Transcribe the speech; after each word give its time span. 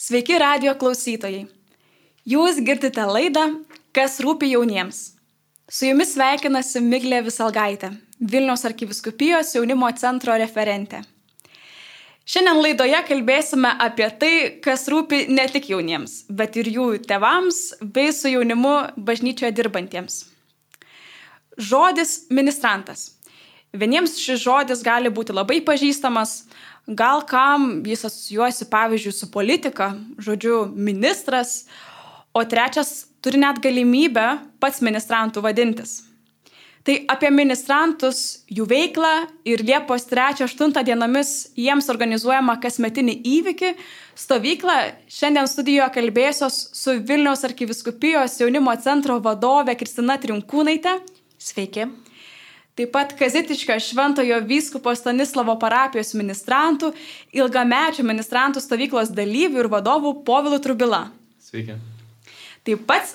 Sveiki 0.00 0.38
radio 0.40 0.72
klausytojai. 0.80 1.42
Jūs 2.24 2.62
girdite 2.64 3.02
laidą 3.04 3.42
Kas 3.92 4.14
rūpi 4.24 4.48
jauniems. 4.48 5.00
Su 5.68 5.90
jumis 5.90 6.14
sveikinasi 6.14 6.80
Miglė 6.80 7.18
Visalgaitė, 7.26 7.90
Vilniaus 8.32 8.64
arkiviskupijos 8.64 9.50
jaunimo 9.58 9.90
centro 10.00 10.38
referentė. 10.40 11.02
Šiandien 12.24 12.62
laidoje 12.62 13.02
kalbėsime 13.10 13.74
apie 13.90 14.08
tai, 14.22 14.32
kas 14.64 14.86
rūpi 14.88 15.26
ne 15.36 15.44
tik 15.52 15.68
jauniems, 15.74 16.22
bet 16.32 16.56
ir 16.56 16.72
jų 16.78 16.88
tevams 17.04 17.60
bei 17.82 18.08
su 18.16 18.32
jaunimu 18.32 18.74
bažnyčioje 18.96 19.52
dirbantiems. 19.52 20.22
Žodis 21.60 22.22
ministrantas. 22.32 23.10
Vieniems 23.76 24.16
šis 24.16 24.40
žodis 24.48 24.80
gali 24.82 25.12
būti 25.12 25.36
labai 25.36 25.60
pažįstamas, 25.60 26.46
gal 26.86 27.24
kam 27.26 27.82
jis 27.86 28.04
asocijuojasi 28.04 28.68
pavyzdžiui 28.70 29.12
su 29.12 29.30
politika, 29.30 29.92
žodžiu, 30.18 30.66
ministras, 30.74 31.66
o 32.32 32.44
trečias 32.44 33.06
turi 33.20 33.40
net 33.40 33.60
galimybę 33.62 34.38
pats 34.60 34.80
ministrantų 34.84 35.42
vadintis. 35.44 36.00
Tai 36.80 36.94
apie 37.12 37.28
ministrantus, 37.28 38.46
jų 38.48 38.64
veiklą 38.70 39.10
ir 39.44 39.60
Liepos 39.68 40.06
3-8 40.08 40.80
dienomis 40.86 41.50
jiems 41.52 41.90
organizuojama 41.92 42.56
kasmetinį 42.62 43.18
įvykį, 43.36 43.74
stovyklą 44.16 44.78
šiandien 45.12 45.50
studijoje 45.50 45.90
kalbėsios 45.98 46.56
su 46.80 46.96
Vilniaus 47.04 47.44
arkiviskupijos 47.44 48.40
jaunimo 48.40 48.72
centro 48.80 49.18
vadove 49.20 49.76
Kristina 49.76 50.16
Trinkūnaitė. 50.22 50.96
Sveiki 51.40 51.84
taip 52.80 52.92
pat 52.92 53.12
Kazitiškio 53.18 53.76
Šventojo 53.80 54.40
vyskupo 54.48 54.94
Stanislavo 54.96 55.56
parapijos 55.60 56.14
ministrantų, 56.16 56.94
ilgamečių 57.36 58.04
ministrantų 58.08 58.62
stovyklos 58.64 59.12
dalyvių 59.12 59.64
ir 59.64 59.68
vadovų 59.72 60.14
Povilų 60.24 60.60
Trubila. 60.64 61.02
Sveiki. 61.44 61.76
Taip 62.64 62.84
pat 62.88 63.12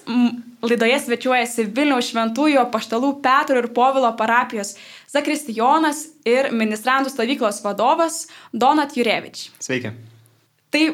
laidoje 0.66 1.00
svečiuojasi 1.06 1.68
Vilniaus 1.74 2.10
šventųjų 2.12 2.66
paštalų 2.74 3.12
Petro 3.26 3.62
ir 3.62 3.70
Povilo 3.74 4.10
parapijos 4.18 4.76
Zakristijonas 5.14 6.08
ir 6.26 6.52
ministrantų 6.54 7.14
stovyklos 7.14 7.62
vadovas 7.66 8.26
Donat 8.54 8.98
Jurevič. 8.98 9.50
Sveiki. 9.62 9.94
Tai 10.74 10.86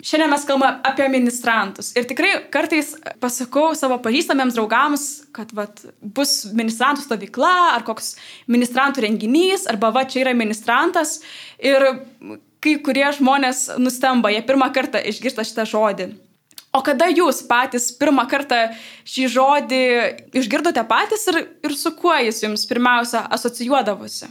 Šiandien 0.00 0.30
mes 0.32 0.44
kalbame 0.48 0.78
apie 0.86 1.08
ministrantus. 1.12 1.90
Ir 1.98 2.06
tikrai 2.08 2.30
kartais 2.52 2.94
pasakau 3.20 3.74
savo 3.76 3.98
pažįstamiems 4.00 4.56
draugams, 4.56 5.06
kad 5.36 5.52
vat, 5.56 5.82
bus 6.00 6.46
ministrantų 6.56 7.04
stovykla 7.04 7.52
ar 7.74 7.84
koks 7.84 8.14
ministrantų 8.50 9.04
renginys, 9.04 9.66
arba 9.68 9.92
va 9.92 10.06
čia 10.08 10.22
yra 10.24 10.32
ministrantas. 10.36 11.18
Ir 11.60 11.84
kai 12.64 12.78
kurie 12.84 13.04
žmonės 13.16 13.66
nustemba, 13.80 14.32
jie 14.32 14.40
pirmą 14.46 14.70
kartą 14.72 15.02
išgirsta 15.12 15.44
šitą 15.44 15.68
žodį. 15.68 16.10
O 16.70 16.84
kada 16.86 17.08
jūs 17.10 17.42
patys 17.50 17.88
pirmą 17.98 18.28
kartą 18.30 18.68
šį 19.08 19.28
žodį 19.34 19.84
išgirdote 20.38 20.84
patys 20.86 21.26
ir, 21.32 21.42
ir 21.66 21.74
su 21.74 21.90
kuo 21.98 22.14
jis 22.22 22.44
jums 22.44 22.62
pirmiausia 22.70 23.24
asocijuodavosi? 23.34 24.30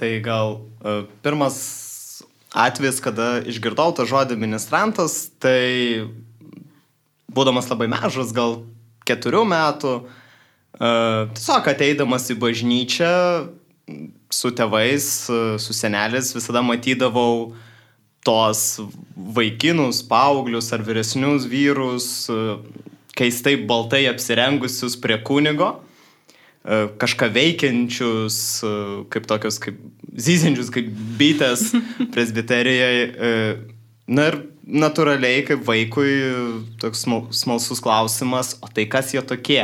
Tai 0.00 0.12
gal 0.24 0.56
uh, 0.56 1.02
pirmas 1.22 1.60
atvejis, 2.52 3.00
kada 3.04 3.40
išgirdau 3.48 3.94
tą 3.96 4.06
žodį 4.08 4.36
ministrantas, 4.40 5.30
tai 5.40 6.08
būdamas 7.32 7.70
labai 7.72 7.88
mažas, 7.92 8.32
gal 8.36 8.60
keturių 9.08 9.44
metų, 9.48 9.94
uh, 10.04 11.32
tiesiog 11.32 11.68
ateidamas 11.72 12.28
į 12.32 12.38
bažnyčią 12.42 13.12
su 14.32 14.52
tėvais, 14.56 15.06
su 15.60 15.74
seneliais, 15.76 16.32
visada 16.36 16.62
matydavau 16.64 17.52
tos 18.24 18.78
vaikinus, 19.16 20.00
paauglius 20.06 20.70
ar 20.72 20.84
vyresnius 20.86 21.48
vyrus, 21.50 22.10
uh, 22.32 22.60
keistai 23.18 23.56
baltai 23.68 24.06
apsirengusius 24.10 24.96
prie 25.00 25.18
kunigo. 25.24 25.74
E, 25.76 25.91
kažką 26.62 27.28
veikiančius, 27.34 28.36
e, 28.62 28.72
kaip 29.10 29.26
tokius, 29.26 29.58
kaip 29.62 29.78
zyzinčius, 30.14 30.70
kaip 30.74 30.90
bitės 31.18 31.72
presbiterijoje. 32.14 33.06
Na 34.12 34.26
ir 34.30 34.38
natūraliai, 34.62 35.42
kaip 35.46 35.62
vaikui, 35.66 36.10
toks 36.82 37.06
smalsus 37.34 37.82
klausimas, 37.82 38.56
o 38.62 38.70
tai 38.70 38.86
kas 38.90 39.10
jie 39.14 39.22
tokie? 39.26 39.62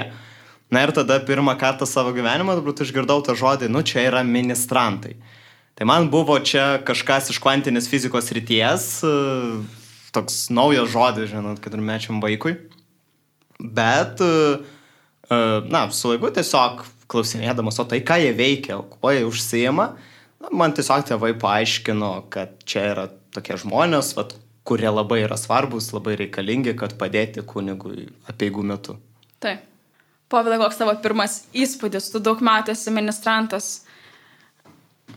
Na 0.71 0.83
ir 0.85 0.93
tada 0.93 1.17
pirmą 1.25 1.55
kartą 1.59 1.87
savo 1.89 2.13
gyvenimą, 2.17 2.59
turbūt 2.59 2.83
išgirdau 2.85 3.23
tą 3.25 3.35
žodį, 3.39 3.71
nu 3.73 3.83
čia 3.87 4.05
yra 4.11 4.25
ministrantai. 4.27 5.17
Tai 5.79 5.87
man 5.89 6.09
buvo 6.11 6.35
čia 6.43 6.81
kažkas 6.85 7.31
iš 7.33 7.39
kvantinės 7.41 7.87
fizikos 7.89 8.33
ryties, 8.35 8.89
e, 9.07 9.13
toks 10.15 10.49
naujas 10.51 10.91
žodis, 10.91 11.31
žinot, 11.31 11.63
kad 11.63 11.77
ir 11.77 11.85
mečiam 11.85 12.19
vaikui. 12.23 12.57
Bet 13.59 14.21
uh, 14.23 14.63
na, 15.31 15.91
su 15.93 16.13
laiku 16.13 16.31
tiesiog 16.33 16.85
klausinėdamas, 17.09 17.79
o 17.81 17.87
tai 17.89 18.01
ką 18.05 18.19
jie 18.21 18.33
veikia, 18.37 18.79
kuo 18.81 19.13
jie 19.13 19.25
užsijama, 19.29 19.89
na, 20.43 20.53
man 20.53 20.75
tiesiog 20.77 21.07
tėvai 21.09 21.35
paaiškino, 21.41 22.13
kad 22.33 22.55
čia 22.69 22.85
yra 22.93 23.07
tokie 23.35 23.59
žmonės, 23.61 24.15
vat, 24.17 24.35
kurie 24.69 24.89
labai 24.93 25.23
yra 25.25 25.39
svarbus, 25.41 25.91
labai 25.97 26.19
reikalingi, 26.21 26.75
kad 26.77 26.97
padėti 27.01 27.45
kunigui 27.49 28.09
apieigų 28.29 28.65
metu. 28.69 28.99
Taip. 29.41 29.65
Povilai, 30.29 30.59
koks 30.61 30.77
tavo 30.77 30.93
pirmas 31.01 31.39
įspūdis, 31.57 32.11
tu 32.13 32.21
daug 32.21 32.43
metų 32.45 32.75
esi 32.75 32.93
ministrantas. 32.93 33.69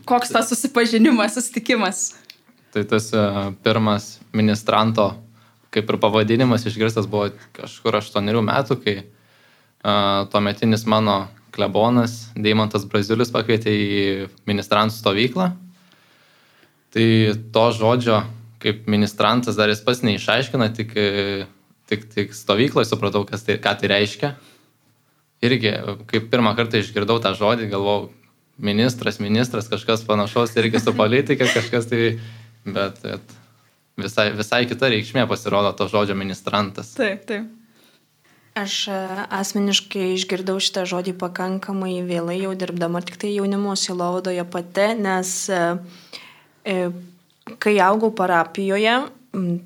Koks 0.08 0.32
tas 0.32 0.48
susipažinimas, 0.48 1.36
susitikimas? 1.36 2.06
Tai 2.72 2.86
tas 2.88 3.10
uh, 3.12 3.50
pirmas 3.60 4.14
ministranto, 4.32 5.10
kaip 5.72 5.92
ir 5.92 6.00
pavadinimas 6.00 6.64
išgirstas, 6.64 7.04
buvo 7.12 7.28
kažkur 7.58 8.00
aštuonerių 8.00 8.40
metų, 8.48 8.78
kai 8.80 8.94
uh, 9.02 9.10
tuometinis 9.82 10.86
mano 10.86 11.26
klebonas 11.52 12.30
Deimantas 12.38 12.86
Braziulis 12.88 13.32
pakvietė 13.34 13.72
į 13.72 13.90
ministrantų 14.48 14.96
stovyklą. 14.96 15.50
Tai 16.92 17.08
to 17.54 17.66
žodžio, 17.76 18.22
kaip 18.62 18.86
ministrantas 18.90 19.56
dar 19.58 19.72
jis 19.72 19.82
pats 19.84 20.02
neišaiškina, 20.06 20.70
tik, 20.76 20.94
tik, 21.88 22.08
tik 22.12 22.34
stovykloje 22.36 22.88
supratau, 22.88 23.24
tai, 23.26 23.58
ką 23.60 23.76
tai 23.80 23.92
reiškia. 23.92 24.34
Irgi, 25.42 25.72
kaip 26.10 26.28
pirmą 26.30 26.52
kartą 26.58 26.78
išgirdau 26.78 27.18
tą 27.22 27.32
žodį, 27.38 27.70
galvojau, 27.72 28.10
ministras, 28.62 29.18
ministras, 29.18 29.70
kažkas 29.72 30.04
panašaus, 30.06 30.52
irgi 30.60 30.80
su 30.82 30.94
politika, 30.94 31.48
kažkas 31.48 31.88
tai, 31.90 32.12
bet, 32.68 33.00
bet 33.02 33.34
visai, 33.98 34.28
visai 34.36 34.62
kita 34.70 34.92
reikšmė 34.92 35.26
pasirodo 35.30 35.72
to 35.76 35.88
žodžio 35.90 36.16
ministrantas. 36.18 36.92
Taip, 36.98 37.26
taip. 37.26 37.61
Aš 38.52 38.88
e, 38.92 38.96
asmeniškai 39.32 40.10
išgirdau 40.12 40.58
šitą 40.60 40.84
žodį 40.88 41.14
pakankamai 41.20 42.02
vėlai, 42.04 42.36
jau 42.42 42.52
dirbdama 42.52 43.00
tik 43.00 43.16
tai 43.22 43.30
jaunimo 43.32 43.72
silovadoje 43.80 44.44
pati, 44.52 44.90
nes 45.00 45.30
e, 45.48 45.60
e, 46.68 46.76
kai 47.62 47.72
augau 47.80 48.10
parapijoje, 48.12 48.98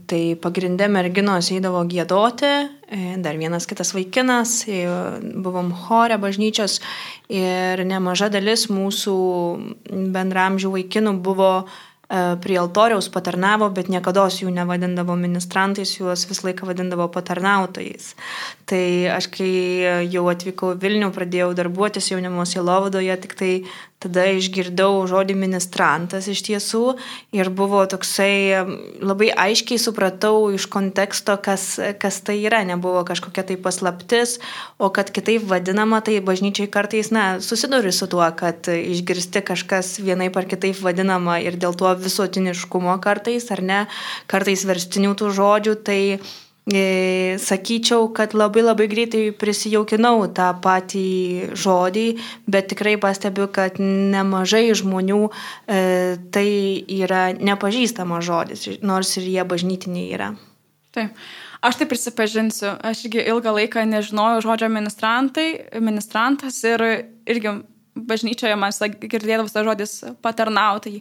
tai 0.06 0.20
pagrindė 0.38 0.86
merginos 0.86 1.50
eidavo 1.50 1.80
gėdoti, 1.90 2.52
dar 3.18 3.34
vienas 3.34 3.66
kitas 3.66 3.90
vaikinas, 3.96 4.60
buvom 5.42 5.72
chore 5.74 6.14
bažnyčios 6.22 6.78
ir 7.26 7.82
nemaža 7.82 8.28
dalis 8.30 8.68
mūsų 8.70 9.16
bendramžių 10.14 10.70
vaikinų 10.76 11.16
buvo 11.26 11.50
uh, 11.64 11.82
prie 12.08 12.58
altoriaus 12.58 13.08
patarnavo, 13.10 13.68
bet 13.74 13.88
niekada 13.90 14.26
jų 14.30 14.52
nevadindavo 14.54 15.16
ministrantais, 15.18 15.96
juos 15.98 16.26
visą 16.30 16.48
laiką 16.48 16.68
vadindavo 16.68 17.08
patarnautojais. 17.10 18.14
Tai 18.66 18.84
aš 19.16 19.30
kai 19.34 19.50
jau 20.12 20.26
atvykau 20.30 20.76
Vilnių, 20.78 21.10
pradėjau 21.14 21.50
darbuotis 21.58 22.12
jaunimo 22.12 22.46
silovadoje, 22.46 23.16
tik 23.24 23.34
tai 23.38 23.52
tada 24.02 24.26
išgirdau 24.36 25.04
žodį 25.08 25.36
ministrantas 25.38 26.28
iš 26.28 26.42
tiesų 26.46 26.82
ir 27.36 27.48
buvo 27.48 27.80
toksai, 27.88 28.66
labai 29.00 29.30
aiškiai 29.32 29.80
supratau 29.80 30.50
iš 30.54 30.68
konteksto, 30.72 31.38
kas, 31.42 31.78
kas 32.00 32.20
tai 32.26 32.38
yra, 32.44 32.60
nebuvo 32.68 33.02
kažkokia 33.08 33.46
tai 33.48 33.56
paslaptis, 33.60 34.36
o 34.78 34.90
kad 34.92 35.12
kitaip 35.16 35.46
vadinama, 35.48 36.02
tai 36.04 36.20
bažnyčiai 36.20 36.68
kartais, 36.72 37.10
na, 37.14 37.26
susiduri 37.40 37.92
su 37.94 38.08
tuo, 38.12 38.26
kad 38.36 38.68
išgirsti 38.68 39.44
kažkas 39.46 39.96
vienaip 40.04 40.36
ar 40.36 40.48
kitaip 40.50 40.80
vadinama 40.84 41.40
ir 41.44 41.56
dėl 41.56 41.76
to 41.78 41.92
visuotiniškumo 42.06 42.98
kartais, 43.04 43.48
ar 43.54 43.64
ne, 43.64 43.84
kartais 44.28 44.66
verstinių 44.68 45.16
tų 45.16 45.32
žodžių, 45.40 45.78
tai 45.86 46.00
sakyčiau, 46.66 48.08
kad 48.10 48.34
labai 48.34 48.62
labai 48.66 48.88
greitai 48.90 49.30
prisijaukinau 49.30 50.26
tą 50.34 50.48
patį 50.58 51.54
žodį, 51.54 52.06
bet 52.50 52.66
tikrai 52.72 52.96
pastebiu, 52.98 53.46
kad 53.46 53.78
nemažai 53.78 54.74
žmonių 54.74 55.20
e, 55.30 56.18
tai 56.34 56.48
yra 56.90 57.30
nepažįstamas 57.38 58.26
žodis, 58.26 58.66
nors 58.82 59.14
ir 59.16 59.30
jie 59.30 59.44
bažnytiniai 59.46 60.10
yra. 60.18 60.32
Taip. 60.90 61.14
Aš 61.62 61.78
tai 61.78 61.86
prisipažinsiu, 61.88 62.74
aš 62.82 63.06
irgi 63.06 63.22
ilgą 63.30 63.54
laiką 63.54 63.86
nežinojau 63.86 64.42
žodžio 64.44 64.68
ministrantai, 64.70 65.48
ministrantas 65.80 66.58
ir 66.66 66.82
irgi 67.26 67.54
bažnyčioje 67.96 68.56
man 68.60 68.74
girdėdavus 69.00 69.54
tas 69.54 69.66
žodis 69.66 69.96
patarnautai. 70.24 71.00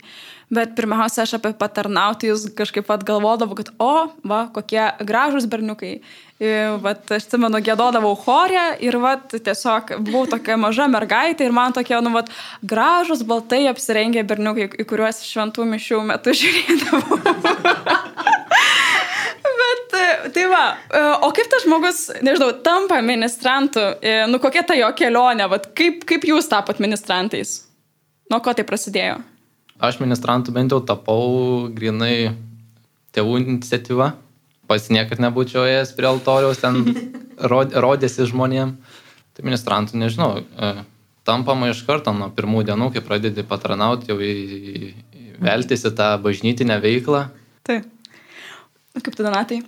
Bet 0.53 0.75
pirmiausia, 0.77 1.23
aš 1.23 1.39
apie 1.39 1.55
patarnautojus 1.57 2.51
kažkaip 2.57 2.85
pat 2.85 3.01
galvodavau, 3.05 3.57
kad 3.57 3.71
o, 3.81 4.07
va, 4.27 4.45
kokie 4.53 4.83
gražūs 5.01 5.47
berniukai. 5.49 5.97
Vat, 6.83 7.01
aš 7.15 7.25
atsimenu, 7.25 7.61
gėdodavau 7.63 8.11
chorę 8.19 8.65
ir 8.83 8.99
vat, 9.01 9.31
tiesiog 9.31 9.95
buvau 10.03 10.25
tokia 10.35 10.59
maža 10.59 10.85
mergaitė 10.91 11.47
ir 11.47 11.55
man 11.55 11.73
tokie, 11.73 11.95
nu, 12.03 12.11
vat, 12.13 12.29
gražus, 12.61 13.23
baltai 13.25 13.63
apsirengę 13.71 14.25
berniukai, 14.27 14.69
į 14.75 14.87
kuriuos 14.89 15.23
šventų 15.25 15.65
mišių 15.73 16.03
metu 16.11 16.35
žiūrėdavau. 16.35 17.94
Bet, 19.95 20.25
tai 20.35 20.45
va, 20.51 20.63
o 21.23 21.29
kaip 21.35 21.47
tas 21.51 21.63
žmogus, 21.63 22.01
nežinau, 22.25 22.49
tampa 22.65 22.97
ministrantu, 23.05 23.83
nu 24.31 24.41
kokia 24.43 24.65
ta 24.67 24.75
jo 24.75 24.89
kelionė, 24.97 25.47
vat, 25.51 25.69
kaip, 25.77 26.03
kaip 26.09 26.25
jūs 26.27 26.49
tapot 26.51 26.81
ministrantais? 26.83 27.61
Nuo 28.31 28.41
ko 28.43 28.53
tai 28.57 28.65
prasidėjo? 28.67 29.19
Aš 29.79 29.99
ministrantu 30.01 30.53
bent 30.55 30.73
jau 30.73 30.79
tapau 30.87 31.67
grinai 31.75 32.33
tėvų 33.15 33.39
iniciatyva. 33.43 34.13
Pats 34.65 34.89
niekad 34.89 35.21
nebūčiau 35.21 35.65
ėjęs 35.67 35.91
prie 35.97 36.07
altoriaus, 36.09 36.61
ten 36.63 36.81
rodėsi 37.85 38.27
žmonėm. 38.31 38.75
Tai 39.35 39.45
ministrantų 39.45 39.99
nežinau. 39.99 40.31
E, 40.41 40.71
tampama 41.27 41.69
iš 41.69 41.83
karto 41.85 42.13
nuo 42.15 42.31
pirmų 42.33 42.63
dienų, 42.69 42.89
kai 42.95 43.03
pradedi 43.05 43.43
patranauti, 43.45 44.09
jau 44.09 44.17
įveltis 44.23 45.85
į 45.89 45.91
tą 45.99 46.13
bažnytinę 46.23 46.79
veiklą. 46.81 47.27
Taip. 47.67 47.91
Kaip 48.95 49.11
tu, 49.11 49.25
Donatai? 49.27 49.59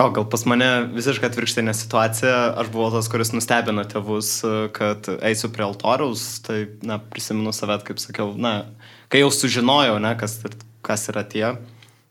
O 0.00 0.06
gal 0.08 0.24
pas 0.24 0.40
mane 0.48 0.66
visiškai 0.94 1.28
atvirkštinė 1.28 1.74
situacija, 1.76 2.36
aš 2.62 2.70
buvau 2.72 2.88
tas, 2.94 3.10
kuris 3.12 3.34
nustebino 3.34 3.82
tėvus, 3.84 4.38
kad 4.72 5.08
eisiu 5.20 5.50
prie 5.52 5.66
altoriaus, 5.66 6.22
tai, 6.46 6.62
na, 6.80 6.96
prisimenu 7.12 7.52
savet, 7.52 7.84
kaip 7.84 8.00
sakiau, 8.00 8.30
na, 8.40 8.70
kai 9.12 9.20
jau 9.20 9.28
sužinojau, 9.36 9.98
ne, 10.00 10.14
kas, 10.16 10.38
kas 10.80 11.04
yra 11.12 11.26
tie 11.28 11.44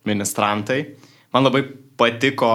ministrantai, 0.05 0.77
man 1.33 1.47
labai 1.47 1.63
patiko, 1.97 2.51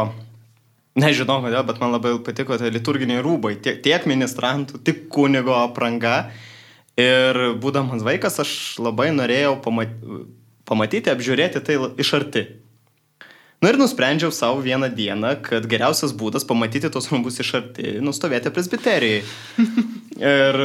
nežinau 0.94 1.40
kodėl, 1.42 1.64
bet 1.66 1.82
man 1.82 1.96
labai 1.96 2.12
patiko 2.22 2.58
tie 2.60 2.70
liturginiai 2.70 3.24
rūbai, 3.26 3.56
tiek, 3.64 3.80
tiek 3.82 4.06
ministrantų, 4.06 4.78
tik 4.86 5.08
kunigo 5.10 5.56
apranga. 5.58 6.28
Ir 6.96 7.58
būdamas 7.60 8.06
vaikas, 8.06 8.38
aš 8.40 8.52
labai 8.80 9.10
norėjau 9.12 9.58
pamatyti, 9.60 11.10
apžiūrėti 11.12 11.60
tai 11.66 11.76
iš 12.00 12.14
arti. 12.16 12.44
Na 13.66 13.72
ir 13.74 13.80
nusprendžiau 13.82 14.30
savo 14.30 14.60
vieną 14.62 14.86
dieną, 14.94 15.32
kad 15.42 15.64
geriausias 15.66 16.12
būdas 16.14 16.44
pamatyti 16.46 16.86
tos 16.94 17.08
rūbus 17.10 17.40
iš 17.42 17.48
arti- 17.58 17.96
nustovėti 18.06 18.52
presbiterijai. 18.54 19.24
ir 20.34 20.58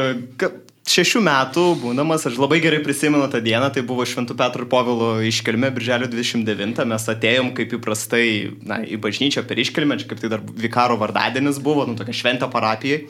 šešių 0.86 1.22
metų 1.26 1.64
būdamas, 1.80 2.28
aš 2.30 2.38
labai 2.38 2.60
gerai 2.62 2.78
prisimenu 2.84 3.26
tą 3.32 3.40
dieną, 3.42 3.72
tai 3.74 3.82
buvo 3.82 4.06
Šventų 4.06 4.36
Petro 4.38 4.62
ir 4.62 4.70
Povilo 4.70 5.10
iškelmė, 5.18 5.72
birželio 5.74 6.06
29, 6.14 6.86
mes 6.86 7.08
atėjom 7.16 7.50
kaip 7.58 7.74
įprastai 7.80 8.54
na, 8.62 8.78
į 8.86 9.00
bažnyčią 9.02 9.42
per 9.50 9.58
iškelmę, 9.58 9.98
čia 9.98 10.06
kaip 10.06 10.22
tai 10.22 10.30
dar 10.36 10.46
vikaro 10.62 10.94
vardadienis 11.02 11.58
buvo, 11.58 11.82
nu 11.90 11.98
tokia 11.98 12.14
šventė 12.14 12.52
parapijai. 12.54 13.02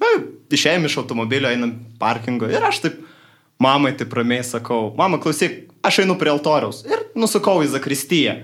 Na, 0.00 0.14
išėjom 0.56 0.88
iš 0.88 1.00
automobilio, 1.04 1.52
einam 1.52 1.76
parkingo 2.00 2.48
ir 2.48 2.64
aš 2.64 2.80
taip 2.88 3.00
mamai 3.60 3.92
taip 3.92 4.16
ramiai 4.16 4.40
sakau, 4.40 4.94
mama 4.96 5.20
klausyk, 5.20 5.66
aš 5.84 6.00
einu 6.08 6.16
prie 6.16 6.32
altoriaus 6.32 6.86
ir 6.88 7.10
nusukau 7.12 7.60
į 7.60 7.74
Zakristiją. 7.76 8.40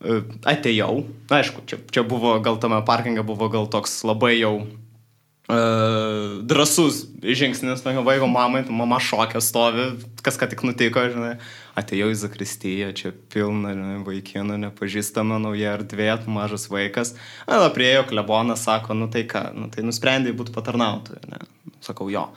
Atėjau, 0.00 1.02
na 1.28 1.42
aišku, 1.42 1.66
čia, 1.68 1.76
čia 1.92 2.00
buvo, 2.08 2.32
gal 2.40 2.56
tame 2.56 2.78
parkinge 2.88 3.20
buvo 3.20 3.50
gal 3.52 3.66
toks 3.68 3.98
labai 4.08 4.38
jau 4.38 4.54
uh, 4.64 6.40
drasus 6.40 7.02
žingsnis, 7.20 7.82
tokio 7.84 8.00
vaiko 8.06 8.24
mamai, 8.30 8.62
tu 8.64 8.72
mama 8.72 8.96
šokė 8.96 9.42
stovi, 9.44 9.84
kas 10.24 10.40
ką 10.40 10.48
tik 10.54 10.64
nutiko, 10.64 11.04
žinai, 11.12 11.34
atėjau 11.76 12.08
į 12.14 12.16
Zakristiją, 12.22 12.88
čia 12.96 13.12
pilna, 13.32 13.74
žinai, 13.76 13.98
vaikiną, 14.06 14.56
nepažįstama 14.64 15.36
nauja 15.42 15.76
erdvė, 15.76 16.14
mažas 16.32 16.70
vaikas, 16.72 17.12
na, 17.44 17.60
priejo 17.74 18.06
klebonas, 18.08 18.64
sako, 18.64 18.96
nu 18.96 19.10
tai 19.12 19.26
ką, 19.28 19.50
nu 19.52 19.68
tai 19.68 19.84
nusprendai 19.84 20.32
būti 20.32 20.56
patarnautoju, 20.56 21.20
ne, 21.28 21.44
sakau, 21.84 22.08
jo. 22.08 22.30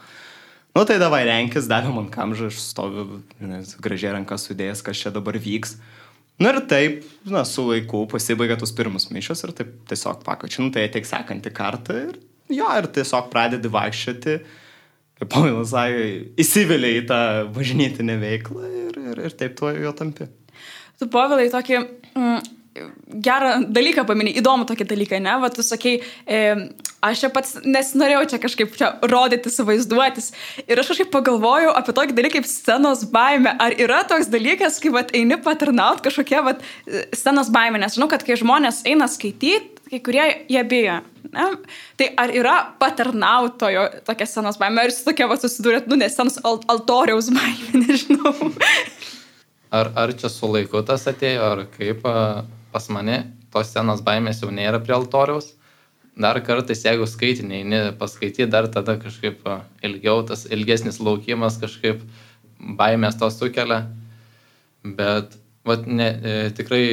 Nu 0.75 0.83
tai 0.89 0.99
davai 0.99 1.23
renkis, 1.29 1.69
davė 1.69 1.95
man 1.95 2.11
kamžą, 2.11 2.51
aš 2.51 2.59
stoviu, 2.59 3.21
žinai, 3.39 3.63
gražiai 3.87 4.17
rankas 4.17 4.49
sudėjęs, 4.49 4.83
kas 4.83 4.99
čia 5.05 5.15
dabar 5.15 5.37
vyks. 5.39 5.77
Na 6.41 6.49
ir 6.49 6.59
taip, 6.69 7.03
na, 7.29 7.43
su 7.45 7.65
laiku 7.67 8.07
pasibaigia 8.09 8.57
tos 8.59 8.73
pirmus 8.75 9.09
mišios 9.13 9.43
ir 9.45 9.53
taip 9.55 9.73
tiesiog 9.89 10.23
pakočiu, 10.25 10.65
nu, 10.65 10.73
tai 10.73 10.87
ateik 10.87 11.05
sekantį 11.05 11.53
kartą 11.53 11.97
ir 12.07 12.15
jo, 12.51 12.69
ir 12.79 12.89
tiesiog 12.95 13.29
pradedi 13.33 13.71
vaikščioti. 13.71 14.37
Kaip 15.21 15.29
Povilas 15.29 15.69
sakė, 15.71 16.07
įsivelė 16.41 16.89
į 16.97 17.03
tą 17.11 17.19
bažnytinę 17.53 18.17
veiklą 18.21 18.65
ir, 18.65 18.97
ir, 19.11 19.21
ir 19.29 19.37
taip 19.37 19.53
tuo 19.59 19.69
jo 19.75 19.93
tampi. 19.97 20.27
Tu, 20.97 21.07
Povilai, 21.13 21.51
tokį 21.53 21.77
mm, 21.77 22.49
gerą 22.73 23.51
dalyką 23.73 24.05
paminėjai, 24.07 24.41
įdomų 24.41 24.65
tokį 24.69 24.87
dalyką, 24.89 25.19
ne? 25.23 25.33
Va, 25.41 25.49
tu 25.53 25.63
sakai, 25.65 25.93
e, 26.25 26.39
aš 27.05 27.23
čia 27.23 27.29
pats 27.33 27.57
nesinorėjau 27.61 28.23
čia 28.31 28.39
kažkaip 28.41 28.73
čia 28.79 28.89
rodytis, 29.11 29.59
vaizduotis. 29.67 30.31
Ir 30.65 30.81
aš 30.81 30.93
kažkaip 30.93 31.11
pagalvojau 31.13 31.73
apie 31.77 31.95
tokį 31.99 32.17
dalyką 32.17 32.39
kaip 32.39 32.49
scenos 32.49 33.05
baime. 33.13 33.53
Ar 33.61 33.75
yra 33.77 34.01
toks 34.09 34.31
dalykas, 34.33 34.79
kai 34.83 34.93
vat, 34.95 35.13
eini 35.13 35.37
patarnaut 35.43 36.01
kažkokia 36.05 36.41
vat, 36.47 36.65
scenos 37.13 37.51
baime? 37.53 37.81
Nes 37.81 37.97
žinau, 37.97 38.09
kad 38.11 38.25
kai 38.25 38.39
žmonės 38.41 38.81
eina 38.89 39.09
skaityti, 39.11 39.83
kai 39.91 40.01
kurie 40.01 40.25
jie 40.49 40.65
bijo. 40.65 40.97
Ne? 41.33 41.45
Tai 41.99 42.09
ar 42.25 42.33
yra 42.33 42.55
patarnautojo 42.81 43.85
tokia 44.07 44.29
scenos 44.29 44.57
baime? 44.61 44.81
Ar 44.81 44.89
jūs 44.89 45.03
tokia 45.05 45.29
vat, 45.29 45.45
susidūrėt, 45.45 45.85
nu, 45.91 45.99
nes 46.01 46.17
scenos 46.17 46.41
al 46.41 46.57
altoriaus 46.73 47.29
baime, 47.35 47.69
nežinau. 47.85 48.33
Ar, 49.73 49.93
ar 49.97 50.11
čia 50.17 50.29
su 50.29 50.49
laiku 50.49 50.81
tas 50.85 51.05
atėjo, 51.09 51.53
ar 51.53 51.65
kaip? 51.77 52.01
Uh 52.05 52.61
pas 52.73 52.89
mane 52.89 53.19
tos 53.53 53.69
senos 53.73 54.01
baimės 54.05 54.41
jau 54.43 54.51
nėra 54.51 54.81
prie 54.83 54.95
altoriaus. 54.97 55.53
Dar 56.13 56.37
kartais, 56.45 56.83
jeigu 56.85 57.07
skaitinį, 57.09 57.59
ne 57.65 57.79
paskaityti, 57.97 58.45
dar 58.49 58.67
tada 58.69 58.99
kažkaip 59.01 59.47
ilgiau, 59.85 60.21
tas 60.29 60.45
ilgesnis 60.45 60.99
laukimas 61.01 61.57
kažkaip 61.61 62.03
baimės 62.77 63.17
to 63.17 63.29
sukelia. 63.33 63.87
Bet 64.83 65.33
vat, 65.65 65.87
ne, 65.87 66.09
e, 66.13 66.35
tikrai 66.53 66.83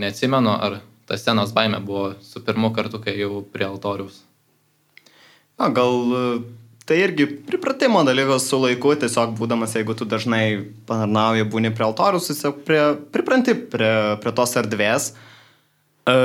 neatsimenu, 0.00 0.54
ar 0.54 0.78
ta 1.04 1.18
senos 1.20 1.52
baimė 1.56 1.82
buvo 1.84 2.14
su 2.24 2.40
pirmu 2.44 2.72
kartu, 2.76 3.02
kai 3.04 3.18
jau 3.18 3.42
prie 3.52 3.66
altoriaus. 3.68 4.22
Na, 5.60 5.68
gal 5.68 6.40
tai 6.84 7.00
irgi 7.00 7.26
pripratimo 7.46 8.02
dalykas 8.04 8.48
su 8.48 8.58
laiku, 8.60 8.92
tiesiog 9.00 9.32
būdamas, 9.38 9.76
jeigu 9.78 9.96
tu 9.96 10.06
dažnai 10.08 10.44
panarnauji, 10.88 11.46
būni 11.48 11.72
prie 11.74 11.86
altorius, 11.86 12.28
tiesiog 12.28 12.60
prie, 12.66 12.80
pripranti 13.14 13.56
prie, 13.56 13.92
prie 14.20 14.32
tos 14.36 14.52
erdvės. 14.60 15.12
E, 16.04 16.16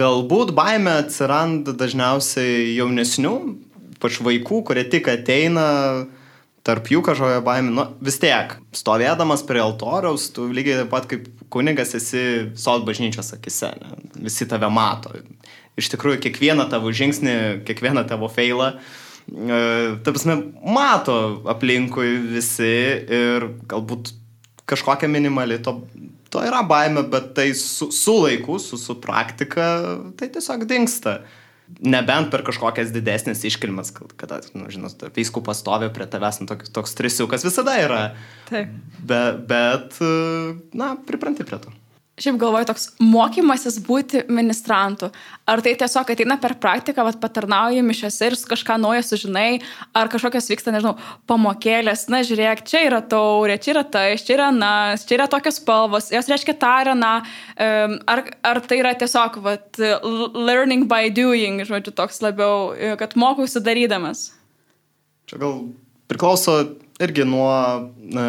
galbūt 0.00 0.52
baime 0.56 0.98
atsiranda 1.00 1.72
dažniausiai 1.72 2.74
jaunesnių, 2.76 3.36
pač 4.02 4.18
vaikų, 4.20 4.60
kurie 4.68 4.84
tik 4.92 5.08
ateina, 5.08 5.68
tarp 6.66 6.90
jų 6.92 7.00
kažkokia 7.06 7.40
baimė, 7.46 7.72
nu, 7.78 7.86
vis 8.04 8.20
tiek, 8.20 8.52
stovėdamas 8.76 9.46
prie 9.48 9.62
altoriaus, 9.64 10.28
tu 10.36 10.44
lygiai 10.52 10.82
taip 10.82 10.92
pat 10.92 11.08
kaip 11.08 11.30
kunigas 11.52 11.96
esi 11.96 12.50
sod 12.60 12.84
bažnyčios 12.84 13.32
akise, 13.38 13.72
ne? 13.80 13.96
visi 14.28 14.44
tave 14.50 14.68
mato. 14.68 15.16
Iš 15.80 15.88
tikrųjų, 15.94 16.20
kiekvieną 16.26 16.68
tavo 16.68 16.92
žingsnį, 16.92 17.64
kiekvieną 17.64 18.04
tavo 18.10 18.28
feilą 18.28 18.74
uh, 18.74 19.00
ta 19.28 20.12
prasme, 20.12 20.38
mato 20.66 21.14
aplinkui 21.50 22.16
visi 22.32 22.72
ir 23.12 23.46
galbūt 23.70 24.12
kažkokia 24.68 25.10
minimali 25.10 25.60
to, 25.62 25.78
to 26.32 26.42
yra 26.46 26.62
baime, 26.66 27.04
bet 27.12 27.32
tai 27.36 27.52
su, 27.58 27.90
su 27.94 28.16
laiku, 28.22 28.58
su, 28.62 28.78
su 28.80 28.98
praktika, 29.00 29.68
tai 30.18 30.30
tiesiog 30.32 30.66
dinksta. 30.70 31.20
Nebent 31.72 32.28
per 32.28 32.42
kažkokias 32.44 32.90
didesnės 32.92 33.46
iškilmes, 33.48 33.94
kada, 34.20 34.42
nu, 34.52 34.66
žinot, 34.68 35.06
vyskupas 35.16 35.62
stovi 35.62 35.88
prie 35.94 36.04
tavęs, 36.10 36.42
nu, 36.42 36.48
toks, 36.50 36.72
toks 36.74 36.98
trisiukas 36.98 37.46
visada 37.46 37.78
yra. 37.80 38.02
Taip. 38.50 38.74
Be, 38.98 39.22
bet, 39.48 39.96
na, 40.76 40.92
pripranti 41.08 41.46
prie 41.48 41.62
to. 41.62 41.72
Šiaip 42.20 42.36
galvoju, 42.36 42.66
toks 42.68 42.90
mokymasis 43.00 43.78
būti 43.86 44.20
ministrantu. 44.28 45.08
Ar 45.48 45.62
tai 45.64 45.72
tiesiog 45.80 46.10
ateina 46.12 46.36
per 46.36 46.52
praktiką, 46.60 47.06
vat, 47.06 47.16
patarnauji 47.22 47.80
mišiose 47.88 48.28
ir 48.28 48.36
kažką 48.50 48.76
naujo 48.82 49.00
sužinai, 49.06 49.62
ar 49.96 50.10
kažkokios 50.12 50.50
vyksta, 50.52 50.74
nežinau, 50.74 50.92
pamokėlės, 51.30 52.04
na 52.12 52.20
žiūrėk, 52.28 52.66
čia 52.68 52.84
yra 52.90 53.00
taurė, 53.00 53.56
čia 53.64 53.72
yra 53.72 53.84
tai, 53.96 54.04
čia 54.20 54.36
yra 54.36 54.50
nas, 54.52 55.06
čia 55.08 55.16
yra 55.16 55.30
tokios 55.32 55.56
spalvos, 55.62 56.10
jos 56.12 56.28
reiškia 56.28 56.58
tą 56.60 56.74
ir 56.84 56.92
na. 57.00 57.14
Ar, 57.56 58.24
ar 58.44 58.60
tai 58.68 58.82
yra 58.82 58.92
tiesiog, 59.00 59.40
vat, 59.48 59.80
learning 60.36 60.84
by 60.92 61.08
doing, 61.16 61.64
žodžiu, 61.64 61.96
toks 61.96 62.20
labiau, 62.20 62.74
kad 63.00 63.16
mokausi 63.16 63.64
darydamas? 63.64 64.28
Čia 65.32 65.40
gal 65.40 65.62
priklauso 66.12 66.60
irgi 67.00 67.24
nuo 67.24 67.52
e, 67.88 68.24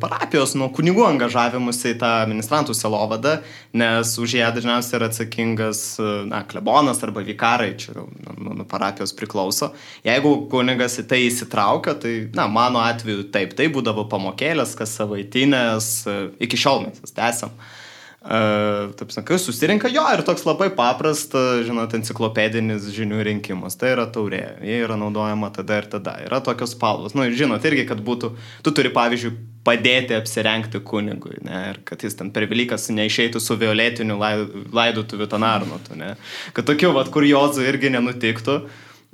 parapijos, 0.00 0.54
nuo 0.58 0.68
kunigų 0.74 1.04
angažavimuose 1.06 1.94
į 1.94 1.98
tą 2.00 2.10
ministrantų 2.30 2.74
selovadą, 2.76 3.38
nes 3.78 4.14
už 4.18 4.36
ją 4.40 4.50
dažniausiai 4.56 4.98
yra 4.98 5.08
atsakingas, 5.12 5.82
e, 6.02 6.10
na, 6.30 6.42
klebonas 6.48 7.02
arba 7.06 7.24
vikarai, 7.26 7.72
čia 7.80 7.94
nuo, 7.96 8.08
nuo 8.50 8.68
parapijos 8.68 9.14
priklauso. 9.16 9.72
Jeigu 10.06 10.34
kunigas 10.52 10.98
į 11.02 11.08
tai 11.10 11.24
įsitraukia, 11.28 11.96
tai, 12.02 12.14
na, 12.36 12.48
mano 12.50 12.82
atveju 12.84 13.28
taip, 13.34 13.56
tai 13.58 13.70
būdavo 13.72 14.08
pamokėlės, 14.10 14.76
kas 14.78 14.96
savaitinės, 14.98 15.92
e, 16.08 16.20
iki 16.48 16.60
šiol 16.60 16.88
mes 16.88 17.04
jas 17.04 17.16
tęsiam. 17.16 17.54
E, 17.54 17.77
Uh, 18.18 18.90
taip 18.98 19.12
sakai, 19.14 19.36
susirinka 19.38 19.86
jo 19.94 20.02
ir 20.10 20.24
toks 20.26 20.42
labai 20.42 20.72
paprastas, 20.74 21.60
žinot, 21.68 21.92
enciklopedinis 21.94 22.88
žinių 22.90 23.20
rinkimas. 23.28 23.76
Tai 23.78 23.92
yra 23.94 24.08
taurė, 24.10 24.40
jie 24.66 24.80
yra 24.82 24.96
naudojama 24.98 25.52
tada 25.54 25.76
ir 25.78 25.86
tada. 25.92 26.16
Yra 26.26 26.40
tokios 26.42 26.74
spalvos. 26.74 27.14
Na, 27.14 27.28
nu, 27.28 27.36
žinot, 27.38 27.62
irgi, 27.70 27.86
kad 27.86 28.02
būtų, 28.02 28.32
tu 28.66 28.72
turi, 28.74 28.90
pavyzdžiui, 28.96 29.32
padėti 29.68 30.16
apsirengti 30.18 30.82
kunigui, 30.82 31.38
ne, 31.46 31.62
ir 31.70 31.78
kad 31.86 32.02
jis 32.02 32.18
ten 32.18 32.32
per 32.34 32.48
Velykas 32.50 32.88
neišeitų 32.96 33.42
su 33.42 33.54
violetiniu 33.60 34.18
laidotuvių 34.18 35.30
tanarnotu, 35.30 35.94
ne. 36.00 36.16
Kad 36.58 36.66
tokių, 36.72 36.90
vad, 36.98 37.12
kuriozų 37.14 37.68
irgi 37.70 37.94
nenutiktų. 37.94 38.58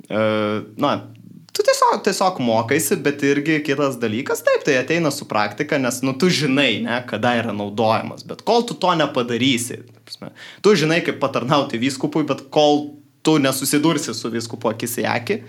Uh, 0.05 0.65
na, 0.81 0.97
tu 1.55 1.63
tiesiog, 1.63 2.01
tiesiog 2.03 2.39
mokaisi, 2.43 2.97
bet 3.03 3.23
irgi 3.23 3.61
kitas 3.63 3.95
dalykas, 4.01 4.43
taip, 4.43 4.65
tai 4.67 4.75
ateina 4.81 5.11
su 5.13 5.27
praktika, 5.29 5.79
nes, 5.79 6.01
nu, 6.03 6.15
tu 6.19 6.29
žinai, 6.29 6.81
ne, 6.83 6.99
kada 7.07 7.35
yra 7.39 7.55
naudojamas, 7.55 8.25
bet 8.27 8.43
kol 8.47 8.65
tu 8.67 8.75
to 8.79 8.91
nepadarysi, 8.99 9.79
tu 10.65 10.75
žinai, 10.75 10.99
kaip 11.05 11.21
patarnauti 11.23 11.79
vyskupui, 11.79 12.25
bet 12.27 12.45
kol 12.53 12.89
tu 13.25 13.37
nesusidursi 13.41 14.13
su 14.13 14.31
vyskupu 14.33 14.69
akis 14.73 14.99
į 15.01 15.07
akį, 15.15 15.39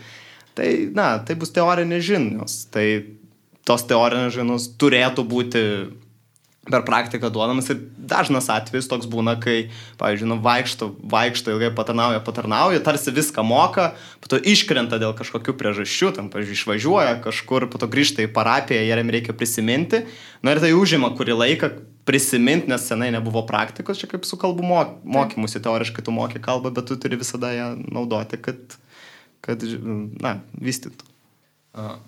tai, 0.56 0.70
na, 0.96 1.10
tai 1.26 1.36
bus 1.38 1.52
teorinės 1.56 2.06
žinios, 2.06 2.58
tai 2.72 2.86
tos 3.66 3.84
teorinės 3.90 4.34
žinios 4.38 4.70
turėtų 4.78 5.26
būti 5.26 5.62
per 6.70 6.82
praktiką 6.86 7.30
duodamas 7.30 7.68
ir 7.70 7.80
dažnas 7.96 8.48
atvejis 8.52 8.88
toks 8.90 9.08
būna, 9.10 9.36
kai, 9.42 9.70
pavyzdžiui, 10.00 10.28
nu, 10.30 10.38
vaikšto, 10.42 10.88
vaikšto 11.12 11.54
ilgai 11.54 11.70
patarnauja, 11.76 12.22
patarnauja, 12.26 12.82
tarsi 12.84 13.14
viską 13.14 13.44
moka, 13.46 13.92
po 14.22 14.30
to 14.32 14.40
iškrenta 14.40 14.98
dėl 15.02 15.14
kažkokių 15.18 15.54
priežasčių, 15.58 16.12
tam, 16.18 16.30
pavyzdžiui, 16.32 16.58
išvažiuoja 16.58 17.18
kažkur, 17.24 17.68
po 17.70 17.82
to 17.82 17.90
grįžta 17.90 18.26
į 18.26 18.32
parapiją, 18.34 18.82
jiem 18.82 19.12
reikia 19.14 19.36
prisiminti, 19.36 20.02
na 20.42 20.56
ir 20.56 20.62
tai 20.62 20.72
užima 20.76 21.12
kurį 21.16 21.38
laiką 21.42 21.72
prisiminti, 22.06 22.70
nes 22.70 22.86
senai 22.86 23.10
nebuvo 23.14 23.42
praktikos, 23.46 23.98
čia 23.98 24.10
kaip 24.10 24.26
su 24.26 24.38
kalbų 24.38 24.66
mokymusi, 25.02 25.62
teoriškai 25.62 26.06
tu 26.06 26.14
moki 26.14 26.42
kalbą, 26.42 26.74
bet 26.74 26.90
tu 26.90 26.98
turi 26.98 27.18
visada 27.18 27.50
ją 27.54 27.72
naudoti, 27.82 28.38
kad, 28.42 28.78
kad 29.42 29.62
na, 30.22 30.38
vystytų. 30.54 31.14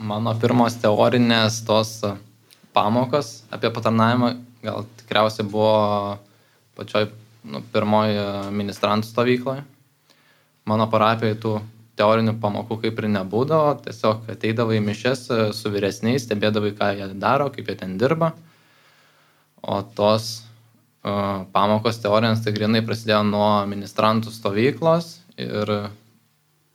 Mano 0.00 0.32
pirmos 0.40 0.78
teorinės 0.80 1.60
tos 1.68 1.98
pamokos 2.72 3.42
apie 3.52 3.68
patarnavimą 3.74 4.30
gal 4.64 4.86
tikriausiai 5.00 5.46
buvo 5.48 6.18
pačioj 6.78 7.08
nu, 7.48 7.62
pirmoji 7.72 8.22
ministrantų 8.54 9.08
stovykloje. 9.08 9.64
Mano 10.68 10.88
parapijoje 10.90 11.38
tų 11.42 11.54
teorinių 11.98 12.36
pamokų 12.42 12.78
kaip 12.82 13.00
ir 13.00 13.08
nebūdavo, 13.10 13.78
tiesiog 13.86 14.28
ateidavai 14.34 14.78
į 14.78 14.84
mišes 14.86 15.22
e, 15.30 15.38
su 15.56 15.72
vyresniais, 15.72 16.26
stebėdavai, 16.26 16.74
ką 16.78 16.92
jie 16.98 17.08
daro, 17.18 17.48
kaip 17.54 17.70
jie 17.70 17.78
ten 17.80 17.96
dirba. 17.98 18.34
O 19.58 19.80
tos 19.82 20.28
uh, 20.38 21.42
pamokos 21.50 21.98
teorinės 21.98 22.44
tai 22.44 22.52
grinai 22.54 22.84
prasidėjo 22.86 23.24
nuo 23.26 23.48
ministrantų 23.66 24.30
stovyklos 24.30 25.16
ir 25.34 25.72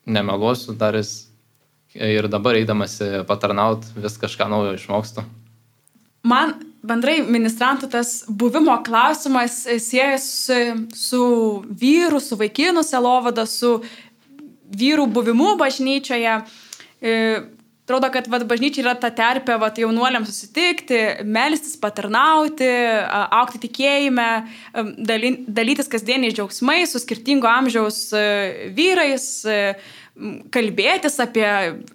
nemeluosiu, 0.03 0.75
dar 0.75 0.97
jis 0.99 1.13
ir 1.95 2.27
dabar 2.27 2.59
eidamas 2.59 2.97
patarnaut 3.29 3.87
vis 3.95 4.19
kažką 4.19 4.49
naujo 4.51 4.75
išmokstu. 4.75 5.23
Man 6.27 6.57
bendrai 6.83 7.21
ministrantų 7.23 7.89
tas 7.93 8.13
buvimo 8.27 8.75
klausimas 8.85 9.63
siejasi 9.65 10.87
su 10.97 11.23
vyru, 11.69 12.19
su 12.19 12.37
vaikinu 12.39 12.83
selovada, 12.85 13.47
su 13.47 13.77
vyrų 14.73 15.07
buvimu 15.13 15.55
bažnyčioje. 15.59 16.39
E, 17.03 17.15
atrodo, 17.83 18.09
kad 18.13 18.27
vat, 18.31 18.45
bažnyčia 18.47 18.83
yra 18.83 18.93
ta 18.95 19.09
terpė 19.11 19.57
vat, 19.59 19.79
jaunuoliams 19.79 20.29
susitikti, 20.31 20.99
melstis, 21.27 21.75
patarnauti, 21.79 22.69
aukti 23.35 23.59
tikėjime, 23.65 24.29
dalytis 25.03 25.91
kasdieniais 25.91 26.35
džiaugsmais 26.37 26.95
su 26.95 27.01
skirtingo 27.03 27.49
amžiaus 27.51 28.05
e, 28.15 28.23
vyrais, 28.75 29.27
e, 29.43 29.59
kalbėtis 30.53 31.19
apie, 31.23 31.47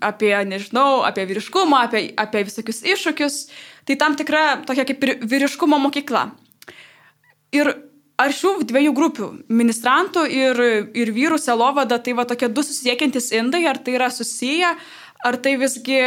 apie 0.03 0.35
nežinau, 0.51 1.05
apie 1.09 1.25
vyriškumą, 1.31 1.85
apie, 1.89 2.05
apie 2.19 2.45
visokius 2.49 2.83
iššūkius. 2.85 3.43
Tai 3.89 3.97
tam 3.97 4.17
tikra 4.19 4.61
tokia 4.69 4.85
kaip 4.85 5.05
ir 5.07 5.15
vyriškumo 5.25 5.79
mokykla. 5.81 6.27
Ir 7.57 7.71
ar 8.19 8.35
šių 8.35 8.51
dviejų 8.69 8.93
grupių, 8.97 9.29
ministrantų 9.49 10.25
ir, 10.29 10.61
ir 10.99 11.13
vyrų 11.15 11.39
selovada, 11.41 12.01
tai 12.03 12.17
va 12.19 12.27
tokie 12.29 12.51
du 12.53 12.65
susiekiantis 12.67 13.31
indai, 13.39 13.63
ar 13.71 13.79
tai 13.81 13.95
yra 13.97 14.11
susiję, 14.13 14.75
ar 15.25 15.39
tai 15.43 15.55
visgi 15.59 16.01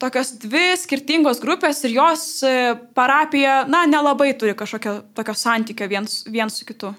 tokios 0.00 0.32
dvi 0.42 0.70
skirtingos 0.78 1.42
grupės 1.42 1.82
ir 1.86 1.96
jos 1.98 2.24
e, 2.46 2.54
parapija, 2.96 3.64
na, 3.70 3.84
nelabai 3.90 4.32
turi 4.38 4.56
kažkokio 4.58 4.96
tokio 5.14 5.36
santykio 5.36 5.90
viens, 5.90 6.22
viens 6.30 6.56
su 6.56 6.66
kitu. 6.66 6.94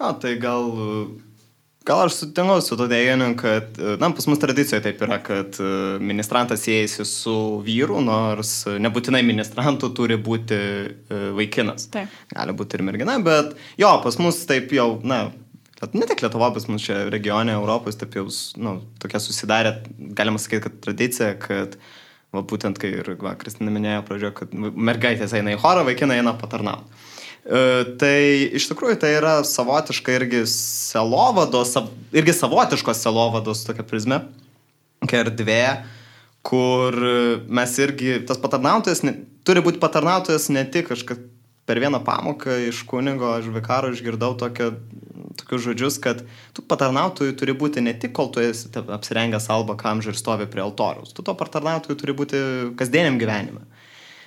Na, 0.00 0.14
tai 0.18 0.36
gal 0.42 0.72
Gal 1.84 2.06
aš 2.06 2.14
sutinku 2.14 2.60
su 2.60 2.76
to 2.76 2.86
teiginiu, 2.88 3.34
kad, 3.36 3.76
na, 4.00 4.08
pas 4.10 4.26
mus 4.26 4.38
tradicijoje 4.40 4.82
taip 4.86 5.02
yra, 5.04 5.18
kad 5.22 5.58
e, 5.60 5.64
ministrantas 6.00 6.62
siejasi 6.64 7.04
su 7.04 7.34
vyru, 7.66 7.98
nors 8.00 8.52
nebūtinai 8.80 9.20
ministrantų 9.26 9.90
turi 9.98 10.16
būti 10.16 10.56
e, 10.56 11.18
vaikinas. 11.36 11.90
Taip. 11.92 12.14
Gali 12.32 12.54
būti 12.56 12.78
ir 12.78 12.86
mergina, 12.88 13.18
bet 13.20 13.52
jo, 13.76 13.90
pas 14.00 14.16
mus 14.16 14.40
taip 14.48 14.72
jau, 14.72 14.94
na, 15.04 15.26
ne 15.92 16.08
tik 16.08 16.24
Lietuva, 16.24 16.48
pas 16.56 16.64
mus 16.72 16.88
čia 16.88 17.02
regione 17.12 17.52
Europos, 17.52 18.00
taip 18.00 18.16
jau, 18.16 18.30
na, 18.56 18.78
tokia 19.04 19.20
susidarė, 19.20 19.76
galima 20.16 20.40
sakyti, 20.40 20.64
kad 20.64 20.80
tradicija, 20.88 21.34
kad, 21.42 21.76
va, 22.32 22.40
būtent, 22.40 22.80
kai 22.80 22.94
ir, 23.02 23.12
va, 23.20 23.36
Kristina 23.36 23.74
minėjo 23.74 24.06
pradžioje, 24.08 24.38
kad 24.40 24.56
mergaitės 24.56 25.36
eina 25.36 25.52
į 25.52 25.60
chorą, 25.60 25.84
vaikinai 25.90 26.22
eina 26.22 26.32
patarnauti. 26.40 27.03
E, 27.44 27.60
tai 28.00 28.16
iš 28.56 28.70
tikrųjų 28.70 28.96
tai 29.02 29.14
yra 29.18 29.34
savotiška 29.44 30.14
irgi 30.16 30.44
selovados, 30.48 31.74
irgi 32.16 32.36
savotiškos 32.36 33.02
selovados 33.04 33.66
tokia 33.66 33.84
prizmė, 33.84 34.22
tokia 35.04 35.20
erdvė, 35.26 35.64
kur 36.44 36.96
mes 37.48 37.76
irgi, 37.80 38.18
tas 38.28 38.40
patarnautojas, 38.40 39.04
ne, 39.04 39.16
turi 39.44 39.60
būti 39.64 39.80
patarnautojas 39.80 40.50
ne 40.52 40.64
tik 40.68 40.88
kažkaip 40.92 41.30
per 41.64 41.80
vieną 41.80 42.00
pamoką 42.04 42.58
iš 42.68 42.82
kunigo, 42.88 43.30
aš 43.38 43.48
vikaro 43.52 43.92
išgirdau 43.92 44.34
tokio, 44.40 44.70
tokius 45.40 45.64
žodžius, 45.64 46.00
kad 46.04 46.20
tu 46.56 46.64
patarnautojui 46.64 47.36
turi 47.40 47.54
būti 47.56 47.84
ne 47.84 47.94
tik, 47.96 48.12
kol 48.16 48.28
tu 48.32 48.42
esi 48.44 48.68
apsirengęs 48.72 49.48
alba 49.52 49.76
kamžą 49.80 50.12
ir 50.12 50.20
stovi 50.20 50.48
prie 50.50 50.64
altoriaus, 50.64 51.14
tu 51.16 51.24
to 51.24 51.36
patarnautojui 51.36 52.00
turi 52.00 52.16
būti 52.16 52.42
kasdieniam 52.80 53.20
gyvenime. 53.20 53.64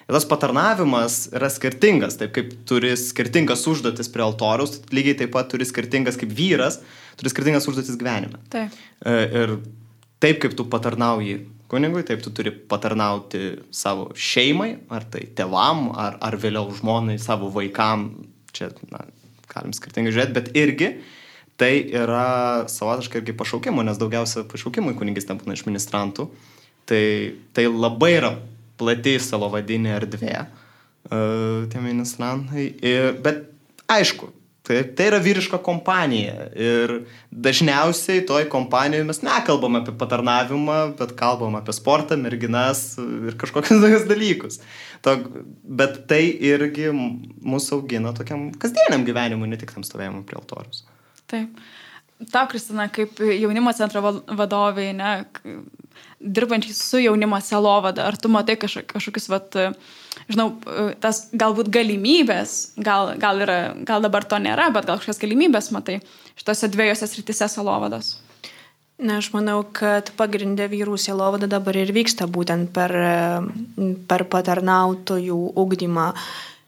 Ir 0.07 0.15
tas 0.15 0.23
patarnavimas 0.27 1.25
yra 1.35 1.49
skirtingas, 1.51 2.15
taip 2.15 2.31
kaip 2.37 2.53
turi 2.69 2.93
skirtingas 2.95 3.65
užduotis 3.67 4.07
prie 4.13 4.23
altoriaus, 4.23 4.77
lygiai 4.95 5.17
taip 5.19 5.33
pat 5.33 5.49
turi 5.51 5.67
skirtingas 5.67 6.15
kaip 6.19 6.31
vyras, 6.31 6.79
turi 7.19 7.33
skirtingas 7.33 7.67
užduotis 7.67 7.99
gyvenime. 7.99 8.39
Taip. 8.53 8.77
E, 9.03 9.17
ir 9.41 9.57
taip 10.23 10.39
kaip 10.45 10.55
tu 10.55 10.63
patarnauji 10.71 11.41
kunigui, 11.67 12.05
taip 12.07 12.23
tu 12.23 12.31
turi 12.31 12.55
patarnauti 12.55 13.57
savo 13.75 14.13
šeimai, 14.15 14.77
ar 14.87 15.03
tai 15.11 15.25
tevam, 15.35 15.89
ar, 15.99 16.15
ar 16.23 16.39
vėliau 16.39 16.71
žmonai, 16.79 17.19
savo 17.19 17.51
vaikam, 17.51 18.07
čia 18.55 18.71
na, 18.87 19.03
galim 19.51 19.75
skirtingai 19.75 20.15
žiūrėti, 20.15 20.37
bet 20.39 20.51
irgi 20.55 20.93
tai 21.59 21.71
yra 21.89 22.67
savotiškai 22.69 23.25
irgi 23.25 23.35
pašaukimo, 23.35 23.83
nes 23.83 23.99
daugiausia 23.99 24.47
pašaukimų 24.47 24.93
į 24.93 24.99
kunigystę 24.99 25.35
būna 25.35 25.57
iš 25.57 25.65
ministrantų. 25.67 26.29
Tai, 26.87 27.07
tai 27.51 27.65
labai 27.67 28.13
yra 28.21 28.37
plati 28.77 29.17
savo 29.23 29.49
vadinė 29.53 29.95
erdvė, 29.97 30.33
uh, 30.43 31.67
tie 31.71 31.83
ministrantai. 31.83 32.71
Bet 33.23 33.45
aišku, 33.91 34.31
tai, 34.67 34.81
tai 34.97 35.07
yra 35.11 35.19
vyriška 35.23 35.59
kompanija 35.63 36.49
ir 36.57 36.93
dažniausiai 37.31 38.25
toj 38.27 38.47
kompanijoje 38.51 39.07
mes 39.07 39.21
nekalbam 39.25 39.79
apie 39.79 39.95
patarnavimą, 39.99 40.79
bet 40.99 41.15
kalbam 41.19 41.57
apie 41.59 41.75
sportą, 41.75 42.19
merginas 42.19 42.83
ir 42.99 43.37
kažkokius 43.39 43.81
tokius 43.83 44.07
dalykus. 44.09 44.61
To, 45.05 45.15
bet 45.63 46.03
tai 46.11 46.23
irgi 46.51 46.91
mūsų 46.91 47.81
augina 47.81 48.13
tokiam 48.17 48.49
kasdieniam 48.59 49.07
gyvenimui, 49.07 49.49
ne 49.51 49.59
tik 49.59 49.73
tam 49.75 49.85
stovėjimui 49.87 50.25
prie 50.27 50.39
altorius. 50.39 50.85
Taip. 51.31 51.59
Tau, 52.33 52.47
Kristina, 52.49 52.87
kaip 52.89 53.19
jaunimo 53.21 53.69
centro 53.77 54.01
vadovai, 54.01 54.87
ne, 54.97 55.11
dirbančiai 56.19 56.73
su 56.73 57.01
jaunimo 57.01 57.39
selovada, 57.41 58.07
ar 58.09 58.17
tu 58.17 58.29
matai 58.33 58.57
kažkokius, 58.57 59.27
vat, 59.29 59.57
žinau, 60.27 60.49
tas 61.03 61.27
galbūt 61.37 61.69
galimybės, 61.73 62.55
gal, 62.81 63.13
gal, 63.21 63.43
yra, 63.45 63.59
gal 63.85 64.05
dabar 64.05 64.25
to 64.25 64.39
nėra, 64.41 64.71
bet 64.73 64.89
gal 64.89 64.97
kažkokias 64.97 65.21
galimybės 65.21 65.69
matai 65.75 65.99
šitose 66.39 66.71
dviejose 66.73 67.09
sritise 67.11 67.49
selovados? 67.51 68.15
Na, 68.97 69.19
aš 69.21 69.29
manau, 69.29 69.59
kad 69.77 70.09
pagrindė 70.17 70.65
vyrų 70.71 70.95
sielovada 70.97 71.45
dabar 71.45 71.77
ir 71.77 71.91
vyksta 71.93 72.25
būtent 72.25 72.71
per, 72.73 72.89
per 74.09 74.23
patarnautojų 74.31 75.37
ugdymą. 75.53 76.07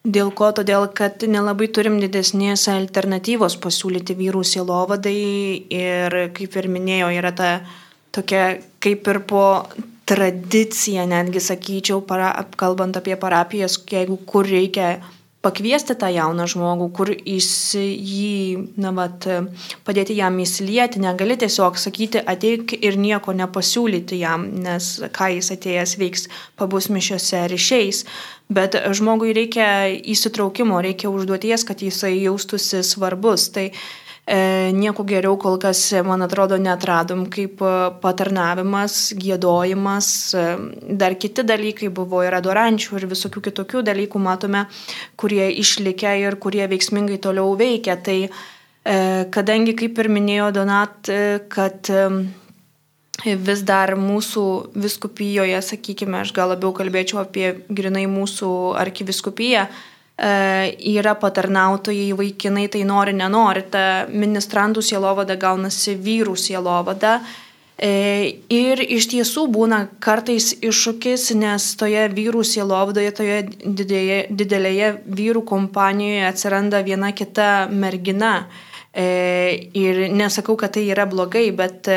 Dėl 0.06 0.30
ko? 0.38 0.52
Todėl, 0.54 0.86
kad 0.94 1.26
nelabai 1.26 1.72
turim 1.74 1.98
didesnės 2.00 2.68
alternatyvos 2.70 3.58
pasiūlyti 3.64 4.14
vyrų 4.22 4.46
sielovadai 4.46 5.18
ir, 5.74 6.18
kaip 6.38 6.56
ir 6.62 6.70
minėjau, 6.70 7.10
yra 7.18 7.34
ta 7.34 7.50
tokia 8.16 8.58
kaip 8.84 9.08
ir 9.08 9.22
po 9.28 9.46
tradicija, 10.10 11.06
netgi 11.06 11.42
sakyčiau, 11.44 12.02
para, 12.02 12.34
kalbant 12.58 12.98
apie 12.98 13.16
parapijas, 13.20 13.78
jeigu 13.92 14.18
kur 14.26 14.48
reikia 14.50 14.98
pakviesti 15.46 15.96
tą 15.96 16.10
jauną 16.12 16.48
žmogų, 16.52 16.88
kur 16.96 17.12
jį, 17.14 18.66
na, 18.82 18.92
vat, 18.96 19.28
padėti 19.88 20.18
jam 20.18 20.42
įsilieti, 20.44 21.00
negali 21.04 21.38
tiesiog 21.40 21.80
sakyti, 21.80 22.20
ateik 22.34 22.74
ir 22.76 22.98
nieko 23.00 23.36
nepasiūlyti 23.38 24.20
jam, 24.20 24.50
nes 24.66 24.92
ką 25.16 25.30
jis 25.38 25.54
atėjęs 25.56 25.96
veiks, 26.02 26.28
pabus 26.60 26.90
mišiose 26.92 27.46
išeis. 27.56 28.04
Bet 28.50 28.76
žmogui 28.98 29.32
reikia 29.38 29.70
įsitraukimo, 29.88 30.82
reikia 30.82 31.14
užduoties, 31.14 31.64
kad 31.70 31.86
jisai 31.86 32.16
jaustųsi 32.18 32.82
svarbus. 32.84 33.52
Tai 33.54 33.70
E, 33.70 34.09
nieko 34.30 35.04
geriau 35.10 35.38
kol 35.42 35.58
kas, 35.62 35.80
man 36.06 36.22
atrodo, 36.22 36.58
netradom 36.62 37.26
kaip 37.34 37.64
e, 37.66 37.72
patarnavimas, 38.04 38.98
gėdojimas, 39.18 40.10
e, 40.38 40.44
dar 41.02 41.16
kiti 41.18 41.46
dalykai 41.48 41.90
buvo 41.90 42.22
ir 42.26 42.38
adorančių 42.38 43.00
ir 43.00 43.08
visokių 43.10 43.44
kitokių 43.50 43.84
dalykų 43.90 44.22
matome, 44.22 44.66
kurie 45.18 45.50
išlikę 45.64 46.14
ir 46.22 46.38
kurie 46.38 46.68
veiksmingai 46.70 47.18
toliau 47.22 47.56
veikia. 47.58 47.98
Tai 47.98 48.22
kadangi, 49.30 49.74
kaip 49.78 50.00
ir 50.02 50.08
minėjo 50.10 50.46
Donat, 50.56 51.10
kad 51.52 51.90
vis 53.20 53.62
dar 53.68 53.92
mūsų 54.00 54.46
viskupijoje, 54.80 55.60
sakykime, 55.68 56.24
aš 56.24 56.32
gal 56.34 56.54
labiau 56.56 56.72
kalbėčiau 56.74 57.20
apie 57.22 57.52
grinai 57.70 58.08
mūsų 58.10 58.50
arkiviskupiją, 58.80 59.68
E, 59.68 59.99
yra 60.20 61.16
patarnautojai 61.16 62.18
vaikinai, 62.18 62.68
tai 62.68 62.84
nori, 62.84 63.14
nenori, 63.16 63.64
ta 63.72 63.84
ministrantų 64.12 64.84
sielovada 64.84 65.38
gaunasi 65.40 65.96
vyrų 65.96 66.36
sielovada. 66.36 67.20
E, 67.80 68.42
ir 68.52 68.82
iš 68.84 69.08
tiesų 69.14 69.46
būna 69.56 69.86
kartais 70.04 70.52
iššūkis, 70.60 71.30
nes 71.40 71.70
toje 71.80 72.10
vyrų 72.12 72.44
sielovadoje, 72.44 73.14
toje 73.16 73.38
didėje, 73.64 74.26
didelėje 74.36 74.90
vyrų 75.08 75.46
kompanijoje 75.48 76.26
atsiranda 76.28 76.84
viena 76.84 77.14
kita 77.16 77.70
mergina. 77.72 78.50
E, 78.92 79.70
ir 79.72 80.10
nesakau, 80.12 80.58
kad 80.60 80.76
tai 80.76 80.90
yra 80.90 81.08
blogai, 81.08 81.48
bet 81.56 81.88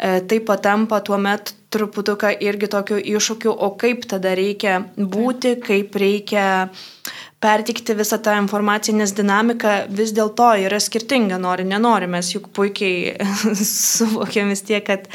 tai 0.00 0.38
patampa 0.48 1.02
tuo 1.04 1.18
met 1.20 1.52
truputuką 1.70 2.30
irgi 2.40 2.70
tokiu 2.72 2.96
iššūkiu, 2.96 3.52
o 3.52 3.74
kaip 3.78 4.06
tada 4.08 4.32
reikia 4.34 4.78
būti, 4.96 5.58
kaip 5.60 5.98
reikia 6.00 6.46
uh, 6.64 7.18
pertikti 7.40 7.94
visą 7.96 8.18
tą 8.22 8.36
informaciją, 8.42 8.96
nes 9.00 9.14
dinamika 9.16 9.84
vis 9.88 10.12
dėlto 10.16 10.52
yra 10.66 10.80
skirtinga, 10.80 11.40
nori, 11.40 11.64
nenori, 11.64 12.08
mes 12.10 12.34
juk 12.34 12.50
puikiai 12.56 13.16
suvokiam 13.96 14.52
vis 14.52 14.64
tiek, 14.68 14.84
kad 14.84 15.08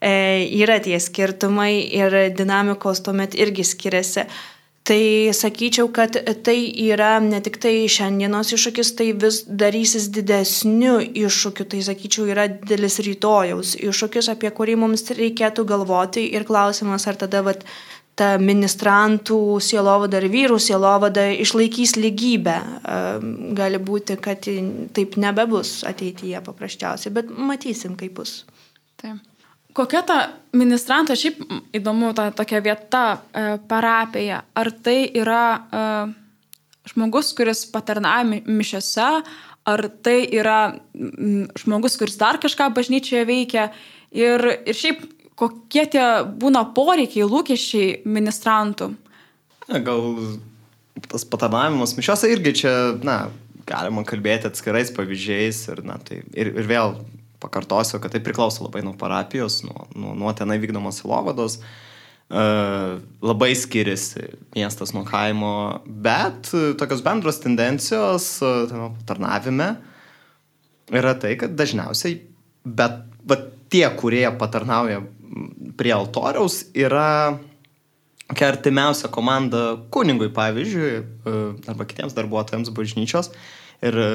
e, 0.00 0.46
yra 0.62 0.78
tie 0.84 1.00
skirtumai 1.02 1.72
ir 1.98 2.18
dinamikos 2.38 3.02
tuomet 3.06 3.34
irgi 3.34 3.66
skiriasi. 3.66 4.28
Tai 4.84 5.32
sakyčiau, 5.32 5.86
kad 5.96 6.18
tai 6.44 6.58
yra 6.84 7.14
ne 7.24 7.38
tik 7.40 7.54
tai 7.56 7.86
šiandienos 7.88 8.50
iššūkis, 8.52 8.90
tai 8.98 9.06
vis 9.16 9.38
darysis 9.48 10.10
didesniu 10.12 10.98
iššūkiu, 11.00 11.64
tai 11.72 11.80
sakyčiau 11.86 12.26
yra 12.28 12.44
didelis 12.52 12.98
rytojaus 13.06 13.72
iššūkis, 13.80 14.28
apie 14.34 14.50
kurį 14.52 14.76
mums 14.82 15.08
reikėtų 15.08 15.64
galvoti. 15.70 16.26
Ir 16.36 16.44
klausimas, 16.44 17.08
ar 17.08 17.16
tada 17.16 17.40
vat, 17.48 17.64
ta 18.18 18.34
ministrantų 18.38 19.58
sielovada 19.62 20.20
ar 20.20 20.26
vyrų 20.30 20.58
sielovada 20.62 21.26
išlaikys 21.42 21.96
lygybę. 21.98 22.56
Gali 23.58 23.80
būti, 23.82 24.16
kad 24.22 24.46
taip 24.94 25.16
nebebus 25.20 25.80
ateityje 25.88 26.42
paprasčiausiai, 26.46 27.14
bet 27.14 27.30
matysim, 27.34 27.96
kaip 27.98 28.14
bus. 28.20 28.42
Taip. 29.02 29.22
Kokia 29.74 30.04
ta 30.06 30.16
ministrantė, 30.54 31.16
šiaip 31.18 31.40
įdomu, 31.74 32.12
ta 32.14 32.28
tokia 32.30 32.60
vieta 32.62 33.00
e, 33.10 33.56
parapija, 33.66 34.44
ar 34.54 34.70
tai 34.86 35.00
yra 35.18 35.40
e, 35.50 35.80
žmogus, 36.92 37.32
kuris 37.34 37.64
patarnauja 37.72 38.44
mišiose, 38.46 39.08
ar 39.66 39.82
tai 40.06 40.20
yra 40.30 40.60
žmogus, 41.58 41.98
kuris 41.98 42.20
dar 42.20 42.38
kažką 42.38 42.68
bažnyčioje 42.76 43.24
veikia 43.26 43.66
ir, 44.14 44.46
ir 44.62 44.78
šiaip 44.78 45.02
kokie 45.38 45.86
tie 45.90 46.04
būna 46.40 46.64
poreikiai, 46.76 47.26
lūkesčiai 47.28 48.02
ministrantų? 48.06 48.92
Gal 49.86 50.04
tas 51.10 51.24
patarnavimas 51.28 51.96
mišiose 51.98 52.30
irgi 52.32 52.54
čia, 52.62 52.74
na, 53.06 53.24
galima 53.68 54.04
kalbėti 54.06 54.48
atskirais 54.50 54.92
pavyzdžiais 54.94 55.64
ir, 55.72 55.82
na, 55.86 55.98
tai 56.04 56.22
ir, 56.36 56.52
ir 56.52 56.68
vėl 56.68 56.98
pakartosiu, 57.42 58.00
kad 58.00 58.14
tai 58.14 58.22
priklauso 58.24 58.64
labai 58.64 58.84
nuo 58.84 58.94
parapijos, 58.98 59.62
nuo, 59.66 59.88
nuo, 59.96 60.14
nuo 60.18 60.32
tenai 60.36 60.60
vykdomos 60.62 61.02
įlovados. 61.04 61.60
Uh, 62.34 63.02
labai 63.20 63.50
skiriasi 63.52 64.30
miestas 64.54 64.94
nuo 64.96 65.02
kaimo, 65.04 65.82
bet 65.84 66.48
uh, 66.56 66.70
tokios 66.80 67.02
bendros 67.04 67.36
tendencijos 67.42 68.28
uh, 68.40 68.86
tarnavime 69.04 69.74
yra 70.88 71.12
tai, 71.20 71.34
kad 71.40 71.52
dažniausiai, 71.58 72.16
bet, 72.64 72.96
bet 73.28 73.44
tie, 73.74 73.84
kurie 74.00 74.24
patarnauja 74.40 75.02
prie 75.78 75.92
altoriaus 75.94 76.62
yra 76.74 77.38
kokia 78.28 78.50
artimiausia 78.52 79.10
komanda 79.12 79.76
kunigui, 79.92 80.30
pavyzdžiui, 80.34 80.92
e, 81.00 81.40
arba 81.70 81.86
kitiems 81.88 82.14
darbuotojams 82.16 82.72
bažnyčios. 82.74 83.30
Ir 83.84 83.98
e, 84.00 84.08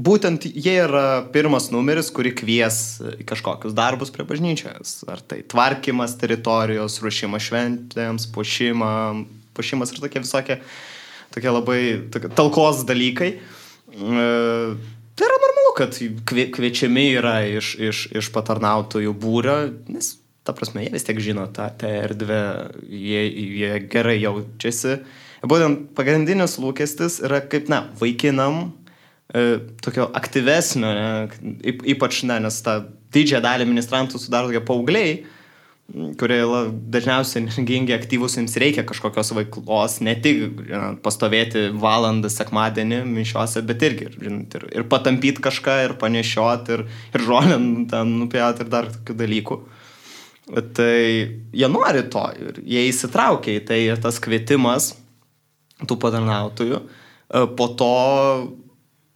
būtent 0.00 0.46
jie 0.48 0.76
yra 0.86 1.22
pirmas 1.34 1.68
numeris, 1.74 2.10
kurį 2.14 2.34
kvies 2.40 2.78
kažkokius 3.28 3.76
darbus 3.76 4.12
prie 4.14 4.26
bažnyčios. 4.28 5.02
Ar 5.10 5.20
tai 5.20 5.42
tvarkymas 5.46 6.16
teritorijos, 6.20 6.98
ruošimas 7.04 7.44
šventėms, 7.50 8.28
puošimą, 8.34 8.94
puošimas 9.54 9.92
ir 9.94 10.02
tokie 10.02 10.24
visokie, 10.24 10.58
tokie 11.34 11.52
labai 11.52 11.80
tokie, 12.14 12.32
talkos 12.34 12.86
dalykai. 12.88 13.34
E, 13.94 14.28
tai 15.14 15.28
yra 15.28 15.38
normalu, 15.42 15.72
kad 15.78 15.96
kviečiami 16.56 17.06
yra 17.18 17.38
iš, 17.46 17.74
iš, 17.78 18.04
iš 18.18 18.30
patarnautojų 18.34 19.14
būrio, 19.18 19.58
nes 19.92 20.14
ta 20.44 20.52
prasme, 20.52 20.84
jie 20.84 20.92
vis 20.92 21.06
tiek 21.06 21.20
žino 21.24 21.46
tą, 21.54 21.70
tą 21.80 21.90
erdvę, 22.04 22.40
jie, 22.84 23.22
jie 23.60 23.76
gerai 23.90 24.18
jaučiasi. 24.20 24.98
Būtent 25.44 25.90
pagrindinis 25.96 26.58
lūkestis 26.60 27.20
yra 27.24 27.40
kaip, 27.48 27.70
na, 27.72 27.84
vaikinam 28.00 28.66
e, 29.32 29.60
tokio 29.84 30.08
aktyvesnio, 30.16 30.90
ne, 30.92 31.78
ypač, 31.94 32.22
ne, 32.28 32.38
nes 32.44 32.60
tą 32.64 32.82
didžiąją 33.14 33.42
dalį 33.44 33.68
ministrantų 33.70 34.20
sudaro 34.20 34.50
tokie 34.50 34.64
paaugliai, 34.68 35.16
kurie 35.92 36.40
dažniausiai 36.90 37.42
energingi, 37.42 37.92
aktyvus, 37.94 38.38
jiems 38.38 38.56
reikia 38.60 38.86
kažkokios 38.88 39.34
veiklos, 39.36 39.98
ne 40.04 40.14
tik 40.16 40.62
žinot, 40.64 41.02
pastovėti 41.04 41.66
valandą 41.80 42.30
sekmadienį 42.32 43.02
mišiuose, 43.10 43.62
bet 43.68 43.84
irgi 43.84 44.08
žinot, 44.16 44.56
ir, 44.58 44.66
ir 44.80 44.88
patampyti 44.90 45.44
kažką, 45.44 45.76
ir 45.84 45.96
panešioti, 46.00 46.78
ir, 46.78 46.84
ir 47.14 47.26
žolę 47.28 47.60
ten 47.92 48.16
nupjauti, 48.22 48.64
ir 48.64 48.72
dar 48.72 48.90
tokių 48.94 49.18
dalykų. 49.20 49.60
Tai 50.76 50.96
jie 51.56 51.70
nori 51.72 52.02
to 52.12 52.24
ir 52.40 52.58
jie 52.64 52.88
įsitraukia 52.90 53.54
į 53.60 53.64
tai 53.68 53.80
ir 53.86 54.00
tas 54.00 54.18
kvietimas 54.20 54.90
tų 55.88 55.96
patarnautojų 56.00 56.80
e, 56.80 57.46
po 57.56 57.70
to 57.80 57.94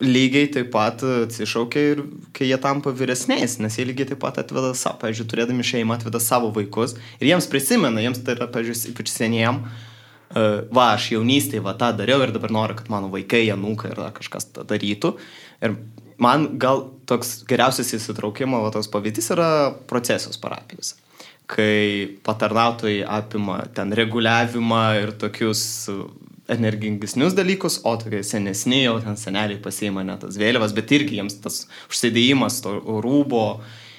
lygiai 0.03 0.47
taip 0.55 0.71
pat 0.71 1.03
atsišaukia 1.03 1.85
ir 1.93 2.03
kai 2.37 2.47
jie 2.47 2.59
tampa 2.63 2.93
vyresniais, 2.95 3.57
nes 3.59 3.79
jie 3.79 3.87
lygiai 3.89 4.13
taip 4.13 4.21
pat 4.23 4.39
atveda 4.45 4.71
savo, 4.79 5.01
pavyzdžiui, 5.03 5.27
turėdami 5.33 5.67
šeimą 5.67 5.99
atveda 5.99 6.21
savo 6.23 6.53
vaikus 6.55 6.95
ir 7.19 7.33
jiems 7.33 7.51
prisimena, 7.51 8.03
jiems 8.05 8.23
tai 8.23 8.37
yra, 8.39 8.47
pavyzdžiui, 8.55 8.93
ypač 8.95 9.11
seniem, 9.11 9.65
e, 9.65 10.45
va, 10.71 10.93
aš 10.93 11.11
jaunystėje 11.17 11.65
va 11.67 11.75
tą 11.81 11.91
dariau 11.99 12.23
ir 12.23 12.35
dabar 12.37 12.55
noriu, 12.55 12.79
kad 12.79 12.93
mano 12.95 13.11
vaikai, 13.11 13.43
janūkai 13.49 13.91
ir 13.91 14.05
kažkas 14.21 14.53
tą 14.55 14.67
darytų. 14.71 15.17
Ir 15.67 15.75
man 16.23 16.47
gal 16.63 16.87
toks 17.11 17.43
geriausias 17.51 17.91
įsitraukimo 17.99 18.63
va, 18.63 18.71
toks 18.75 18.91
pavyzdys 18.95 19.35
yra 19.35 19.51
procesijos 19.91 20.39
parapijos 20.39 20.95
kai 21.49 22.19
patarnautojai 22.27 23.07
apima 23.09 23.63
ten 23.73 23.95
reguliavimą 23.97 24.83
ir 25.01 25.15
tokius 25.17 25.63
energingesnius 26.49 27.37
dalykus, 27.37 27.81
o 27.85 27.95
tokie 28.01 28.23
senesni 28.27 28.83
jau 28.85 28.97
ten 29.05 29.19
seneliai 29.21 29.61
pasiima 29.63 30.05
net 30.07 30.23
tas 30.25 30.39
vėliavas, 30.41 30.75
bet 30.77 30.95
irgi 30.97 31.21
jiems 31.21 31.39
tas 31.45 31.67
užsėdėjimas 31.91 32.63
to 32.65 32.75
rūbo 33.05 33.45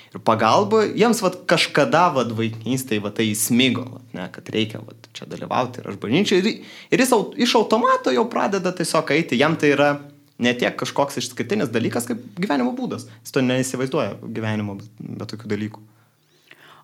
ir 0.09 0.23
pagalba, 0.25 0.81
jiems 0.88 1.21
vat, 1.21 1.41
kažkada 1.49 2.07
vat, 2.15 2.31
vaikystėje 2.38 3.03
vat, 3.05 3.17
tai 3.19 3.29
įsmigo, 3.31 3.85
vat, 3.93 4.05
ne, 4.17 4.25
kad 4.33 4.49
reikia 4.53 4.81
vat, 4.81 5.12
čia 5.13 5.29
dalyvauti 5.29 5.83
ir 5.83 5.91
aš 5.91 5.99
bažnyčiai. 6.01 6.41
Ir, 6.41 6.71
ir 6.89 7.03
jis 7.05 7.13
iš 7.45 7.55
automato 7.62 8.13
jau 8.15 8.25
pradeda 8.31 8.73
tiesiog 8.75 9.13
eiti, 9.13 9.38
jam 9.39 9.57
tai 9.59 9.75
yra 9.75 9.91
ne 10.39 10.55
tiek 10.57 10.73
kažkoks 10.79 11.19
išskirtinis 11.21 11.69
dalykas, 11.73 12.07
kaip 12.09 12.23
gyvenimo 12.39 12.73
būdas. 12.77 13.05
Jis 13.21 13.35
to 13.35 13.45
neįsivaizduoja 13.45 14.17
gyvenimo 14.23 14.79
be 14.97 15.29
tokių 15.29 15.53
dalykų. 15.53 15.85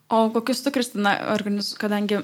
O 0.09 0.29
kokius 0.29 0.61
tu, 0.61 0.69
Kristina, 0.71 1.15
organiz... 1.33 1.71
kadangi 1.81 2.19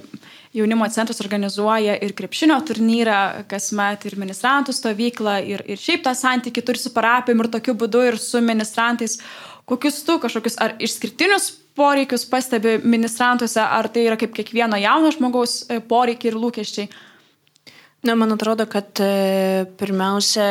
jaunimo 0.53 0.85
centras 0.93 1.21
organizuoja 1.23 1.95
ir 2.05 2.13
krepšinio 2.13 2.59
turnyrą 2.67 3.45
kasmet, 3.49 4.05
ir 4.05 4.19
ministrantų 4.21 4.75
stovyklą, 4.77 5.39
ir, 5.49 5.63
ir 5.65 5.81
šiaip 5.81 6.03
tą 6.05 6.13
santykių 6.17 6.61
turi 6.67 6.81
su 6.81 6.91
parapijom 6.93 7.41
ir 7.41 7.49
tokiu 7.55 7.73
būdu 7.81 8.03
ir 8.11 8.19
su 8.21 8.41
ministrantais, 8.45 9.17
kokius 9.65 10.03
tu 10.05 10.19
kažkokius 10.21 10.59
ar 10.61 10.75
išskirtinius 10.77 11.49
poreikius 11.73 12.27
pastebi 12.29 12.77
ministrantuose, 12.83 13.63
ar 13.63 13.89
tai 13.89 14.05
yra 14.11 14.19
kaip 14.19 14.35
kiekvieno 14.37 14.77
jauno 14.77 15.09
žmogaus 15.15 15.63
e, 15.65 15.79
poreikiai 15.81 16.35
ir 16.35 16.37
lūkesčiai? 16.37 16.91
Na, 18.05 18.13
man 18.17 18.33
atrodo, 18.33 18.65
kad 18.69 19.01
e, 19.01 19.65
pirmiausia, 19.77 20.45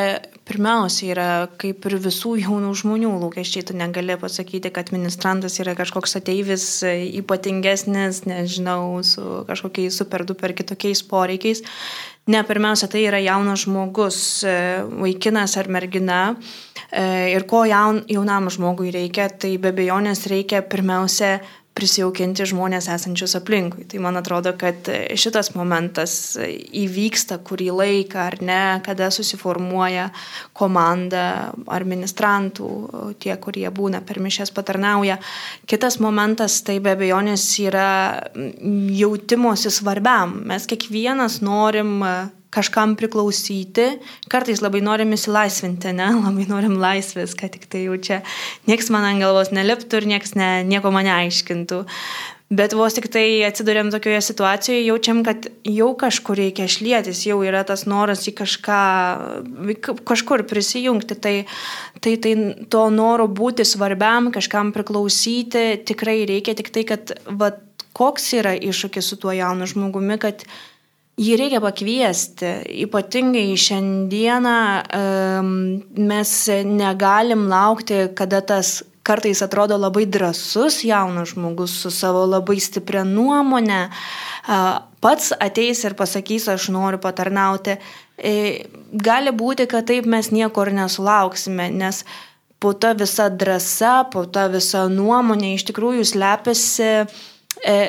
pirmiausia 0.51 1.11
yra 1.15 1.29
kaip 1.61 1.87
ir 1.87 1.97
visų 2.03 2.35
jaunų 2.43 2.73
žmonių 2.83 3.13
lūkesčiai. 3.23 3.63
Tu 3.69 3.77
negali 3.79 4.17
pasakyti, 4.19 4.73
kad 4.75 4.91
ministrantas 4.95 5.61
yra 5.63 5.77
kažkoks 5.79 6.19
ateivis 6.19 6.65
e, 6.83 6.97
ypatingesnis, 7.21 8.25
nežinau, 8.27 8.99
su 9.07 9.45
kažkokiais 9.49 10.01
super 10.03 10.27
duper 10.27 10.57
kitokiais 10.59 11.05
poreikiais. 11.07 11.63
Ne, 12.31 12.43
pirmiausia, 12.47 12.91
tai 12.91 13.07
yra 13.07 13.23
jaunas 13.23 13.65
žmogus, 13.65 14.19
e, 14.43 14.57
vaikinas 14.91 15.57
ar 15.61 15.71
mergina. 15.71 16.21
Ir 16.91 17.45
ko 17.47 17.61
jaun, 17.71 18.01
jaunam 18.11 18.49
žmogui 18.51 18.89
reikia, 18.91 19.29
tai 19.31 19.53
be 19.63 19.71
bejonės 19.71 20.25
reikia 20.27 20.59
pirmiausia 20.67 21.37
prisijaukinti 21.79 22.45
žmonės 22.51 22.89
esančius 22.93 23.37
aplinkui. 23.39 23.85
Tai 23.89 24.01
man 24.05 24.19
atrodo, 24.21 24.53
kad 24.59 24.89
šitas 25.19 25.53
momentas 25.55 26.15
įvyksta 26.37 27.39
kurį 27.47 27.71
laiką 27.79 28.25
ar 28.25 28.37
ne, 28.45 28.63
kada 28.87 29.11
susiformuoja 29.15 30.09
komanda 30.57 31.25
ar 31.71 31.87
ministrantų, 31.89 32.71
tie, 33.23 33.33
kurie 33.43 33.69
būna 33.75 34.03
per 34.07 34.21
mišęs 34.23 34.53
patarnauja. 34.57 35.21
Kitas 35.71 36.01
momentas 36.03 36.61
tai 36.67 36.81
be 36.83 36.97
abejonės 36.97 37.47
yra 37.63 37.89
jautimosi 39.01 39.73
svarbiam. 39.73 40.41
Mes 40.51 40.69
kiekvienas 40.71 41.41
norim 41.47 42.01
kažkam 42.55 42.97
priklausyti, 42.99 43.87
kartais 44.31 44.63
labai 44.63 44.83
norim 44.85 45.15
įsilaisvinti, 45.17 45.95
ne, 45.97 46.11
labai 46.27 46.49
norim 46.51 46.77
laisvės, 46.83 47.37
kad 47.39 47.55
tik 47.55 47.71
tai 47.71 47.87
jau 47.87 47.97
čia 47.97 48.21
nieks 48.71 48.91
man 48.95 49.07
ant 49.07 49.23
galvos 49.23 49.55
neliptų 49.55 50.03
ir 50.03 50.11
nieks 50.17 50.37
ne, 50.39 50.53
nieko 50.67 50.93
mane 50.95 51.13
aiškintų. 51.15 51.85
Bet 52.51 52.73
vos 52.75 52.97
tik 52.97 53.05
tai 53.15 53.45
atsidurėm 53.47 53.93
tokioje 53.95 54.25
situacijoje, 54.27 54.81
jaučiam, 54.83 55.21
kad 55.23 55.45
jau 55.63 55.93
kažkur 55.95 56.35
reikia 56.35 56.65
šlėtis, 56.67 57.21
jau 57.29 57.37
yra 57.47 57.61
tas 57.63 57.85
noras 57.87 58.25
į 58.27 58.33
kažką, 58.41 58.79
kažkur 60.03 60.43
prisijungti. 60.51 61.15
Tai, 61.15 61.35
tai, 62.03 62.17
tai 62.19 62.33
to 62.75 62.83
noro 62.91 63.29
būti 63.31 63.63
svarbiam, 63.63 64.33
kažkam 64.35 64.75
priklausyti 64.75 65.85
tikrai 65.87 66.25
reikia, 66.27 66.57
tik 66.59 66.73
tai, 66.75 66.83
kad 66.91 67.15
va, 67.31 67.53
koks 67.95 68.27
yra 68.41 68.57
iššūkis 68.59 69.13
su 69.13 69.21
tuo 69.23 69.31
jaunu 69.31 69.71
žmogumi, 69.71 70.19
kad 70.19 70.43
jį 71.21 71.37
reikia 71.41 71.61
pakviesti. 71.63 72.53
Ypatingai 72.87 73.57
šiandieną 73.61 74.59
mes 76.11 76.37
negalim 76.69 77.49
laukti, 77.51 78.07
kada 78.17 78.41
tas 78.41 78.81
kartais 79.05 79.41
atrodo 79.43 79.79
labai 79.81 80.05
drasus 80.07 80.83
jaunas 80.85 81.33
žmogus 81.35 81.75
su 81.83 81.91
savo 81.91 82.27
labai 82.29 82.61
stipria 82.63 83.03
nuomonė 83.05 83.87
pats 85.01 85.33
ateis 85.41 85.85
ir 85.85 85.97
pasakys, 85.99 86.49
aš 86.53 86.69
noriu 86.75 87.01
patarnauti. 87.03 87.77
E, 88.21 88.33
gali 88.93 89.33
būti, 89.33 89.67
kad 89.71 89.89
taip 89.89 90.09
mes 90.11 90.31
nieko 90.35 90.67
ir 90.67 90.75
nesulauksime, 90.77 91.71
nes 91.73 92.05
po 92.61 92.75
ta 92.77 92.93
visa 92.93 93.31
drąsa, 93.33 94.11
po 94.13 94.27
ta 94.29 94.47
visa 94.53 94.85
nuomonė 94.93 95.55
iš 95.57 95.65
tikrųjų 95.71 96.05
slepiasi 96.13 96.91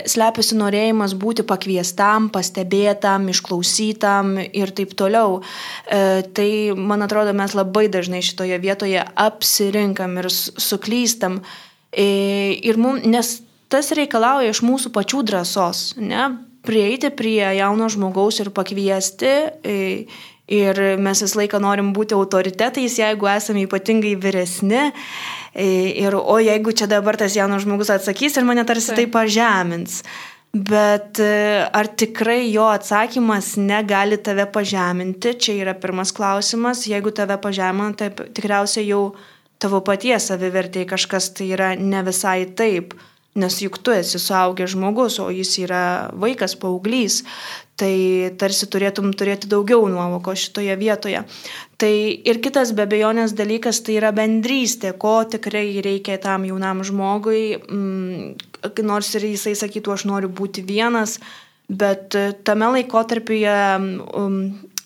slepiasi 0.10 0.58
norėjimas 0.60 1.14
būti 1.16 1.46
pakviestam, 1.48 2.30
pastebėtam, 2.34 3.30
išklausytam 3.32 4.36
ir 4.42 4.74
taip 4.76 4.96
toliau. 5.00 5.40
E, 5.86 6.24
tai, 6.36 6.50
man 6.76 7.06
atrodo, 7.06 7.34
mes 7.38 7.56
labai 7.56 7.88
dažnai 7.92 8.24
šitoje 8.26 8.58
vietoje 8.60 9.00
apsirinkam 9.00 10.18
ir 10.20 10.30
suklystam. 10.32 11.40
E, 11.92 12.58
ir 12.64 12.80
mum, 12.82 13.00
nes 13.06 13.40
tas 13.72 13.94
reikalauja 13.96 14.52
iš 14.52 14.64
mūsų 14.66 14.92
pačių 14.92 15.24
drąsos, 15.32 15.92
ne? 16.02 16.32
prieiti 16.62 17.10
prie 17.10 17.42
jauno 17.58 17.88
žmogaus 17.90 18.38
ir 18.44 18.52
pakviesti. 18.54 19.32
Ir 20.52 20.80
mes 21.00 21.22
visą 21.24 21.40
laiką 21.40 21.62
norim 21.64 21.94
būti 21.96 22.16
autoritetais, 22.18 22.98
jeigu 23.00 23.30
esame 23.32 23.64
ypatingai 23.64 24.18
vyresni. 24.20 24.90
Ir, 25.56 26.16
o 26.16 26.36
jeigu 26.44 26.74
čia 26.76 26.90
dabar 26.92 27.16
tas 27.20 27.36
jaunas 27.36 27.64
žmogus 27.64 27.92
atsakys 27.94 28.36
ir 28.40 28.48
mane 28.48 28.66
tarsi 28.68 28.96
tai 28.96 29.08
pažemins. 29.12 30.02
Bet 30.52 31.20
e, 31.24 31.64
ar 31.64 31.88
tikrai 31.96 32.50
jo 32.52 32.66
atsakymas 32.68 33.54
negali 33.56 34.18
tave 34.20 34.44
pažeminti, 34.52 35.38
čia 35.40 35.56
yra 35.62 35.74
pirmas 35.80 36.12
klausimas. 36.12 36.84
Jeigu 36.92 37.14
tave 37.16 37.38
pažemina, 37.40 37.94
tai 37.96 38.10
tikriausiai 38.12 38.90
jau 38.90 39.14
tavo 39.62 39.80
paties 39.86 40.28
savivertėjai 40.28 40.90
kažkas 40.90 41.30
tai 41.38 41.48
yra 41.56 41.72
ne 41.80 42.04
visai 42.04 42.50
taip. 42.60 42.98
Nes 43.40 43.62
juk 43.64 43.78
tu 43.80 43.94
esi 43.96 44.20
suaugęs 44.20 44.74
žmogus, 44.74 45.16
o 45.24 45.30
jis 45.32 45.54
yra 45.64 45.84
vaikas, 46.20 46.58
paauglys 46.60 47.22
tai 47.82 48.30
tarsi 48.38 48.68
turėtum 48.70 49.10
turėti 49.18 49.50
daugiau 49.50 49.88
nuovoko 49.90 50.36
šitoje 50.38 50.76
vietoje. 50.78 51.24
Tai 51.82 51.94
ir 52.32 52.42
kitas 52.44 52.74
be 52.78 52.86
bejonės 52.90 53.34
dalykas 53.38 53.82
tai 53.86 53.98
yra 53.98 54.12
bendrystė, 54.14 54.94
ko 55.02 55.22
tikrai 55.32 55.82
reikia 55.82 56.20
tam 56.22 56.46
jaunam 56.50 56.84
žmogui, 56.86 57.46
mm, 57.58 58.76
nors 58.86 59.16
ir 59.18 59.26
jisai 59.32 59.56
sakytų, 59.58 59.96
aš 59.96 60.06
noriu 60.12 60.30
būti 60.30 60.62
vienas, 60.68 61.18
bet 61.72 62.14
tame 62.46 62.70
laikotarpyje 62.76 63.58
um, 63.80 64.38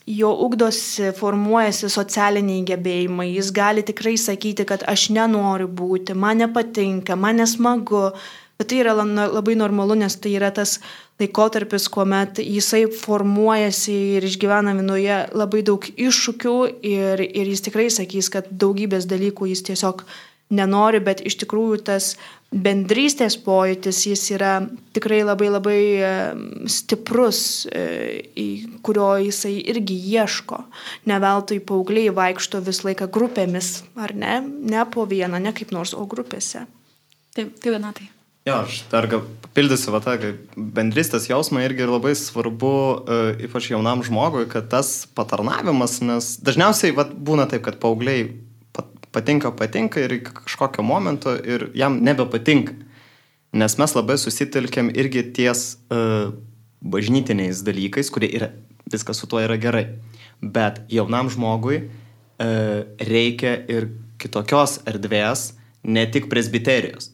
jo 0.07 0.31
ugdosi, 0.45 1.09
formuojasi 1.17 1.89
socialiniai 1.89 2.63
gebėjimai, 2.67 3.31
jis 3.33 3.51
gali 3.55 3.83
tikrai 3.85 4.15
sakyti, 4.21 4.65
kad 4.69 4.85
aš 4.87 5.09
nenoriu 5.15 5.67
būti, 5.67 6.13
man 6.13 6.43
nepatinka, 6.43 7.17
man 7.17 7.41
nesmagu, 7.41 8.11
bet 8.59 8.69
tai 8.69 8.83
yra 8.83 8.93
labai 8.99 9.57
normalu, 9.57 9.97
nes 9.97 10.15
tai 10.21 10.35
yra 10.37 10.51
tas 10.53 10.77
laikotarpis, 11.19 11.87
kuomet 11.89 12.39
jisai 12.43 12.85
formuojasi 12.91 13.97
ir 14.19 14.29
išgyvena 14.29 14.75
vienoje 14.77 15.19
labai 15.33 15.63
daug 15.65 15.89
iššūkių 15.89 16.55
ir, 16.85 17.25
ir 17.25 17.51
jis 17.51 17.65
tikrai 17.65 17.89
sakys, 17.93 18.29
kad 18.29 18.49
daugybės 18.51 19.09
dalykų 19.09 19.49
jis 19.53 19.65
tiesiog 19.71 20.05
nenori, 20.53 21.01
bet 21.01 21.23
iš 21.25 21.39
tikrųjų 21.41 21.79
tas 21.87 22.13
bendrystės 22.55 23.35
pojūtis 23.41 24.03
jis 24.11 24.23
yra 24.35 24.53
tikrai 24.95 25.23
labai 25.25 25.49
labai 25.49 25.79
e, 25.97 26.11
stiprus, 26.71 27.65
e, 27.67 28.27
kurio 28.85 29.09
jisai 29.25 29.57
irgi 29.73 29.97
ieško. 30.15 30.61
Ne 31.09 31.19
veltui 31.23 31.59
paaugliai 31.59 32.13
vaikšto 32.15 32.61
visą 32.65 32.91
laiką 32.91 33.09
grupėmis, 33.11 33.79
ar 33.97 34.15
ne? 34.15 34.39
Ne 34.45 34.85
po 34.91 35.07
vieną, 35.09 35.41
ne 35.41 35.55
kaip 35.55 35.73
nors, 35.75 35.95
o 35.97 36.05
grupėse. 36.09 36.67
Taip, 37.35 37.57
tai 37.59 37.73
viena 37.75 37.91
tai. 37.95 38.11
Jo, 38.45 38.59
aš 38.61 38.83
dar 38.91 39.07
gal 39.09 39.23
papildysiu, 39.41 39.89
va, 39.89 40.03
tą, 40.05 40.13
bendrystės 40.53 41.25
jausmą 41.31 41.63
irgi 41.65 41.87
labai 41.89 42.11
svarbu, 42.13 42.73
uh, 43.01 43.31
ypač 43.41 43.71
jaunam 43.71 44.03
žmogui, 44.05 44.43
kad 44.51 44.67
tas 44.69 45.07
patarnavimas, 45.17 45.97
nes 46.05 46.35
dažniausiai 46.45 46.93
va, 46.93 47.07
būna 47.09 47.47
taip, 47.49 47.63
kad 47.65 47.79
paaugliai 47.81 48.27
patinka, 49.15 49.51
patinka 49.55 50.03
ir 50.03 50.17
iki 50.19 50.33
kažkokio 50.43 50.83
momento 50.85 51.33
ir 51.35 51.69
jam 51.77 52.01
nebepatinka. 52.03 52.75
Nes 53.55 53.77
mes 53.79 53.95
labai 53.95 54.17
susitelkėm 54.19 54.91
irgi 54.99 55.23
ties 55.35 55.77
uh, 55.87 56.33
bažnytiniais 56.83 57.63
dalykais, 57.65 58.11
kurie 58.11 58.29
yra, 58.35 58.51
viskas 58.91 59.21
su 59.21 59.29
tuo 59.31 59.39
yra 59.39 59.55
gerai. 59.61 59.85
Bet 60.43 60.83
jaunam 60.91 61.31
žmogui 61.31 61.85
uh, 61.85 62.83
reikia 62.99 63.55
ir 63.71 63.89
kitokios 64.19 64.81
erdvės, 64.89 65.53
ne 65.87 66.03
tik 66.11 66.27
presbiterijos. 66.31 67.13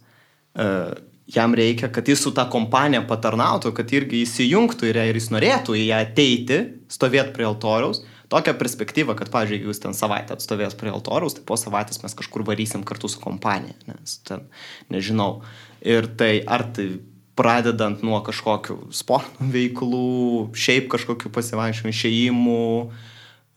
Uh, 0.58 0.98
jam 1.32 1.54
reikia, 1.56 1.92
kad 1.94 2.08
jis 2.08 2.24
su 2.24 2.34
tą 2.36 2.48
kompaniją 2.52 3.06
patarnautų, 3.10 3.72
kad 3.76 3.92
irgi 3.94 4.24
įsijungtų 4.26 4.90
ir, 4.90 5.00
ir 5.12 5.20
jis 5.20 5.30
norėtų 5.34 5.78
į 5.80 5.86
ją 5.92 6.02
ateiti, 6.08 6.60
stovėti 6.92 7.36
prie 7.36 7.48
altoriaus. 7.48 8.04
Tokią 8.32 8.56
perspektyvą, 8.60 9.16
kad, 9.20 9.30
pavyzdžiui, 9.34 9.66
jūs 9.68 9.82
ten 9.84 9.96
savaitę 9.98 10.38
atstovės 10.38 10.76
prie 10.80 10.92
altoriaus, 10.94 11.36
tai 11.36 11.44
po 11.48 11.58
savaitės 11.60 12.00
mes 12.04 12.16
kažkur 12.16 12.46
varysim 12.48 12.86
kartu 12.88 13.12
su 13.12 13.20
kompanija, 13.20 13.76
nes 13.90 14.20
ten, 14.28 14.46
nežinau. 14.94 15.42
Ir 15.84 16.08
tai, 16.16 16.38
ar 16.48 16.64
tai 16.72 16.88
pradedant 17.36 18.04
nuo 18.06 18.20
kažkokių 18.24 18.78
sporto 18.96 19.48
veiklų, 19.52 20.52
šiaip 20.56 20.88
kažkokių 20.94 21.32
pasivaikščiojimų, 21.36 21.96
išėjimų, 21.96 22.66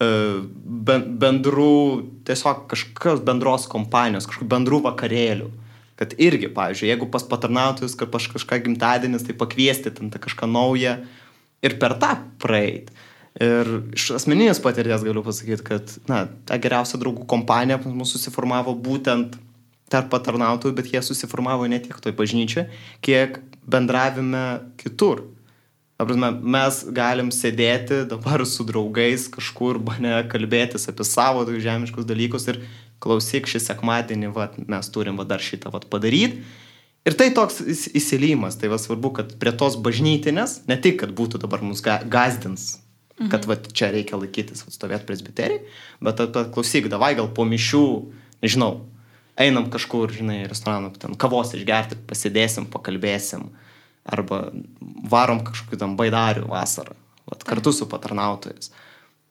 e, 0.02 0.10
bendrų, 1.22 1.74
tiesiog 2.26 2.66
kažkokios 2.70 3.22
bendros 3.26 3.68
kompanijos, 3.70 4.26
kažkokių 4.30 4.50
bendrų 4.56 4.82
vakarėlių 4.88 5.52
kad 5.98 6.14
irgi, 6.18 6.50
pavyzdžiui, 6.50 6.90
jeigu 6.90 7.08
pas 7.10 7.24
patarnautojus, 7.30 7.94
kad 7.98 8.10
pas 8.10 8.26
kažką 8.26 8.58
gimtadienis, 8.64 9.26
tai 9.26 9.36
pakviesti 9.38 9.92
ten 9.94 10.10
tą 10.10 10.18
kažką 10.22 10.48
naują 10.50 10.96
ir 11.64 11.76
per 11.78 11.94
tą 12.02 12.16
praeit. 12.42 12.90
Ir 13.42 13.70
iš 13.96 14.12
asmeninės 14.14 14.60
patirties 14.62 15.02
galiu 15.02 15.24
pasakyti, 15.26 15.64
kad, 15.66 15.96
na, 16.06 16.24
ta 16.46 16.58
geriausia 16.62 17.00
draugų 17.02 17.24
kompanija 17.30 17.80
mūsų 17.82 18.20
susiformavo 18.20 18.76
būtent 18.78 19.34
tarp 19.90 20.10
patarnautojų, 20.12 20.74
bet 20.78 20.92
jie 20.92 21.02
susiformavo 21.02 21.66
ne 21.70 21.80
tiek 21.82 21.98
toj 22.02 22.14
bažnyčioje, 22.14 22.68
kiek 23.04 23.40
bendravime 23.66 24.44
kitur. 24.78 25.26
Prasme, 25.98 26.30
mes 26.54 26.80
galim 26.94 27.30
sėdėti 27.34 28.02
dabar 28.10 28.42
su 28.46 28.66
draugais 28.66 29.26
kažkur, 29.32 29.78
ne 30.02 30.16
kalbėtis 30.30 30.88
apie 30.90 31.06
savo 31.06 31.44
žemiškus 31.46 32.06
dalykus 32.06 32.48
ir 32.50 32.60
klausyk 33.02 33.50
šį 33.50 33.62
sekmadienį, 33.62 34.30
va, 34.34 34.48
mes 34.58 34.90
turim 34.94 35.18
va, 35.18 35.26
dar 35.28 35.42
šitą 35.42 35.74
va, 35.74 35.82
padaryti. 35.82 36.42
Ir 37.04 37.18
tai 37.20 37.28
toks 37.36 37.60
įsilymas, 37.98 38.56
tai 38.56 38.70
va 38.72 38.78
svarbu, 38.80 39.10
kad 39.18 39.34
prie 39.40 39.52
tos 39.52 39.76
bažnytinės, 39.76 40.62
ne 40.70 40.78
tik, 40.80 41.02
kad 41.02 41.12
būtų 41.14 41.42
dabar 41.42 41.62
mus 41.66 41.84
gazdins, 41.84 42.83
mhm. 43.20 43.30
kad 43.32 43.46
va, 43.50 43.56
čia 43.56 43.90
reikia 43.94 44.18
laikytis, 44.20 44.64
atstovėti 44.68 45.08
presbiterijai, 45.08 45.62
bet 46.04 46.24
at, 46.24 46.40
klausyk, 46.54 46.90
davai 46.92 47.14
gal 47.18 47.30
po 47.34 47.46
mišių, 47.48 47.84
nežinau, 48.44 48.72
einam 49.40 49.68
kažkur, 49.72 50.12
žinai, 50.14 50.44
restoraną, 50.50 50.92
ten 51.00 51.16
kavos 51.18 51.54
išgerti, 51.56 51.98
pasidėsim, 52.08 52.68
pakalbėsim. 52.70 53.50
Arba 54.04 54.50
varom 55.08 55.40
kažkokiu 55.46 55.78
tam 55.80 55.94
baidariu 55.96 56.44
vasarą, 56.50 56.92
vat, 57.24 57.44
kartu 57.48 57.72
su 57.72 57.88
patarnautojais. 57.88 58.68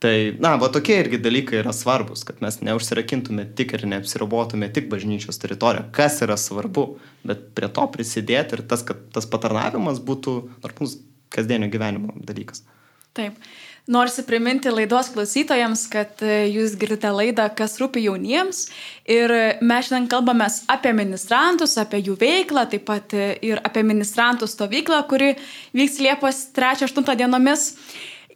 Tai, 0.03 0.15
na, 0.43 0.57
va 0.59 0.67
tokie 0.73 0.97
irgi 0.99 1.15
dalykai 1.23 1.61
yra 1.61 1.71
svarbus, 1.71 2.25
kad 2.27 2.41
mes 2.43 2.57
neužsirakintume 2.65 3.45
tik 3.55 3.71
ir 3.77 3.85
neapsiribotume 3.87 4.67
tik 4.75 4.89
bažnyčios 4.91 5.39
teritoriją, 5.39 5.85
kas 5.95 6.17
yra 6.25 6.35
svarbu, 6.41 6.83
bet 7.23 7.45
prie 7.55 7.69
to 7.71 7.85
prisidėti 7.93 8.57
ir 8.57 8.65
tas, 8.67 8.83
kad 8.83 9.05
tas 9.15 9.29
patarnavimas 9.31 10.01
būtų 10.03 10.33
normalus 10.65 10.97
kasdienio 11.31 11.69
gyvenimo 11.71 12.17
dalykas. 12.19 12.65
Taip. 13.15 13.37
Norisi 13.87 14.23
priminti 14.23 14.71
laidos 14.71 15.09
klausytojams, 15.11 15.81
kad 15.91 16.21
e, 16.23 16.45
jūs 16.47 16.77
girdite 16.79 17.09
laidą, 17.11 17.49
kas 17.51 17.75
rūpi 17.81 18.05
jauniems. 18.05 18.69
Ir 19.11 19.33
mes 19.59 19.89
šiandien 19.89 20.07
kalbame 20.13 20.47
apie 20.71 20.93
ministrantus, 20.95 21.75
apie 21.81 21.99
jų 22.05 22.15
veiklą, 22.21 22.63
taip 22.71 22.85
pat 22.87 23.11
e, 23.11 23.33
ir 23.43 23.59
apie 23.59 23.83
ministrantų 23.83 24.47
stovyklą, 24.47 25.01
kuri 25.11 25.33
vyks 25.75 25.99
Liepos 25.99 26.39
3-8 26.55 27.11
dienomis. 27.19 27.73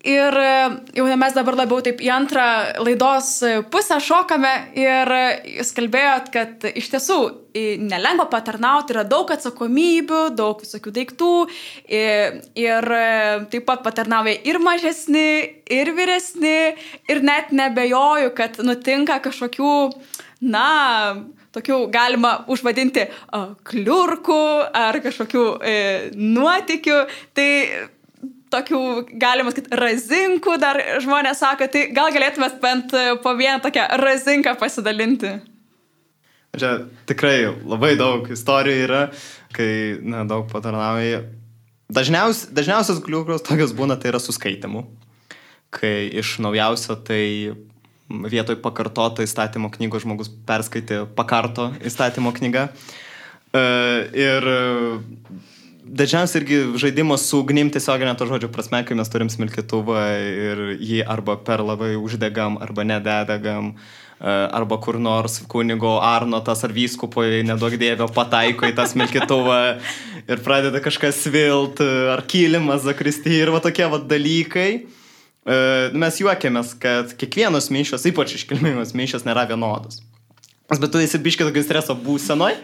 Ir 0.05 0.37
e, 0.37 0.51
jau 0.97 1.07
mes 1.17 1.33
dabar 1.33 1.57
labiau 1.57 1.81
taip 1.85 2.01
į 2.03 2.11
antrą 2.13 2.45
laidos 2.85 3.31
pusę 3.73 3.97
šokame 4.03 4.53
ir 4.77 5.11
jūs 5.57 5.73
kalbėjot, 5.77 6.29
kad 6.33 6.67
iš 6.69 6.91
tiesų 6.93 7.19
nelengva 7.81 8.27
patarnauti, 8.29 8.93
yra 8.93 9.03
daug 9.07 9.31
atsakomybių, 9.33 10.21
daug 10.37 10.61
visokių 10.61 10.93
daiktų 10.99 11.31
ir, 11.89 12.37
ir 12.59 12.89
taip 13.49 13.65
pat 13.65 13.81
patarnauja 13.85 14.35
ir 14.45 14.59
mažesni, 14.61 15.29
ir 15.65 15.91
vyresni 15.97 16.59
ir 17.09 17.23
net 17.25 17.49
nebejoju, 17.55 18.35
kad 18.37 18.61
nutinka 18.61 19.17
kažkokių, 19.25 19.73
na, 20.45 20.67
tokių 21.57 21.81
galima 21.93 22.33
užvadinti 22.51 23.07
kliurkų 23.67 24.41
ar 24.77 24.99
kažkokių 25.03 25.45
e, 25.57 25.77
nuotikių. 26.13 26.99
Tai 27.37 27.49
tokių, 28.53 28.81
galima 29.19 29.51
sakyti, 29.51 29.75
razinkų 29.77 30.57
dar 30.61 30.79
žmonės 31.03 31.41
sako, 31.43 31.67
tai 31.71 31.87
gal 31.95 32.11
galėtumėt 32.15 32.59
bent 32.63 32.95
e, 32.95 33.05
po 33.23 33.33
vieną 33.37 33.61
tokią 33.63 33.87
razinką 34.01 34.55
pasidalinti? 34.59 35.37
Čia 36.57 36.73
tikrai 37.09 37.51
labai 37.67 37.93
daug 37.99 38.29
istorijų 38.33 38.85
yra, 38.87 39.01
kai 39.53 39.69
na, 40.01 40.23
daug 40.29 40.47
patarnauja. 40.51 41.25
Dažniaus, 41.93 42.47
dažniausias 42.51 42.99
kliūkros 43.03 43.45
tokios 43.47 43.75
būna, 43.75 43.95
tai 43.99 44.11
yra 44.11 44.21
suskaitimu. 44.23 44.85
Kai 45.71 46.07
iš 46.19 46.37
naujausio 46.43 46.97
tai 47.07 47.23
vietoj 48.07 48.57
pakartoto 48.63 49.23
įstatymo 49.25 49.69
knygos 49.73 50.05
žmogus 50.05 50.31
perskaitė 50.47 51.03
pakarto 51.15 51.69
įstatymo 51.85 52.31
knygą. 52.35 52.67
E, 53.51 53.63
ir 54.15 54.49
dažniausiai 55.87 56.41
irgi 56.41 56.57
žaidimas 56.81 57.23
su 57.29 57.39
ugnim 57.41 57.69
tiesioginė 57.73 58.15
to 58.17 58.27
žodžio 58.29 58.49
prasme, 58.53 58.81
kai 58.85 58.97
mes 58.99 59.09
turim 59.11 59.29
smilkituvą 59.31 60.01
ir 60.47 60.61
jį 60.75 60.99
arba 61.07 61.37
per 61.39 61.63
labai 61.65 61.95
uždegam, 61.99 62.57
arba 62.63 62.85
nededegam, 62.87 63.73
e, 63.73 64.33
arba 64.59 64.79
kur 64.83 64.99
nors 65.01 65.39
kunigo 65.49 65.97
Arnotas 66.03 66.63
ar 66.67 66.75
vyskupoje 66.75 67.43
nedaug 67.47 67.77
dėvio 67.79 68.09
pataiko 68.13 68.69
į 68.69 68.75
tą 68.77 68.87
smilkituvą 68.91 69.59
ir 70.31 70.43
pradeda 70.45 70.81
kažkas 70.83 71.23
vilt, 71.33 71.83
ar 72.13 72.25
kilimas, 72.29 72.83
zakristi 72.87 73.39
ir 73.41 73.53
va 73.55 73.63
tokie 73.63 73.87
va 73.91 74.01
dalykai. 74.03 74.71
E, 75.47 75.61
mes 75.95 76.19
juokiamės, 76.19 76.75
kad 76.81 77.15
kiekvienos 77.19 77.71
mišios, 77.71 78.09
ypač 78.11 78.35
iškilmingos 78.39 78.91
mišios, 78.97 79.23
nėra 79.27 79.47
vienodos. 79.47 80.03
Bet 80.67 80.91
tu 80.91 80.99
esi 80.99 81.21
biškai 81.23 81.47
tokio 81.47 81.63
streso 81.63 81.95
būsenoj 81.95 82.57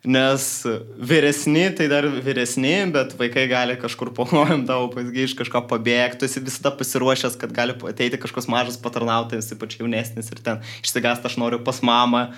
Nes 0.00 0.64
vyresni, 0.96 1.66
tai 1.76 1.84
dar 1.92 2.06
vyresni, 2.08 2.72
bet 2.88 3.12
vaikai 3.18 3.44
gali 3.50 3.74
kažkur 3.76 4.14
po 4.16 4.24
kojom 4.24 4.62
tavo 4.64 4.86
pasgi 4.94 5.26
iš 5.26 5.34
kažko 5.36 5.60
pabėgti, 5.68 6.22
tu 6.22 6.28
esi 6.28 6.40
visada 6.40 6.72
pasiruošęs, 6.72 7.36
kad 7.40 7.52
gali 7.52 7.74
ateiti 7.84 8.20
kažkoks 8.20 8.48
mažas 8.48 8.80
patarnautojas, 8.80 9.50
ypač 9.52 9.76
jaunesnis 9.76 10.32
ir 10.32 10.40
ten 10.40 10.64
išsigąsta, 10.80 11.28
aš 11.28 11.36
noriu 11.42 11.60
pas 11.66 11.82
mamą. 11.84 12.30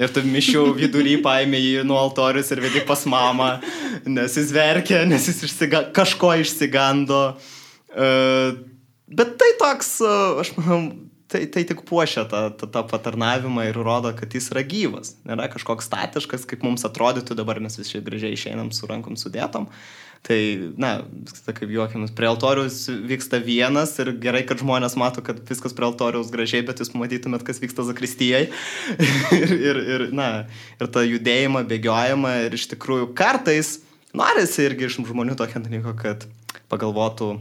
Ir 0.00 0.08
tu 0.08 0.24
mišių 0.24 0.64
vidury 0.80 1.18
paėmė 1.20 1.60
jį 1.60 1.84
nuo 1.84 2.00
altorius 2.00 2.48
ir 2.54 2.62
vedi 2.64 2.80
pas 2.88 3.04
mamą, 3.04 3.50
nes 4.08 4.40
jis 4.40 4.48
verkia, 4.56 5.02
nes 5.04 5.28
jis 5.28 5.44
išsiga, 5.50 5.90
kažko 5.92 6.32
išsigando. 6.40 7.20
Uh, 7.92 8.56
bet 9.12 9.36
tai 9.36 9.52
toks, 9.60 9.98
uh, 10.00 10.40
aš 10.40 10.56
manau, 10.56 10.80
tai, 11.32 11.46
tai 11.48 11.64
tik 11.68 11.82
puošia 11.88 12.26
tą, 12.28 12.44
tą, 12.60 12.68
tą 12.74 12.84
patarnavimą 12.90 13.64
ir 13.70 13.78
rodo, 13.80 14.12
kad 14.16 14.34
jis 14.36 14.50
yra 14.52 14.62
gyvas. 14.68 15.16
Nėra 15.28 15.48
kažkoks 15.52 15.88
statiškas, 15.88 16.46
kaip 16.48 16.64
mums 16.66 16.84
atrodytų, 16.88 17.36
dabar 17.38 17.60
mes 17.64 17.78
visi 17.80 18.02
gražiai 18.04 18.36
išeinam 18.36 18.72
su 18.76 18.88
rankom 18.90 19.16
sudėtom. 19.20 19.68
Tai, 20.22 20.38
na, 20.78 20.92
kaip 21.48 21.66
juokiamas, 21.72 22.12
prie 22.14 22.28
altoriaus 22.30 22.84
vyksta 23.10 23.40
vienas 23.42 23.96
ir 23.98 24.12
gerai, 24.22 24.44
kad 24.46 24.60
žmonės 24.62 24.94
mato, 25.00 25.24
kad 25.26 25.40
viskas 25.48 25.74
prie 25.74 25.88
altoriaus 25.88 26.30
gražiai, 26.30 26.62
bet 26.68 26.78
jūs 26.78 26.92
matytumėt, 26.94 27.42
kas 27.48 27.58
vyksta 27.62 27.88
Zakristijai. 27.88 28.44
ir, 29.40 29.56
ir, 29.56 29.82
ir, 29.96 30.06
na, 30.14 30.28
ir 30.78 30.92
tą 30.94 31.02
judėjimą, 31.08 31.64
bėgiojimą 31.72 32.36
ir 32.44 32.54
iš 32.60 32.68
tikrųjų 32.76 33.10
kartais 33.18 33.80
norisi 34.14 34.68
irgi 34.68 34.86
iš 34.86 35.00
žmonių 35.10 35.34
tokio 35.40 35.64
dalyko, 35.64 35.96
kad 35.98 36.28
pagalvotų, 36.70 37.34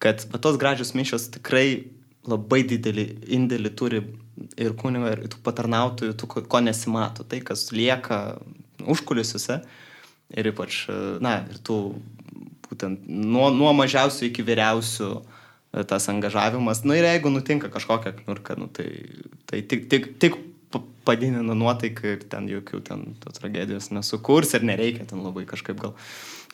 kad 0.00 0.24
tos 0.40 0.56
gražios 0.62 0.94
mišios 0.96 1.28
tikrai 1.36 1.90
labai 2.30 2.62
didelį 2.68 3.06
indėlį 3.36 3.72
turi 3.76 4.00
ir 4.60 4.74
kunigo, 4.78 5.10
ir 5.12 5.26
tų 5.30 5.42
patarnautojų, 5.44 6.16
tų, 6.16 6.30
ko 6.50 6.62
nesimato. 6.64 7.26
Tai, 7.28 7.42
kas 7.44 7.68
lieka 7.74 8.20
užkulisiuose 8.80 9.60
ir 10.40 10.50
ypač, 10.52 10.84
na, 11.22 11.40
ir 11.50 11.60
tų 11.66 11.80
būtent 12.70 13.08
nuo, 13.10 13.48
nuo 13.54 13.72
mažiausių 13.76 14.28
iki 14.28 14.44
vyriausių 14.46 15.08
e, 15.10 15.82
tas 15.90 16.06
angažavimas. 16.12 16.84
Na 16.84 16.92
nu, 16.92 17.00
ir 17.00 17.08
jeigu 17.08 17.32
nutinka 17.34 17.70
kažkokia 17.72 18.14
knurka, 18.22 18.54
nu, 18.60 18.70
tai, 18.72 18.86
tai 19.50 19.64
tik, 19.66 19.88
tik, 19.90 20.12
tik 20.22 20.38
padidina 21.06 21.56
nuotaiką 21.56 22.14
ir 22.14 22.26
ten 22.30 22.48
jokių 22.50 22.82
ten 22.86 23.06
tragedijos 23.24 23.90
nesukurs 23.94 24.54
ir 24.54 24.66
nereikia 24.68 25.06
ten 25.08 25.22
labai 25.24 25.46
kažkaip 25.48 25.80
gal 25.80 25.96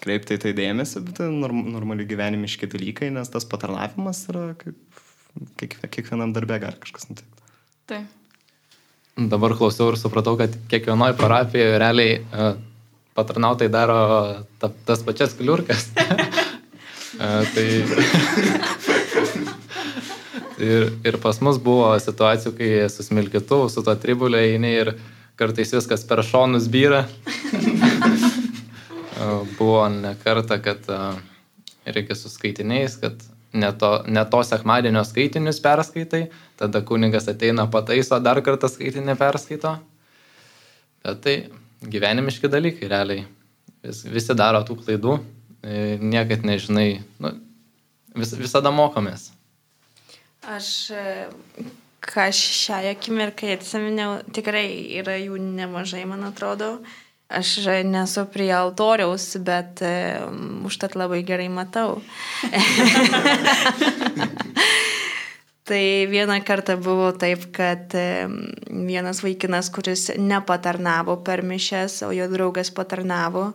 kreipti 0.00 0.36
į 0.36 0.42
tai 0.44 0.52
dėmesį, 0.56 1.02
bet 1.06 1.18
tai 1.20 1.28
norm, 1.32 1.62
normali 1.72 2.06
gyvenimiški 2.08 2.68
dalykai, 2.72 3.10
nes 3.14 3.30
tas 3.32 3.48
patarnavimas 3.48 4.22
yra 4.30 4.50
kaip 4.60 4.76
kiek, 5.60 5.78
kiekvienam 5.90 6.32
darbė 6.36 6.60
gali 6.62 6.78
kažkas 6.82 7.10
nutikti. 7.10 7.44
Taip. 7.86 8.06
Dabar 9.16 9.54
klausiau 9.56 9.88
ir 9.92 9.96
supratau, 9.96 10.34
kad 10.36 10.52
kiekvienoje 10.68 11.14
parapijoje 11.16 11.78
realiai 11.80 12.18
uh, 12.20 12.58
patarnautai 13.16 13.70
daro 13.72 14.00
ta, 14.60 14.68
tas 14.84 15.00
pačias 15.06 15.32
kliurkas. 15.38 15.86
uh, 15.96 17.40
tai 17.54 17.64
ir, 20.68 20.92
ir 21.00 21.16
pas 21.22 21.40
mus 21.40 21.56
buvo 21.56 21.94
situacijų, 21.96 22.52
kai 22.58 22.68
su 22.92 23.06
smilkitu, 23.06 23.62
su 23.72 23.80
to 23.86 23.94
tribulė 24.02 24.42
eini 24.50 24.74
ir 24.82 24.92
kartais 25.40 25.72
viskas 25.72 26.04
per 26.04 26.20
šonus 26.20 26.68
byra. 26.68 27.06
uh, 29.16 29.40
buvo 29.56 29.88
ne 29.96 30.12
kartą, 30.20 30.60
kad 30.60 30.84
reikia 31.86 32.14
su 32.20 32.28
skaitiniais, 32.28 33.00
kad 33.00 33.16
ne 33.52 33.70
to, 33.78 33.90
ne 34.06 34.24
to 34.30 34.42
sekmadienio 34.44 35.04
skaitinius 35.04 35.60
perskaitai, 35.64 36.26
tada 36.58 36.82
kunigas 36.86 37.28
ateina 37.28 37.66
pataiso, 37.70 38.18
dar 38.20 38.40
kartą 38.44 38.70
skaitinį 38.72 39.16
perskaito. 39.20 39.76
Bet 41.04 41.22
tai 41.24 41.36
gyvenimiški 41.82 42.50
dalykai 42.50 42.90
realiai. 42.90 43.24
Vis, 43.86 44.02
visi 44.10 44.34
daro 44.34 44.62
tų 44.66 44.80
klaidų, 44.82 45.16
e, 45.62 45.96
niekad 46.02 46.46
nežinai, 46.46 46.88
nu, 47.22 47.32
vis, 48.16 48.34
visada 48.38 48.72
mokomės. 48.74 49.30
Aš, 50.46 50.70
e, 50.90 51.04
ką 52.06 52.26
šią 52.34 52.80
akimirką 52.92 53.52
atsiminiau, 53.54 54.18
tikrai 54.34 54.66
yra 54.98 55.16
jų 55.20 55.38
nemažai, 55.42 56.04
man 56.08 56.26
atrodo. 56.26 56.78
Aš 57.26 57.56
nesu 57.82 58.22
prie 58.30 58.52
altoriaus, 58.54 59.36
bet 59.42 59.82
um, 59.82 60.66
užtat 60.68 60.94
labai 60.94 61.24
gerai 61.26 61.48
matau. 61.50 61.98
Tai 65.66 66.06
vieną 66.06 66.38
kartą 66.46 66.76
buvo 66.78 67.10
taip, 67.10 67.48
kad 67.50 67.90
vienas 68.70 69.18
vaikinas, 69.24 69.66
kuris 69.74 70.12
nepatarnavo 70.14 71.16
per 71.26 71.42
mišes, 71.42 72.04
o 72.06 72.12
jo 72.14 72.28
draugas 72.30 72.70
patarnavo, 72.70 73.48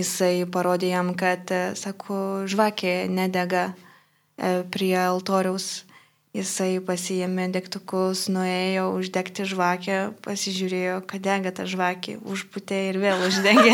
jisai 0.00 0.46
parodė 0.48 0.94
jam, 0.94 1.12
kad, 1.12 1.52
sako, 1.76 2.48
žvakė 2.48 2.94
nedega 3.12 3.66
e, 3.68 4.62
prie 4.72 4.96
altoriaus. 4.96 5.84
Jisai 6.30 6.76
pasijėmė 6.86 7.48
degtukus, 7.50 8.28
nuėjo 8.30 8.84
uždegti 8.94 9.42
žvakę, 9.50 9.96
pasižiūrėjo, 10.22 11.00
kad 11.10 11.24
dega 11.24 11.50
ta 11.50 11.66
žvakė, 11.66 12.20
užputė 12.22 12.84
ir 12.92 13.00
vėl 13.02 13.24
uždegė. 13.26 13.72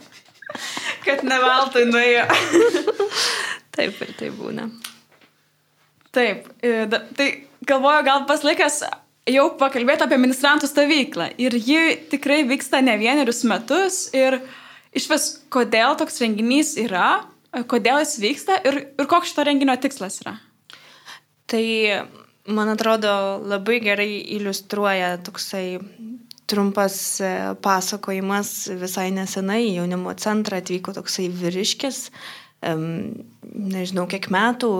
kad 1.06 1.22
ne 1.22 1.38
veltui 1.38 1.84
nuėjo. 1.86 2.24
taip 3.76 4.02
ir 4.02 4.10
tai 4.18 4.32
būna. 4.34 4.66
Taip, 6.10 6.50
e, 6.66 6.88
tai 6.90 7.28
galvoju, 7.62 8.02
gal 8.10 8.26
pas 8.26 8.42
laikas 8.42 8.82
jau 9.30 9.46
pakalbėti 9.62 10.08
apie 10.08 10.18
ministrantų 10.18 10.66
stovyklą. 10.66 11.30
Ir 11.38 11.54
ji 11.54 11.96
tikrai 12.10 12.42
vyksta 12.50 12.82
ne 12.82 12.98
vienerius 12.98 13.44
metus. 13.46 14.02
Ir 14.18 14.40
iš 14.96 15.06
vis, 15.14 15.32
kodėl 15.52 15.94
toks 16.00 16.18
renginys 16.22 16.74
yra, 16.80 17.20
kodėl 17.70 18.02
jis 18.02 18.18
vyksta 18.22 18.58
ir, 18.66 18.82
ir 18.98 19.10
koks 19.10 19.30
šito 19.30 19.46
renginio 19.46 19.78
tikslas 19.78 20.24
yra. 20.24 20.40
Tai, 21.50 21.64
man 22.46 22.70
atrodo, 22.70 23.12
labai 23.50 23.80
gerai 23.82 24.10
iliustruoja 24.36 25.16
toksai 25.26 25.80
trumpas 26.50 27.20
e, 27.22 27.30
pasakojimas 27.62 28.68
visai 28.78 29.10
nesenai 29.14 29.64
jaunimo 29.76 30.14
centrą 30.18 30.58
atvyko 30.62 30.94
toksai 30.96 31.28
vyriškis, 31.30 31.98
nežinau 32.60 34.04
kiek 34.10 34.26
metų 34.32 34.70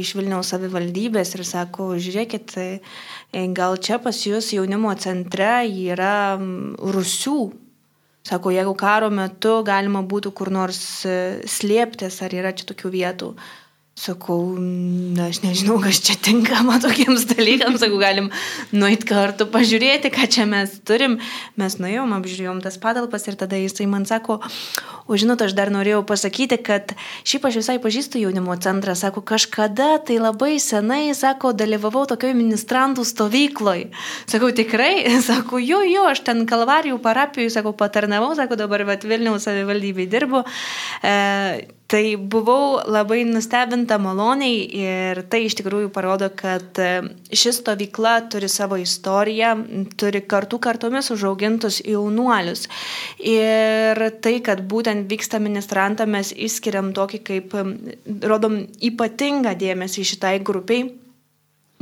iš 0.00 0.14
Vilniaus 0.16 0.54
savivaldybės 0.54 1.34
ir 1.36 1.44
sako, 1.44 1.90
žiūrėkit, 2.00 2.56
e, 2.56 3.44
gal 3.52 3.76
čia 3.76 3.98
pas 4.00 4.16
jūs 4.24 4.54
jaunimo 4.56 4.94
centre 4.96 5.66
yra 5.68 6.38
rusių. 6.40 7.38
Sako, 8.26 8.50
jeigu 8.50 8.72
karo 8.74 9.10
metu 9.14 9.60
galima 9.62 10.00
būtų 10.02 10.32
kur 10.34 10.50
nors 10.50 10.80
e, 11.06 11.44
slėptis, 11.46 12.22
ar 12.24 12.32
yra 12.34 12.50
čia 12.56 12.66
tokių 12.72 12.90
vietų. 12.96 13.34
Sakau, 13.96 14.52
na, 14.60 15.30
aš 15.30 15.38
nežinau, 15.40 15.78
kas 15.80 16.02
čia 16.04 16.18
tinkama 16.20 16.74
tokiems 16.84 17.22
dalykams, 17.30 17.78
sakau, 17.80 17.96
galim 17.96 18.26
nueit 18.68 19.06
kartu 19.08 19.46
pažiūrėti, 19.48 20.10
ką 20.12 20.26
čia 20.28 20.44
mes 20.44 20.74
turim. 20.84 21.14
Mes 21.56 21.78
nuėjom, 21.80 22.12
apžiūrėjom 22.18 22.58
tas 22.60 22.76
patalpas 22.76 23.24
ir 23.24 23.38
tada 23.40 23.56
jisai 23.56 23.86
man 23.88 24.04
sako, 24.04 24.36
o 25.08 25.16
žinot, 25.16 25.40
aš 25.40 25.54
dar 25.56 25.72
norėjau 25.72 26.02
pasakyti, 26.10 26.58
kad 26.60 26.92
šiaip 27.24 27.48
aš 27.48 27.56
visai 27.62 27.78
pažįstu 27.80 28.20
jaunimo 28.20 28.58
centrą, 28.60 28.92
sako, 29.00 29.22
kažkada 29.24 29.88
tai 30.04 30.18
labai 30.20 30.58
senai, 30.60 31.16
sako, 31.16 31.54
dalyvavau 31.56 32.04
tokioj 32.12 32.36
ministrantų 32.36 33.06
stovykloj. 33.08 33.86
Sakau, 34.28 34.52
tikrai, 34.60 35.06
sako, 35.30 35.62
jo, 35.64 35.80
jo, 35.88 36.04
aš 36.12 36.20
ten 36.28 36.44
Kalvarijų 36.44 37.00
parapijų, 37.00 37.48
sako, 37.56 37.72
patarnavau, 37.80 38.34
sako, 38.36 38.60
dabar 38.60 38.84
Vilniaus 38.84 39.48
savivaldybėje 39.48 40.12
dirbu. 40.18 40.44
E, 41.00 41.16
Tai 41.86 42.16
buvau 42.18 42.80
labai 42.90 43.20
nustebinta 43.28 43.94
maloniai 44.02 44.56
ir 44.74 45.20
tai 45.30 45.44
iš 45.46 45.54
tikrųjų 45.60 45.92
parodo, 45.94 46.32
kad 46.34 46.80
e, 46.82 46.88
ši 47.30 47.52
stovykla 47.60 48.16
turi 48.32 48.48
savo 48.50 48.78
istoriją, 48.82 49.52
turi 49.94 50.24
kartų 50.26 50.58
kartomis 50.66 51.12
užaugintus 51.14 51.78
jaunuolius. 51.86 52.66
Ir 53.22 54.02
tai, 54.18 54.34
kad 54.42 54.64
būtent 54.66 55.06
vyksta 55.12 55.38
ministrantą, 55.38 56.08
mes 56.10 56.34
išskiriam 56.34 56.90
tokį 56.96 57.22
kaip, 57.30 57.54
rodom 58.26 58.64
ypatingą 58.90 59.54
dėmesį 59.60 60.10
šitai 60.10 60.38
grupiai 60.42 60.88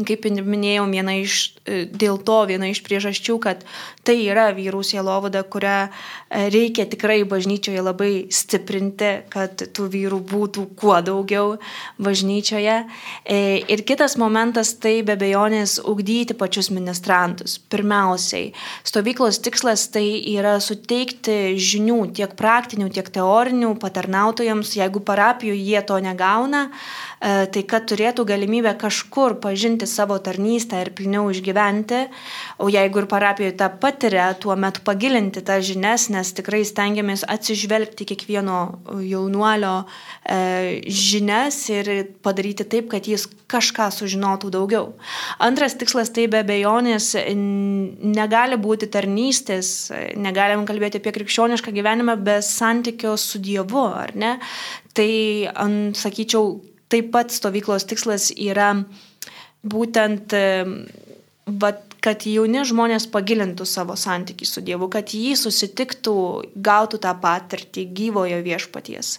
kaip 0.02 0.26
minėjau, 0.26 0.88
viena 0.90 1.14
iš, 1.20 1.54
e, 1.70 1.84
dėl 1.86 2.18
to 2.26 2.40
viena 2.50 2.66
iš 2.66 2.80
priežasčių, 2.82 3.36
kad 3.38 3.60
tai 4.02 4.16
yra 4.26 4.48
vyrų 4.56 4.82
sielovada, 4.82 5.44
kurią 5.46 5.86
e, 5.86 6.48
reikia 6.50 6.88
tikrai 6.90 7.20
bažnyčioje 7.22 7.84
labai 7.84 8.26
stiprinti, 8.34 9.12
kad 9.30 9.62
tų 9.76 9.86
vyrų 9.92 10.18
būtų 10.26 10.64
kuo 10.74 10.98
daugiau 10.98 11.60
bažnyčioje. 12.02 12.80
E, 13.22 13.38
ir 13.70 13.84
kitas 13.86 14.18
momentas 14.18 14.74
tai 14.82 14.96
be 15.06 15.14
bejonės 15.20 15.78
ugdyti 15.78 16.34
pačius 16.34 16.72
ministrantus. 16.74 17.60
Pirmiausiai, 17.70 18.50
stovyklos 18.82 19.38
tikslas 19.46 19.86
tai 19.94 20.08
yra 20.34 20.56
suteikti 20.58 21.54
žinių 21.54 22.00
tiek 22.18 22.34
praktinių, 22.34 22.90
tiek 22.90 23.12
teorinių 23.14 23.76
patarnautojams, 23.78 24.74
jeigu 24.74 25.04
parapijų 25.06 25.54
jie 25.54 25.80
to 25.86 26.00
negauna, 26.02 26.66
tai 27.20 27.62
kad 27.68 27.86
turėtų 27.88 28.26
galimybę 28.28 28.74
kažkur 28.80 29.38
pažinti 29.40 29.83
patirti 29.84 29.86
savo 29.86 30.18
tarnystę 30.18 30.80
ir 30.82 30.92
pilniau 30.94 31.30
išgyventi, 31.30 32.08
o 32.58 32.68
jeigu 32.68 33.02
ir 33.02 33.06
parapijoje 33.06 33.56
tą 33.56 33.68
patiria, 33.80 34.34
tuomet 34.34 34.80
pagilinti 34.84 35.42
tą 35.42 35.60
žinias, 35.60 36.08
nes 36.10 36.32
tikrai 36.32 36.64
stengiamės 36.64 37.24
atsižvelgti 37.28 38.04
kiekvieno 38.04 38.80
jaunuolio 39.02 39.84
e, 40.24 40.80
žinias 40.88 41.68
ir 41.70 42.08
padaryti 42.22 42.64
taip, 42.64 42.90
kad 42.90 43.06
jis 43.06 43.28
kažką 43.48 43.90
sužinotų 43.92 44.50
daugiau. 44.50 44.94
Antras 45.38 45.76
tikslas 45.76 46.10
tai 46.10 46.26
be 46.28 46.42
bejonės 46.44 47.14
negali 47.34 48.56
būti 48.56 48.88
tarnystės, 48.88 49.92
negalim 50.16 50.64
kalbėti 50.66 51.00
apie 51.00 51.12
krikščionišką 51.12 51.72
gyvenimą 51.72 52.16
be 52.16 52.40
santykio 52.42 53.16
su 53.16 53.38
Dievu, 53.38 53.88
ar 53.94 54.14
ne? 54.16 54.38
Tai, 54.94 55.10
sakyčiau, 55.98 56.60
taip 56.94 57.10
pat 57.14 57.32
stovyklos 57.34 57.86
tikslas 57.90 58.30
yra 58.36 58.84
būtent 59.64 60.34
vat, 61.60 61.93
kad 62.04 62.26
jauni 62.28 62.60
žmonės 62.68 63.06
pagilintų 63.12 63.64
savo 63.68 63.96
santykių 63.96 64.46
su 64.48 64.62
Dievu, 64.64 64.90
kad 64.92 65.14
jį 65.16 65.32
susitiktų, 65.40 66.16
gautų 66.54 67.00
tą 67.00 67.14
patirtį 67.22 67.86
gyvojo 67.96 68.40
viešpaties. 68.44 69.14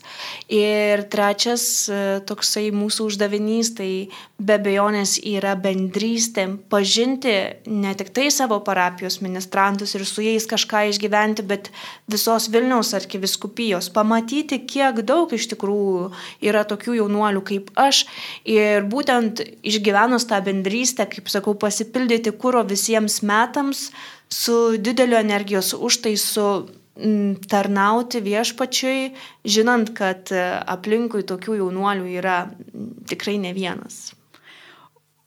Ir 0.53 1.01
trečias 1.09 1.65
e, 1.89 1.99
toksai 2.29 2.67
mūsų 2.75 3.07
uždavinys, 3.09 3.71
tai 3.79 3.89
be 4.37 4.57
bejonės 4.61 5.15
yra 5.25 5.55
bendrystė, 5.57 6.45
pažinti 6.69 7.33
ne 7.65 7.95
tik 7.97 8.11
tai 8.13 8.27
savo 8.33 8.59
parapijos 8.65 9.17
ministrantus 9.25 9.95
ir 9.97 10.05
su 10.05 10.21
jais 10.25 10.45
kažką 10.49 10.85
išgyventi, 10.91 11.45
bet 11.47 11.71
visos 12.11 12.51
Vilniaus 12.53 12.93
arkiviskupijos, 12.97 13.89
pamatyti, 13.95 14.61
kiek 14.69 15.01
daug 15.07 15.33
iš 15.33 15.49
tikrųjų 15.55 16.11
yra 16.45 16.65
tokių 16.69 16.99
jaunuolių 16.99 17.41
kaip 17.49 17.73
aš 17.79 18.03
ir 18.45 18.85
būtent 18.91 19.41
išgyvenus 19.65 20.29
tą 20.29 20.43
bendrystę, 20.45 21.09
kaip 21.09 21.33
sakau, 21.33 21.57
pasipildyti 21.57 22.35
kūro 22.37 22.61
visą 22.67 22.74
visiems 22.75 23.21
metams 23.25 23.89
su 24.29 24.77
dideliu 24.77 25.17
energijos 25.17 25.73
užtaisu 25.73 26.47
mm, 26.95 27.47
tarnauti 27.49 28.21
viešpačiui, 28.25 29.13
žinant, 29.45 29.93
kad 29.97 30.31
e, 30.33 30.43
aplinkui 30.75 31.25
tokių 31.27 31.59
jaunuolių 31.61 32.13
yra 32.19 32.43
mm, 32.45 32.93
tikrai 33.09 33.37
ne 33.41 33.53
vienas. 33.55 34.13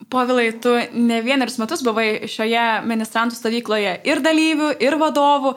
Povilai, 0.09 0.49
tu 0.57 0.71
ne 0.95 1.19
vienerius 1.21 1.59
metus 1.61 1.83
buvai 1.85 2.25
šioje 2.31 2.65
ministrantų 2.87 3.37
stovykloje 3.37 3.99
ir 4.09 4.23
dalyvių, 4.25 4.71
ir 4.81 4.97
vadovų. 4.97 5.53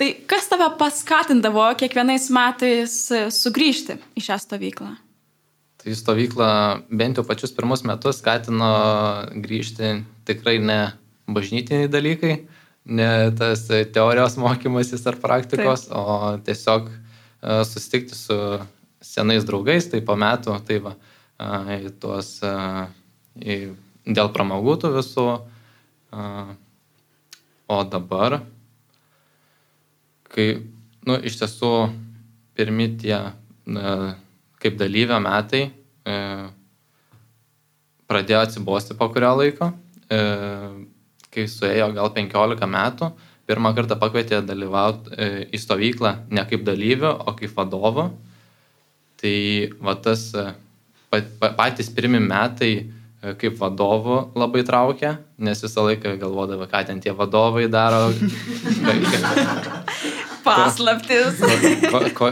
Tai 0.00 0.08
kas 0.26 0.48
tave 0.50 0.66
paskatindavo 0.80 1.68
kiekvienais 1.78 2.30
metais 2.34 2.98
e, 3.12 3.26
sugrįžti 3.30 4.00
į 4.18 4.26
šią 4.28 4.40
stovyklą? 4.46 4.94
Tai 5.82 5.94
stovykla 5.98 6.48
bent 6.94 7.18
jau 7.18 7.24
pačius 7.26 7.50
pirmus 7.54 7.82
metus 7.86 8.20
skatino 8.22 8.72
grįžti 9.42 9.96
tikrai 10.28 10.60
ne 10.62 10.80
bažnytiniai 11.30 11.90
dalykai, 11.90 12.34
ne 12.84 13.08
tas 13.38 13.66
teorijos 13.94 14.36
mokymasis 14.40 15.06
ar 15.06 15.18
praktikos, 15.22 15.86
Taip. 15.88 15.96
o 15.98 16.36
tiesiog 16.46 16.88
uh, 16.90 17.62
susitikti 17.68 18.18
su 18.18 18.38
senais 19.02 19.46
draugais, 19.46 19.88
tai 19.90 20.02
po 20.06 20.16
metų, 20.18 20.58
tai 20.66 20.80
va, 20.82 20.96
uh, 20.96 21.72
į 21.76 21.94
tuos, 22.02 22.34
uh, 22.46 22.86
į, 23.38 23.74
dėl 24.06 24.32
pramogų 24.34 24.78
tų 24.82 24.96
visų. 24.98 25.26
O 27.72 27.76
dabar, 27.88 28.34
kai, 30.28 30.44
nu, 31.08 31.14
iš 31.24 31.38
tiesų, 31.40 31.70
pirmi 32.58 32.90
tie, 33.00 33.16
kaip 34.60 34.76
dalyvio 34.76 35.16
metai, 35.24 35.62
pradėjo 38.12 38.42
atsibosti 38.44 38.98
po 38.98 39.08
kurio 39.14 39.32
laiko. 39.40 39.70
Kai 41.32 41.46
suėjo 41.48 41.86
gal 41.96 42.10
15 42.12 42.66
metų, 42.68 43.08
pirmą 43.48 43.72
kartą 43.76 43.96
pakvietė 44.00 44.42
dalyvauti 44.44 45.14
e, 45.16 45.28
į 45.48 45.60
stovyklą 45.60 46.12
ne 46.32 46.44
kaip 46.48 46.66
dalyvio, 46.66 47.14
o 47.24 47.32
kaip 47.38 47.54
vadovo. 47.56 48.10
Tai 49.22 49.36
va 49.80 49.96
tas 50.04 50.26
e, 50.36 50.44
patys 51.40 51.88
pirmi 51.96 52.20
metai 52.20 52.72
e, 52.76 53.32
kaip 53.40 53.56
vadovų 53.60 54.18
labai 54.36 54.64
traukia, 54.68 55.14
nes 55.40 55.64
visą 55.64 55.86
laiką 55.88 56.18
galvodavo, 56.20 56.68
ką 56.68 56.84
ten 56.90 57.00
tie 57.00 57.16
vadovai 57.16 57.64
daro. 57.72 58.10
Paslaptis. 60.42 61.38
Ko, 61.86 62.00
ko, 62.18 62.30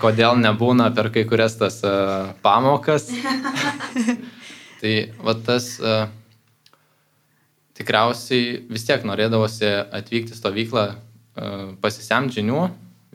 kodėl 0.00 0.38
nebūna 0.40 0.88
per 0.96 1.10
kai 1.12 1.26
kurias 1.28 1.58
tas 1.60 1.82
pamokas. 2.42 3.10
Tai 4.80 4.92
va 5.20 5.34
tas 5.44 5.74
uh, 5.84 6.06
tikriausiai 7.80 8.60
vis 8.70 8.84
tiek 8.88 9.04
norėdavosi 9.08 9.70
atvykti 9.96 10.36
stovyklą, 10.36 10.86
uh, 10.94 11.66
pasisemti 11.82 12.40
žinių, 12.40 12.64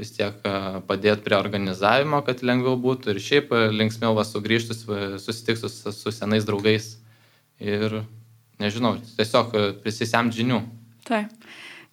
vis 0.01 0.11
tiek 0.17 0.35
uh, 0.43 0.81
padėti 0.87 1.23
prie 1.27 1.37
organizavimo, 1.37 2.19
kad 2.25 2.43
lengviau 2.43 2.75
būtų 2.81 3.13
ir 3.13 3.21
šiaip 3.23 3.53
uh, 3.55 3.67
linksmiau 3.71 4.17
va 4.17 4.25
sugrįžtus, 4.27 4.83
susitikti 5.23 5.69
su, 5.69 5.93
su 5.95 6.15
senais 6.15 6.47
draugais 6.47 6.95
ir, 7.61 8.01
nežinau, 8.59 8.97
tiesiog 9.15 9.55
prisisemti 9.83 10.41
žinių. 10.41 10.59
Taip. 11.07 11.31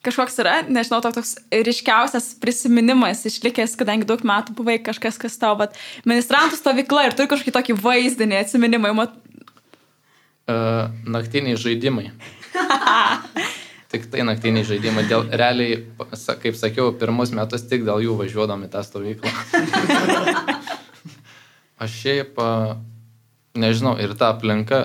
Kažkoks 0.03 0.41
yra, 0.43 0.57
nežinau, 0.67 0.99
toks 0.99 1.37
ryškiausias 1.55 2.33
prisiminimas 2.43 3.21
išlikęs, 3.29 3.77
kadangi 3.79 4.07
daug 4.09 4.25
metų 4.27 4.57
buvai 4.59 4.81
kažkas, 4.83 5.15
kas 5.21 5.39
tavo, 5.39 5.61
bet 5.61 5.77
ministrantų 6.09 6.59
stovykla 6.59 7.05
ir 7.07 7.15
turi 7.15 7.31
kažkokį 7.31 7.55
tokį 7.55 7.77
vaizdinį 7.79 8.41
atsiminimą. 8.41 8.91
Mat... 8.99 9.15
Uh, 10.51 10.91
naktiniai 11.07 11.55
žaidimai. 11.55 12.09
tik 13.93 14.09
tai 14.13 14.25
naktiniai 14.29 14.67
žaidimai. 14.69 15.05
Dėl, 15.11 15.29
realiai, 15.29 15.83
kaip 16.43 16.57
sakiau, 16.59 16.95
pirmus 16.97 17.35
metus 17.37 17.67
tik 17.69 17.85
dėl 17.89 18.05
jų 18.07 18.17
važiuodami 18.21 18.71
tą 18.73 18.85
stovyklą. 18.87 19.33
Aš 21.83 21.95
šiaip, 21.99 22.39
nežinau, 23.59 23.97
ir 24.01 24.15
ta 24.17 24.33
aplinka, 24.37 24.85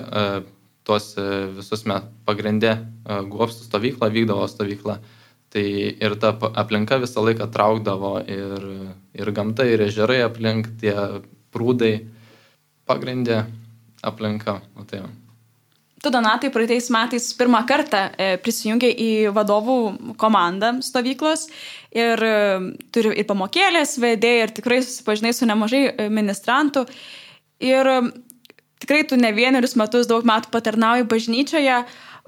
tuos 0.88 1.12
visus 1.56 1.84
metus 1.86 2.14
pagrindė 2.28 2.74
e, 2.74 3.20
guopstų 3.28 3.68
stovyklą, 3.68 4.10
vykdavo 4.14 4.48
stovyklą. 4.50 4.98
Tai 5.52 5.64
ir 5.64 6.16
ta 6.20 6.34
aplinka 6.60 6.98
visą 7.00 7.24
laiką 7.24 7.48
traukdavo 7.52 8.18
ir, 8.28 8.66
ir 9.16 9.32
gamta, 9.36 9.64
ir 9.68 9.86
ežerai 9.86 10.20
aplink, 10.26 10.68
tie 10.80 10.94
prūdai 11.54 11.94
pagrindė 12.88 13.42
aplinka. 14.04 14.60
O 14.76 14.84
tai 14.84 15.02
jau. 15.02 15.14
Tu, 15.98 16.12
Donatai, 16.14 16.52
praeitais 16.54 16.86
metais 16.94 17.24
pirmą 17.34 17.64
kartą 17.66 18.04
e, 18.14 18.36
prisijungiai 18.38 18.94
į 18.94 19.10
vadovų 19.34 19.78
komandą 20.20 20.76
stovyklos 20.84 21.48
ir 21.90 22.22
turi 22.94 23.16
ir 23.18 23.26
pamokėlės 23.26 23.96
vedėjai 23.98 24.44
ir 24.44 24.54
tikrai 24.54 24.78
susipažinai 24.84 25.32
su 25.34 25.48
nemažai 25.48 25.82
ministrantų. 26.14 26.84
Ir 27.66 27.90
tikrai 28.78 29.04
tu 29.08 29.18
ne 29.18 29.32
vienerius 29.34 29.76
metus, 29.78 30.06
daug 30.06 30.26
metų 30.26 30.52
patarnauji 30.54 31.06
bažnyčioje, 31.10 31.78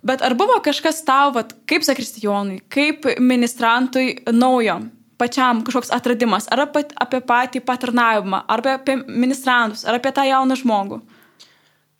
bet 0.06 0.22
ar 0.26 0.34
buvo 0.38 0.58
kažkas 0.64 1.02
tau, 1.06 1.30
vat, 1.36 1.54
kaip 1.70 1.86
sakristijonui, 1.86 2.60
kaip 2.72 3.06
ministrantui 3.22 4.20
naujo, 4.34 4.80
pačiam 5.20 5.62
kažkoks 5.66 5.92
atradimas, 5.94 6.48
ar 6.52 6.66
apie, 6.66 6.86
apie 7.00 7.20
patį 7.24 7.62
patarnavimą, 7.66 8.44
ar 8.48 8.64
apie 8.76 8.98
ministrantus, 9.06 9.84
ar 9.84 10.00
apie 10.00 10.12
tą 10.16 10.24
jauną 10.28 10.58
žmogų? 10.60 11.00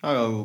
Na, 0.01 0.17
gal 0.17 0.35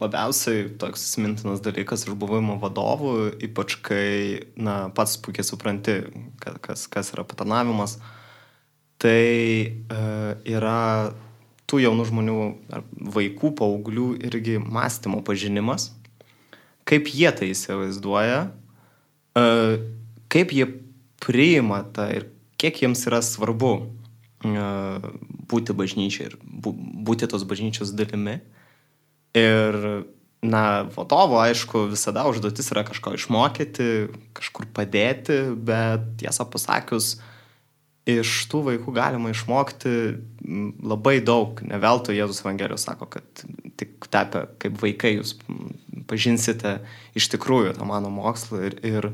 labiausiai 0.00 0.68
toks 0.80 1.04
įsimintinas 1.08 1.62
dalykas 1.64 2.06
iš 2.06 2.16
buvimo 2.18 2.58
vadovų, 2.62 3.14
ypač 3.48 3.78
kai 3.84 4.08
na, 4.56 4.86
pats 4.96 5.16
puikiai 5.22 5.46
supranti, 5.46 6.00
kas, 6.40 6.86
kas 6.92 7.12
yra 7.14 7.24
patarnavimas, 7.28 7.98
tai 9.00 9.22
uh, 9.92 10.36
yra 10.48 11.12
tų 11.66 11.82
jaunų 11.82 12.06
žmonių, 12.10 12.38
vaikų, 13.14 13.52
paauglių 13.58 14.08
irgi 14.26 14.58
mąstymo 14.62 15.22
pažinimas, 15.26 15.90
kaip 16.86 17.10
jie 17.10 17.30
tai 17.34 17.50
įsivaizduoja, 17.50 18.40
e, 19.34 19.44
kaip 20.32 20.54
jie 20.54 20.68
priima 21.22 21.82
tą 21.94 22.06
ir 22.14 22.28
kiek 22.60 22.78
jiems 22.84 23.02
yra 23.10 23.18
svarbu 23.24 23.72
e, 23.82 24.68
būti 25.50 25.74
bažnyčiai 25.76 26.30
ir 26.30 26.38
būti 26.46 27.26
tos 27.30 27.46
bažnyčios 27.48 27.94
dalimi. 27.98 28.38
Ir, 29.36 29.78
na, 30.46 30.64
vadovo, 30.94 31.40
aišku, 31.42 31.88
visada 31.92 32.26
užduotis 32.30 32.70
yra 32.72 32.84
kažko 32.86 33.16
išmokyti, 33.18 33.88
kažkur 34.36 34.68
padėti, 34.76 35.40
bet 35.56 36.06
tiesą 36.22 36.46
pasakius, 36.52 37.16
iš 38.06 38.32
tų 38.50 38.62
vaikų 38.70 38.94
galima 38.94 39.32
išmokti 39.34 39.92
labai 40.86 41.18
daug. 41.26 41.58
Ne 41.66 41.80
veltui 41.82 42.14
Jėzus 42.16 42.44
Evangelijos 42.44 42.86
sako, 42.86 43.10
kad 43.16 43.46
tik 43.76 44.06
tapę 44.12 44.46
kaip 44.62 44.78
vaikai 44.80 45.16
jūs 45.16 45.34
pažinsite 46.06 46.78
iš 47.18 47.28
tikrųjų 47.34 47.74
tą 47.76 47.88
mano 47.88 48.12
mokslą 48.14 48.62
ir, 48.68 48.78
ir 48.86 49.10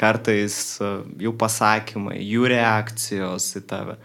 kartais 0.00 0.56
e, 0.80 0.90
jų 1.20 1.34
pasakymai, 1.40 2.16
jų 2.24 2.48
reakcijos 2.54 3.50
į 3.60 3.64
tave. 3.68 3.96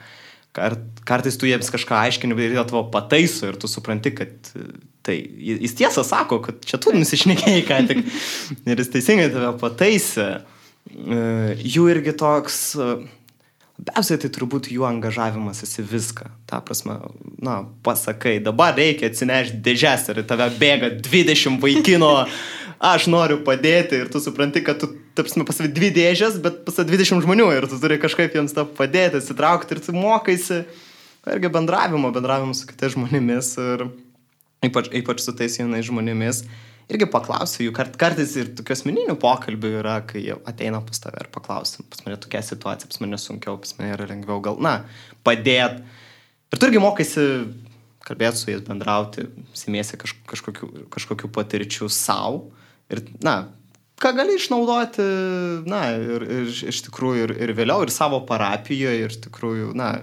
Kart, 0.56 0.84
kartais 1.08 1.36
tu 1.39 1.49
jiems 1.49 1.72
kažką 1.74 1.97
aiškini 2.06 2.38
ir 2.39 2.56
jie 2.56 2.64
tavo 2.70 2.86
pataiso 2.93 3.49
ir 3.51 3.60
tu 3.60 3.68
supranti, 3.72 4.14
kad 4.16 4.51
e, 4.56 4.70
tai 5.06 5.18
jis 5.20 5.76
tiesą 5.78 6.06
sako, 6.08 6.39
kad 6.45 6.64
čia 6.66 6.80
tu 6.82 6.95
nusišnekėjai 6.95 7.66
ką 7.68 7.82
tik 7.91 8.03
ir 8.72 8.84
jis 8.84 8.93
teisingai 8.93 9.28
tave 9.34 9.51
pataisė. 9.62 10.30
E, 10.95 11.20
jų 11.76 11.89
irgi 11.95 12.16
toks 12.18 12.64
Labiausiai 13.76 14.20
tai 14.24 14.30
turbūt 14.32 14.70
jų 14.72 14.86
angažavimas 14.88 15.60
į 15.66 15.84
viską. 15.89 16.30
Ta 16.47 16.62
prasme, 16.64 16.95
na, 17.43 17.58
pasakai, 17.84 18.38
dabar 18.43 18.72
reikia 18.78 19.10
atsinešti 19.12 19.60
dėžes 19.66 20.08
ir 20.14 20.22
tave 20.30 20.47
bėga 20.62 20.93
20 21.03 21.60
vaikino, 21.60 22.12
aš 22.80 23.07
noriu 23.11 23.39
padėti 23.45 24.01
ir 24.01 24.11
tu 24.11 24.21
supranti, 24.23 24.63
kad 24.65 24.80
tu, 24.82 24.89
tarpsime, 25.17 25.45
pas 25.47 25.61
dvi 25.61 25.91
dėžės, 25.95 26.39
bet 26.43 26.63
pas 26.67 26.82
20 26.82 27.23
žmonių 27.26 27.47
ir 27.55 27.69
tu 27.71 27.80
turi 27.82 27.99
kažkaip 28.01 28.36
jiems 28.36 28.55
tą 28.55 28.65
padėti, 28.67 29.21
atsitraukti 29.21 29.78
ir 29.78 29.84
tu 29.86 29.95
mokaisi 29.95 30.63
irgi 31.32 31.51
bendravimo, 31.51 32.11
bendravimo 32.13 32.53
su 32.57 32.67
kitais 32.69 32.93
žmonėmis 32.93 33.55
ir 33.63 33.88
ypač, 34.65 34.91
ypač 35.01 35.23
su 35.23 35.34
tais 35.38 35.59
jaunais 35.59 35.88
žmonėmis 35.88 36.45
irgi 36.91 37.07
paklausiu 37.09 37.65
jų, 37.65 37.73
kart, 37.76 37.95
kartais 37.99 38.36
ir 38.38 38.51
tokių 38.57 38.76
asmeninių 38.76 39.15
pokalbių 39.21 39.71
yra, 39.80 39.99
kai 40.05 40.21
jie 40.28 40.36
ateina 40.45 40.82
pas 40.86 41.01
tave 41.01 41.23
ir 41.23 41.30
paklausim, 41.34 41.86
pas 41.89 42.03
mane 42.05 42.17
tokia 42.21 42.43
situacija, 42.45 42.89
pas 42.91 43.01
mane 43.01 43.19
sunkiau, 43.21 43.57
pas 43.61 43.73
mane 43.80 43.93
yra 43.95 44.05
lengviau, 44.11 44.41
gal, 44.45 44.59
na, 44.61 44.76
padėt. 45.26 45.82
Ir 46.53 46.61
tu 46.61 46.69
irgi 46.69 46.84
mokaisi 46.84 47.26
kalbėti 48.05 48.41
su 48.41 48.51
jais, 48.51 48.61
bendrauti, 48.67 49.26
simėsi 49.57 49.97
kaž, 50.01 50.13
kažkokių, 50.30 50.69
kažkokių 50.93 51.32
patirčių 51.34 51.89
savo. 51.89 52.51
Ir, 52.93 53.01
na, 53.25 53.38
ką 54.01 54.11
gali 54.17 54.36
išnaudoti, 54.38 55.07
na, 55.69 55.88
ir, 55.97 56.27
ir 56.41 56.53
iš 56.73 56.83
tikrųjų 56.89 57.29
ir, 57.29 57.36
ir 57.47 57.55
vėliau, 57.57 57.86
ir 57.86 57.93
savo 57.93 58.21
parapijoje, 58.29 59.01
ir 59.01 59.15
iš 59.15 59.23
tikrųjų, 59.25 59.71
na, 59.77 59.95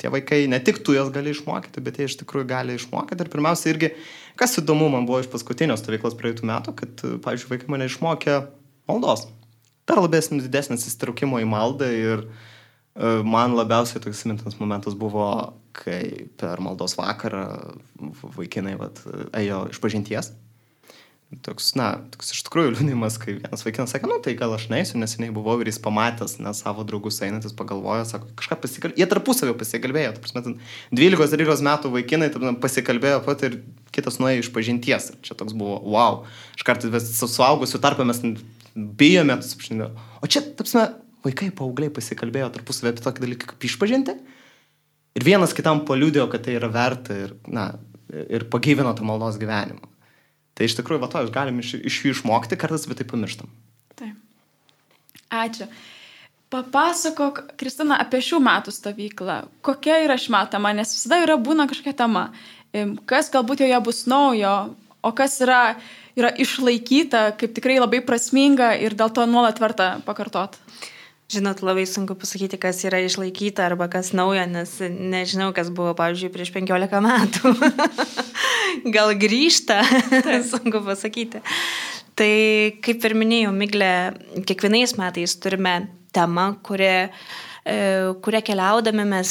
tie 0.00 0.10
vaikai, 0.10 0.44
ne 0.50 0.58
tik 0.64 0.82
tu 0.84 0.96
jas 0.96 1.12
gali 1.14 1.32
išmokyti, 1.34 1.82
bet 1.84 2.00
jie 2.00 2.10
iš 2.10 2.18
tikrųjų 2.24 2.50
gali 2.50 2.76
išmokyti. 2.80 3.22
Ir 3.24 3.32
pirmiausia, 3.32 3.70
irgi 3.72 3.94
Kas 4.38 4.56
įdomu 4.58 4.88
man 4.90 5.06
buvo 5.06 5.20
iš 5.22 5.28
paskutinės 5.30 5.84
stovyklos 5.84 6.16
praeitų 6.18 6.48
metų, 6.50 6.74
kad, 6.80 7.02
pavyzdžiui, 7.22 7.52
vaikai 7.52 7.70
mane 7.70 7.86
išmokė 7.86 8.40
maldos. 8.90 9.28
Dar 9.86 10.00
labesnis, 10.02 10.46
didesnis 10.48 10.88
įsitraukimo 10.88 11.38
į 11.38 11.46
maldą 11.46 11.90
ir 11.94 12.24
uh, 12.24 13.20
man 13.22 13.54
labiausiai 13.54 14.02
toks 14.02 14.24
mintinas 14.26 14.58
momentas 14.58 14.96
buvo, 14.98 15.28
kai 15.76 16.26
per 16.40 16.62
maldos 16.64 16.96
vakarą 16.98 17.44
vaikinai 18.34 18.74
vat, 18.80 19.04
ėjo 19.38 19.68
iš 19.70 19.78
pažinties 19.82 20.32
toks, 21.42 21.72
na, 21.78 21.88
toks 22.14 22.32
iš 22.34 22.42
tikrųjų 22.46 22.74
liūdimas, 22.74 23.16
kai 23.22 23.36
vienas 23.38 23.64
vaikinas 23.66 23.94
sakė, 23.94 24.08
nu 24.10 24.18
tai 24.22 24.34
gal 24.38 24.52
aš 24.56 24.66
neįsiu, 24.72 24.98
neseniai 25.00 25.32
buvau 25.34 25.56
ir 25.62 25.70
jis 25.70 25.80
pamatęs, 25.82 26.36
nes 26.44 26.60
savo 26.62 26.84
draugus 26.86 27.20
einantis 27.24 27.54
pagalvojo, 27.56 28.04
sako, 28.08 28.28
kažką 28.38 28.58
pasikalbėjo, 28.62 29.00
jie 29.00 29.08
tarpusavio 29.10 29.54
pasikalbėjo, 29.60 30.16
tu 30.16 30.24
prasme, 30.24 30.56
12-13 30.94 31.64
metų 31.68 31.92
vaikinai 31.94 32.28
tarp, 32.34 32.58
pasikalbėjo 32.62 33.22
pat 33.26 33.46
ir 33.48 33.56
kitas 33.94 34.20
nuėjo 34.20 34.44
iš 34.44 34.50
pažinties. 34.54 35.08
Ir 35.14 35.22
čia 35.26 35.38
toks 35.38 35.56
buvo, 35.56 35.78
wow, 35.94 36.20
iš 36.58 36.66
kartais 36.66 37.08
su 37.14 37.30
suaugusiu 37.30 37.80
tarpą 37.82 38.06
mes 38.08 38.20
bijome, 38.74 39.38
o 39.38 40.30
čia, 40.30 40.44
tapsime, 40.58 40.90
vaikai, 41.24 41.50
paaugliai 41.56 41.94
pasikalbėjo 41.94 42.52
tarpusavio 42.58 42.92
apie 42.92 43.06
tokį 43.06 43.26
dalyką 43.26 43.54
kaip 43.54 43.68
išpažinti. 43.70 44.18
Ir 45.14 45.24
vienas 45.24 45.54
kitam 45.54 45.84
paliūdėjo, 45.86 46.26
kad 46.32 46.42
tai 46.46 46.58
yra 46.58 46.68
verta 46.74 47.16
ir, 47.26 47.36
na, 47.46 47.70
ir 48.10 48.48
pagyvino 48.50 48.90
tą 48.98 49.06
maldos 49.06 49.38
gyvenimą. 49.38 49.93
Tai 50.54 50.68
iš 50.68 50.76
tikrųjų, 50.78 51.02
va 51.02 51.10
to, 51.10 51.24
galim 51.34 51.58
iš, 51.62 51.74
iš 51.82 51.98
jų 52.04 52.14
išmokti, 52.14 52.58
kartais 52.58 52.86
bet 52.86 53.00
tai 53.00 53.08
pamirštam. 53.10 53.50
Taip. 53.98 54.14
Ačiū. 55.34 55.66
Papasakok, 56.54 57.40
Kristina, 57.58 57.96
apie 57.98 58.20
šių 58.22 58.38
metų 58.44 58.74
stovyklą. 58.74 59.40
Kokia 59.66 59.98
yra 60.04 60.14
šmatama, 60.20 60.70
nes 60.78 60.92
visada 60.94 61.18
yra 61.24 61.34
būna 61.40 61.66
kažkokia 61.70 61.96
tema. 62.04 62.28
Kas 63.10 63.30
galbūt 63.34 63.64
joje 63.64 63.80
bus 63.82 64.04
naujo, 64.10 64.54
o 65.02 65.12
kas 65.16 65.34
yra, 65.42 65.74
yra 66.14 66.30
išlaikyta, 66.30 67.32
kaip 67.40 67.56
tikrai 67.56 67.80
labai 67.80 68.04
prasminga 68.06 68.72
ir 68.78 68.94
dėl 68.98 69.10
to 69.14 69.26
nuolat 69.30 69.58
verta 69.62 69.96
pakartot. 70.06 70.54
Žinot, 71.32 71.62
labai 71.64 71.86
sunku 71.88 72.12
pasakyti, 72.20 72.58
kas 72.60 72.82
yra 72.84 72.98
išlaikyta 73.00 73.64
arba 73.64 73.86
kas 73.88 74.12
nauja, 74.12 74.44
nes 74.44 74.74
nežinau, 74.84 75.54
kas 75.56 75.70
buvo, 75.72 75.94
pavyzdžiui, 75.96 76.28
prieš 76.34 76.50
15 76.52 77.00
metų. 77.06 77.52
Gal 78.94 79.14
grįžta, 79.16 79.80
sunku 80.52 80.82
pasakyti. 80.84 81.40
Tai 82.14 82.34
kaip 82.84 83.08
ir 83.08 83.16
minėjau, 83.16 83.54
Miglė, 83.56 83.90
kiekvienais 84.44 84.94
metais 85.00 85.34
turime 85.40 85.78
temą, 86.14 86.50
kuri 86.62 86.92
kuria 88.20 88.42
keliaudami 88.44 89.06
mes 89.08 89.30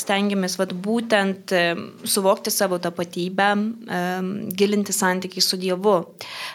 stengiamės 0.00 0.54
vat, 0.56 0.70
būtent 0.72 1.52
suvokti 2.08 2.48
savo 2.54 2.78
tapatybę, 2.80 3.50
gilinti 4.56 4.94
santykiai 4.96 5.44
su 5.44 5.58
Dievu. 5.60 5.98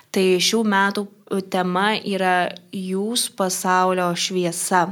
Tai 0.10 0.26
šių 0.42 0.64
metų 0.74 1.06
tema 1.54 1.92
yra 2.02 2.50
Jūs 2.74 3.30
pasaulio 3.38 4.10
šviesa. 4.18 4.88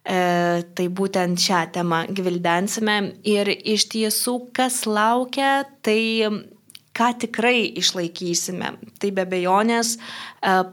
E, 0.00 0.62
tai 0.74 0.86
būtent 0.88 1.38
šią 1.38 1.60
temą 1.74 2.04
gvildensime 2.16 2.96
ir 3.28 3.50
iš 3.52 3.84
tiesų, 3.92 4.36
kas 4.56 4.86
laukia, 4.88 5.66
tai 5.84 6.24
ką 7.00 7.10
tikrai 7.24 7.64
išlaikysime. 7.80 8.74
Tai 9.00 9.10
be 9.16 9.24
bejonės 9.28 9.94
e, 9.96 10.00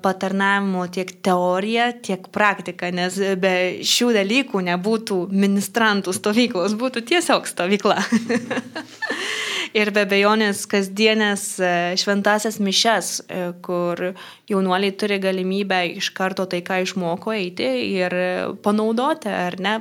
patarnavimo 0.04 0.84
tiek 0.92 1.14
teorija, 1.24 1.92
tiek 2.04 2.28
praktika, 2.36 2.92
nes 2.92 3.20
be 3.40 3.54
šių 3.88 4.12
dalykų 4.20 4.64
nebūtų 4.68 5.22
ministrantų 5.32 6.16
stovyklos, 6.18 6.76
būtų 6.80 7.06
tiesiog 7.14 7.48
stovykla. 7.48 8.02
ir 9.80 9.92
be 9.96 10.04
bejonės 10.10 10.66
kasdienės 10.68 11.46
e, 11.62 11.72
šventasias 12.02 12.60
mišes, 12.64 13.14
e, 13.24 13.40
kur 13.64 14.10
jaunuoliai 14.52 14.98
turi 15.00 15.22
galimybę 15.24 15.80
iš 16.02 16.12
karto 16.18 16.48
tai, 16.52 16.60
ką 16.68 16.82
išmoko 16.84 17.36
eiti 17.38 17.72
ir 17.94 18.18
panaudoti, 18.64 19.32
ar 19.32 19.60
ne. 19.64 19.80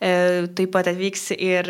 Taip 0.00 0.72
pat 0.72 0.88
atvyks 0.90 1.30
ir 1.36 1.68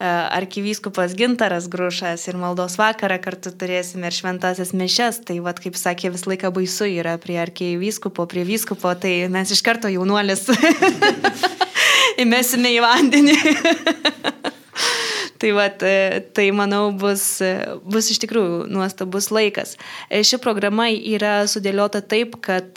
arkivyskupas 0.00 1.12
Gintaras 1.18 1.68
Grušas 1.68 2.24
ir 2.30 2.38
maldos 2.40 2.78
vakarą 2.80 3.18
kartu 3.20 3.52
turėsime 3.52 4.08
ir 4.08 4.16
šventasias 4.16 4.72
mišes. 4.72 5.20
Tai 5.28 5.36
vad, 5.44 5.60
kaip 5.60 5.76
sakė, 5.76 6.12
visą 6.14 6.32
laiką 6.32 6.52
baisu 6.56 6.88
yra 6.88 7.18
prie 7.20 7.36
arkivyskupo, 7.42 8.24
prie 8.30 8.46
vyskupo, 8.48 8.94
tai 8.96 9.28
mes 9.32 9.52
iš 9.52 9.60
karto 9.66 9.92
jaunuolis 9.92 10.46
įmesime 12.24 12.72
į 12.76 12.80
vandenį. 12.84 13.36
Tai, 15.40 15.54
vat, 15.56 15.80
e, 15.80 16.20
tai 16.36 16.50
manau 16.52 16.90
bus, 16.92 17.22
e, 17.40 17.54
bus 17.88 18.10
iš 18.12 18.18
tikrųjų 18.20 18.66
nuostabus 18.68 19.30
laikas. 19.32 19.78
E, 20.12 20.20
ši 20.20 20.36
programa 20.44 20.90
yra 20.92 21.46
sudėliota 21.48 22.02
taip, 22.04 22.36
kad 22.44 22.76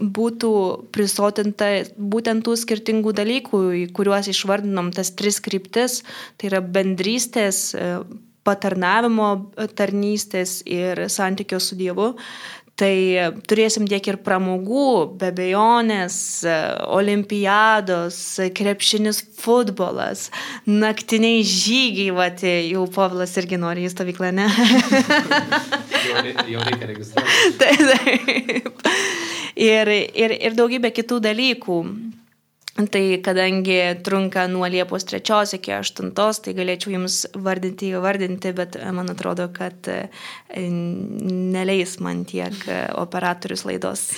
būtų 0.00 0.52
prisotinta 0.92 1.70
būtent 1.96 2.44
tų 2.46 2.56
skirtingų 2.60 3.14
dalykų, 3.16 3.62
kuriuos 3.96 4.28
išvardinom, 4.32 4.92
tas 4.96 5.14
tris 5.16 5.40
kryptis, 5.40 6.02
tai 6.36 6.50
yra 6.50 6.60
bendrystės, 6.60 7.70
patarnavimo 8.46 9.30
tarnystės 9.74 10.60
ir 10.68 11.06
santykio 11.10 11.60
su 11.62 11.78
Dievu. 11.78 12.12
Tai 12.76 12.92
turėsim 13.48 13.86
tiek 13.88 14.04
ir 14.04 14.18
pramogų, 14.20 15.16
be 15.16 15.30
bejonės, 15.32 16.16
olimpiados, 16.92 18.18
krepšinis 18.52 19.22
futbolas, 19.40 20.26
naktiniai 20.68 21.40
žygiai, 21.40 22.10
va, 22.12 22.28
jau 22.36 22.84
Pavlas 22.92 23.32
irgi 23.40 23.56
nori 23.62 23.88
į 23.88 23.94
stovyklą, 23.94 24.28
ne? 24.36 24.50
jau, 26.04 26.20
jau 26.52 26.68
reikia 26.68 26.90
registruoti. 26.92 27.56
taip, 27.64 27.88
taip. 28.84 28.86
Ir, 29.56 29.88
ir, 29.88 30.36
ir 30.36 30.56
daugybė 30.56 30.92
kitų 30.92 31.22
dalykų. 31.24 31.80
Tai 32.76 33.00
kadangi 33.24 33.78
trunka 34.04 34.42
nuo 34.52 34.66
Liepos 34.68 35.06
3 35.08 35.54
iki 35.56 35.72
8, 35.72 36.10
tai 36.12 36.52
galėčiau 36.58 36.92
jums 36.92 37.22
vardinti, 37.32 37.88
vardinti, 37.96 38.52
bet 38.52 38.76
man 38.92 39.08
atrodo, 39.08 39.46
kad 39.48 39.88
e, 39.88 40.02
neleis 40.60 41.96
man 42.04 42.26
tiek 42.28 42.52
e, 42.68 42.82
operatorius 43.00 43.64
laidos. 43.64 44.10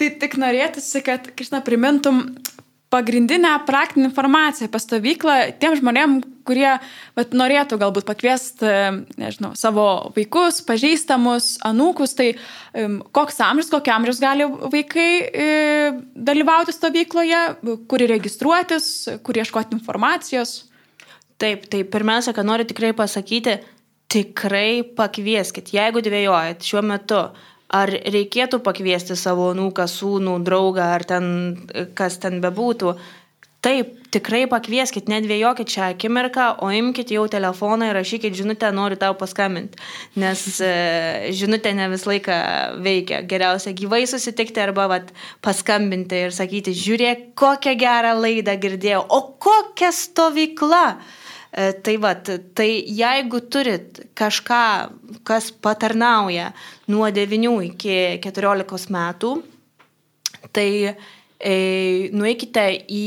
Tai 0.00 0.08
tik 0.22 0.38
norėtųsi, 0.40 1.04
kad, 1.04 1.28
kažina, 1.36 1.60
primintum 1.68 2.24
pagrindinę 2.90 3.60
praktinę 3.66 4.04
informaciją 4.08 4.68
apie 4.68 4.80
stovyklą 4.80 5.32
tiem 5.58 5.74
žmonėm, 5.78 6.20
kurie 6.46 6.76
vat, 7.18 7.34
norėtų 7.34 7.78
galbūt 7.80 8.06
pakviesti, 8.06 8.70
nežinau, 9.18 9.52
savo 9.58 9.86
vaikus, 10.16 10.60
pažįstamus, 10.66 11.56
anūkus, 11.66 12.14
tai 12.18 12.28
koks 13.16 13.42
amžius, 13.42 13.72
kokio 13.74 13.96
amžiaus 13.96 14.22
gali 14.22 14.46
vaikai 14.46 15.10
e, 15.26 15.48
dalyvauti 16.14 16.74
stovykloje, 16.76 17.42
kur 17.90 18.06
registruotis, 18.14 18.92
kur 19.26 19.42
ieškoti 19.42 19.74
informacijos. 19.80 20.60
Taip, 21.42 21.66
tai 21.68 21.82
pirmiausia, 21.84 22.32
ką 22.32 22.46
noriu 22.46 22.64
tikrai 22.68 22.94
pasakyti, 22.96 23.58
tikrai 24.12 24.86
pakvieskit, 24.96 25.74
jeigu 25.74 26.00
dvėjojat 26.06 26.64
šiuo 26.64 26.86
metu 26.86 27.26
ar 27.74 27.90
reikėtų 27.90 28.60
pakviesti 28.64 29.16
savo 29.18 29.52
nūką, 29.56 29.86
sūnų, 29.90 30.40
draugą, 30.46 30.90
ar 30.96 31.06
ten 31.08 31.28
kas 31.98 32.20
ten 32.22 32.40
bebūtų. 32.44 32.96
Taip, 33.66 33.96
tikrai 34.14 34.44
pakvieskit, 34.46 35.08
nedvėjokit 35.10 35.72
šią 35.74 35.86
akimirką, 35.96 36.44
o 36.62 36.68
imkite 36.70 37.16
jau 37.16 37.24
telefoną 37.30 37.88
ir 37.88 37.96
rašykit 37.98 38.36
žinutę, 38.38 38.68
noriu 38.70 38.98
tau 39.00 39.16
paskambinti, 39.18 39.80
nes 40.22 40.44
e, 40.62 40.68
žinutė 41.34 41.72
ne 41.74 41.88
visą 41.90 42.12
laiką 42.12 42.36
veikia. 42.84 43.24
Geriausia 43.26 43.74
gyvai 43.74 44.04
susitikti 44.06 44.62
arba 44.62 44.86
vat, 44.92 45.10
paskambinti 45.42 46.26
ir 46.28 46.36
sakyti, 46.36 46.76
žiūrėk, 46.78 47.30
kokią 47.34 47.74
gerą 47.80 48.14
laidą 48.20 48.54
girdėjau, 48.62 49.02
o 49.02 49.22
kokia 49.42 49.90
stovykla. 49.90 50.84
E, 51.56 51.72
tai 51.80 51.96
va, 51.96 52.12
tai 52.52 52.68
jeigu 52.84 53.40
turit 53.48 54.02
kažką, 54.18 54.64
kas 55.24 55.48
patarnauja 55.64 56.50
nuo 56.92 57.08
9 57.08 57.54
iki 57.70 57.96
14 58.26 58.92
metų, 58.92 59.30
tai 60.52 60.68
e, 60.92 61.54
nueikite 62.12 62.66
į 62.92 63.06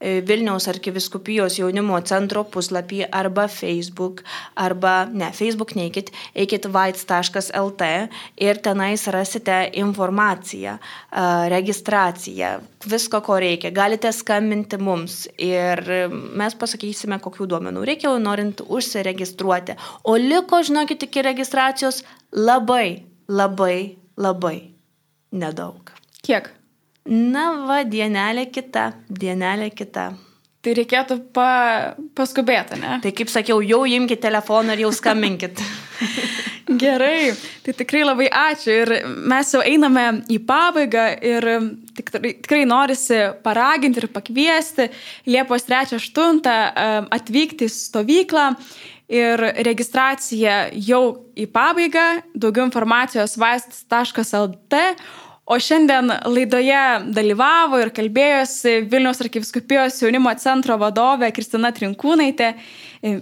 Vilniaus 0.00 0.68
arkiviskupijos 0.70 1.56
jaunimo 1.58 1.98
centro 2.06 2.44
puslapį 2.46 3.00
arba 3.10 3.48
Facebook, 3.50 4.22
arba 4.54 5.08
ne, 5.10 5.32
Facebook 5.34 5.74
neikit, 5.74 6.12
eikit 6.38 6.68
vaits.lt 6.70 7.88
ir 8.38 8.60
tenais 8.62 9.06
rasite 9.10 9.56
informaciją, 9.82 10.76
e, 10.78 11.24
registraciją, 11.50 12.52
visko, 12.86 13.20
ko 13.26 13.40
reikia. 13.42 13.72
Galite 13.74 14.12
skambinti 14.14 14.78
mums 14.78 15.24
ir 15.34 15.82
mes 16.08 16.54
pasakysime, 16.54 17.18
kokių 17.24 17.48
duomenų 17.50 17.82
reikia, 17.90 18.14
norint 18.22 18.62
užsiregistruoti. 18.62 19.74
O 20.04 20.14
liko, 20.14 20.62
žinokit, 20.62 21.08
iki 21.08 21.26
registracijos 21.26 22.04
labai, 22.32 23.02
labai, 23.28 23.96
labai 24.16 24.56
nedaug. 25.32 25.92
Kiek? 26.22 26.52
Na, 27.08 27.44
va, 27.68 27.82
dienelė 27.88 28.48
kita, 28.52 28.92
dienelė 29.08 29.70
kita. 29.72 30.10
Tai 30.64 30.74
reikėtų 30.74 31.20
pa, 31.32 31.50
paskubėti, 32.18 32.80
ne? 32.82 32.98
Tai 33.02 33.12
kaip 33.16 33.30
sakiau, 33.32 33.62
jau 33.64 33.84
imkite 33.88 34.26
telefoną 34.26 34.74
ir 34.74 34.86
jau 34.86 34.92
skambinkit. 34.92 35.62
Gerai, 36.68 37.32
tai 37.64 37.72
tikrai 37.72 38.04
labai 38.04 38.28
ačiū. 38.28 38.74
Ir 38.82 38.92
mes 39.28 39.52
jau 39.54 39.62
einame 39.64 40.04
į 40.30 40.38
pabaigą 40.48 41.06
ir 41.24 41.46
tikrai, 41.98 42.34
tikrai 42.42 42.64
norisi 42.68 43.20
paraginti 43.44 44.02
ir 44.02 44.08
pakviesti 44.12 44.88
Liepos 45.28 45.66
3-8 45.68 47.08
atvykti 47.14 47.68
į 47.68 47.74
stovyklą. 47.74 48.50
Ir 49.08 49.40
registracija 49.64 50.66
jau 50.84 51.02
į 51.32 51.46
pabaigą, 51.48 52.04
daugiau 52.36 52.66
informacijos 52.68 53.38
vaistas.lt, 53.40 54.82
O 55.48 55.56
šiandien 55.56 56.10
laidoje 56.28 56.80
dalyvavo 57.16 57.78
ir 57.80 57.88
kalbėjosi 57.96 58.82
Vilniaus 58.92 59.22
arkiviskupijos 59.24 59.94
jaunimo 60.02 60.28
centro 60.36 60.74
vadovė 60.76 61.30
Kristina 61.32 61.70
Trinkūnaitė, 61.72 62.50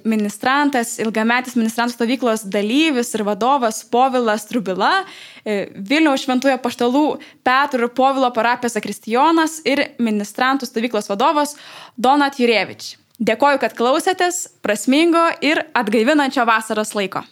ministrantas, 0.03 0.97
ilgametis 0.99 1.55
ministrantų 1.55 1.95
stovyklos 1.95 2.43
dalyvis 2.51 3.15
ir 3.15 3.23
vadovas 3.29 3.79
Povilas 3.93 4.49
Trubila, 4.51 5.05
Vilniaus 5.47 6.25
šventųjų 6.27 6.59
paštalų 6.65 7.05
Petro 7.47 7.87
ir 7.87 7.95
Povilo 7.95 8.33
parapijos 8.35 8.75
Kristijonas 8.83 9.61
ir 9.63 9.85
ministrantų 10.03 10.67
stovyklos 10.67 11.07
vadovas 11.13 11.55
Donat 11.95 12.43
Jurievič. 12.43 12.97
Dėkoju, 13.23 13.63
kad 13.63 13.79
klausėtės 13.79 14.43
prasmingo 14.67 15.29
ir 15.47 15.63
atgaivinančio 15.79 16.43
vasaros 16.51 16.91
laiko. 16.99 17.23